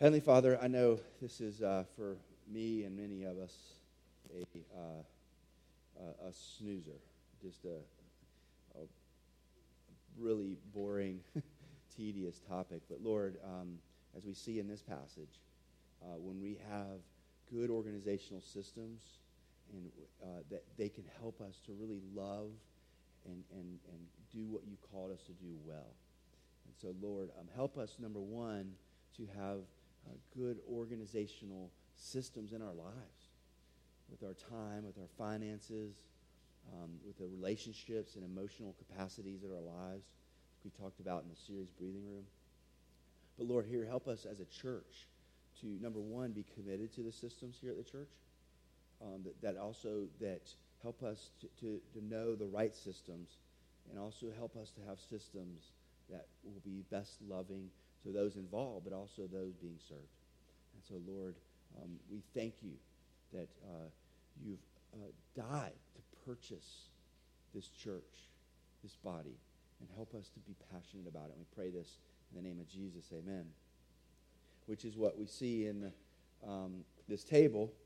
Heavenly 0.00 0.20
Father, 0.20 0.58
I 0.60 0.68
know 0.68 1.00
this 1.20 1.40
is 1.40 1.62
uh, 1.62 1.84
for 1.96 2.16
me 2.50 2.84
and 2.84 2.96
many 2.96 3.24
of 3.24 3.38
us 3.38 3.54
a, 4.34 4.42
uh, 4.78 6.28
a 6.28 6.32
snoozer, 6.32 7.00
just 7.42 7.64
a, 7.64 7.78
a 8.78 8.82
really 10.18 10.56
boring, 10.74 11.20
tedious 11.96 12.40
topic. 12.48 12.82
But 12.88 13.00
Lord, 13.02 13.36
um, 13.44 13.78
as 14.16 14.24
we 14.24 14.34
see 14.34 14.58
in 14.58 14.68
this 14.68 14.82
passage, 14.82 15.40
uh, 16.02 16.18
when 16.18 16.40
we 16.40 16.58
have 16.70 17.00
good 17.50 17.70
organizational 17.70 18.40
systems 18.40 19.02
and 19.72 19.90
uh, 20.22 20.42
that 20.50 20.64
they 20.76 20.88
can 20.88 21.04
help 21.20 21.40
us 21.40 21.60
to 21.66 21.72
really 21.72 22.00
love 22.14 22.50
and, 23.24 23.42
and, 23.52 23.78
and 23.88 24.00
do 24.32 24.46
what 24.46 24.62
you 24.66 24.76
called 24.92 25.12
us 25.12 25.22
to 25.24 25.32
do 25.32 25.54
well. 25.64 25.94
And 26.66 26.74
so, 26.80 26.94
Lord, 27.00 27.30
um, 27.38 27.46
help 27.54 27.78
us, 27.78 27.96
number 27.98 28.20
one, 28.20 28.72
to 29.16 29.26
have 29.36 29.58
uh, 30.06 30.14
good 30.36 30.58
organizational 30.70 31.70
systems 31.96 32.52
in 32.52 32.62
our 32.62 32.74
lives 32.74 33.30
with 34.10 34.22
our 34.22 34.34
time, 34.34 34.84
with 34.84 34.98
our 34.98 35.08
finances, 35.18 35.94
um, 36.72 36.90
with 37.04 37.18
the 37.18 37.26
relationships 37.26 38.14
and 38.16 38.24
emotional 38.24 38.74
capacities 38.78 39.42
of 39.42 39.50
our 39.50 39.60
lives, 39.60 40.06
we 40.66 40.82
talked 40.82 40.98
about 40.98 41.22
in 41.22 41.30
the 41.30 41.40
series 41.46 41.70
Breathing 41.78 42.02
Room. 42.04 42.24
But 43.38 43.46
Lord, 43.46 43.66
here, 43.70 43.86
help 43.86 44.08
us 44.08 44.26
as 44.28 44.40
a 44.40 44.44
church 44.46 45.06
to, 45.60 45.66
number 45.80 46.00
one, 46.00 46.32
be 46.32 46.44
committed 46.54 46.92
to 46.94 47.02
the 47.02 47.12
systems 47.12 47.56
here 47.60 47.70
at 47.70 47.76
the 47.76 47.88
church. 47.88 48.10
Um, 49.00 49.22
that, 49.24 49.40
that 49.42 49.60
also 49.60 50.08
that 50.20 50.42
help 50.82 51.04
us 51.04 51.30
to, 51.40 51.46
to, 51.60 51.80
to 51.92 52.04
know 52.04 52.34
the 52.34 52.46
right 52.46 52.74
systems 52.74 53.36
and 53.90 53.98
also 53.98 54.26
help 54.36 54.56
us 54.56 54.70
to 54.70 54.80
have 54.88 54.98
systems 54.98 55.70
that 56.10 56.26
will 56.42 56.62
be 56.64 56.82
best 56.90 57.18
loving 57.28 57.68
to 58.02 58.10
those 58.10 58.34
involved, 58.34 58.84
but 58.84 58.92
also 58.92 59.28
those 59.30 59.54
being 59.62 59.78
served. 59.88 60.00
And 60.74 60.82
so, 60.82 60.94
Lord, 61.06 61.36
um, 61.80 61.90
we 62.10 62.22
thank 62.34 62.54
you 62.62 62.72
that 63.32 63.48
uh, 63.64 63.86
you've 64.44 64.58
uh, 64.94 65.12
died 65.36 65.78
to 65.94 66.26
purchase 66.26 66.88
this 67.54 67.68
church, 67.68 68.02
this 68.82 68.96
body, 69.04 69.36
and 69.80 69.88
help 69.94 70.14
us 70.14 70.28
to 70.28 70.40
be 70.40 70.54
passionate 70.72 71.06
about 71.06 71.26
it. 71.26 71.34
We 71.38 71.44
pray 71.54 71.70
this 71.70 71.98
in 72.30 72.42
the 72.42 72.48
name 72.48 72.60
of 72.60 72.68
Jesus. 72.68 73.06
Amen. 73.12 73.46
Which 74.66 74.84
is 74.84 74.96
what 74.96 75.18
we 75.18 75.26
see 75.26 75.66
in 75.66 75.92
um, 76.46 76.84
this 77.08 77.24
table 77.24 77.72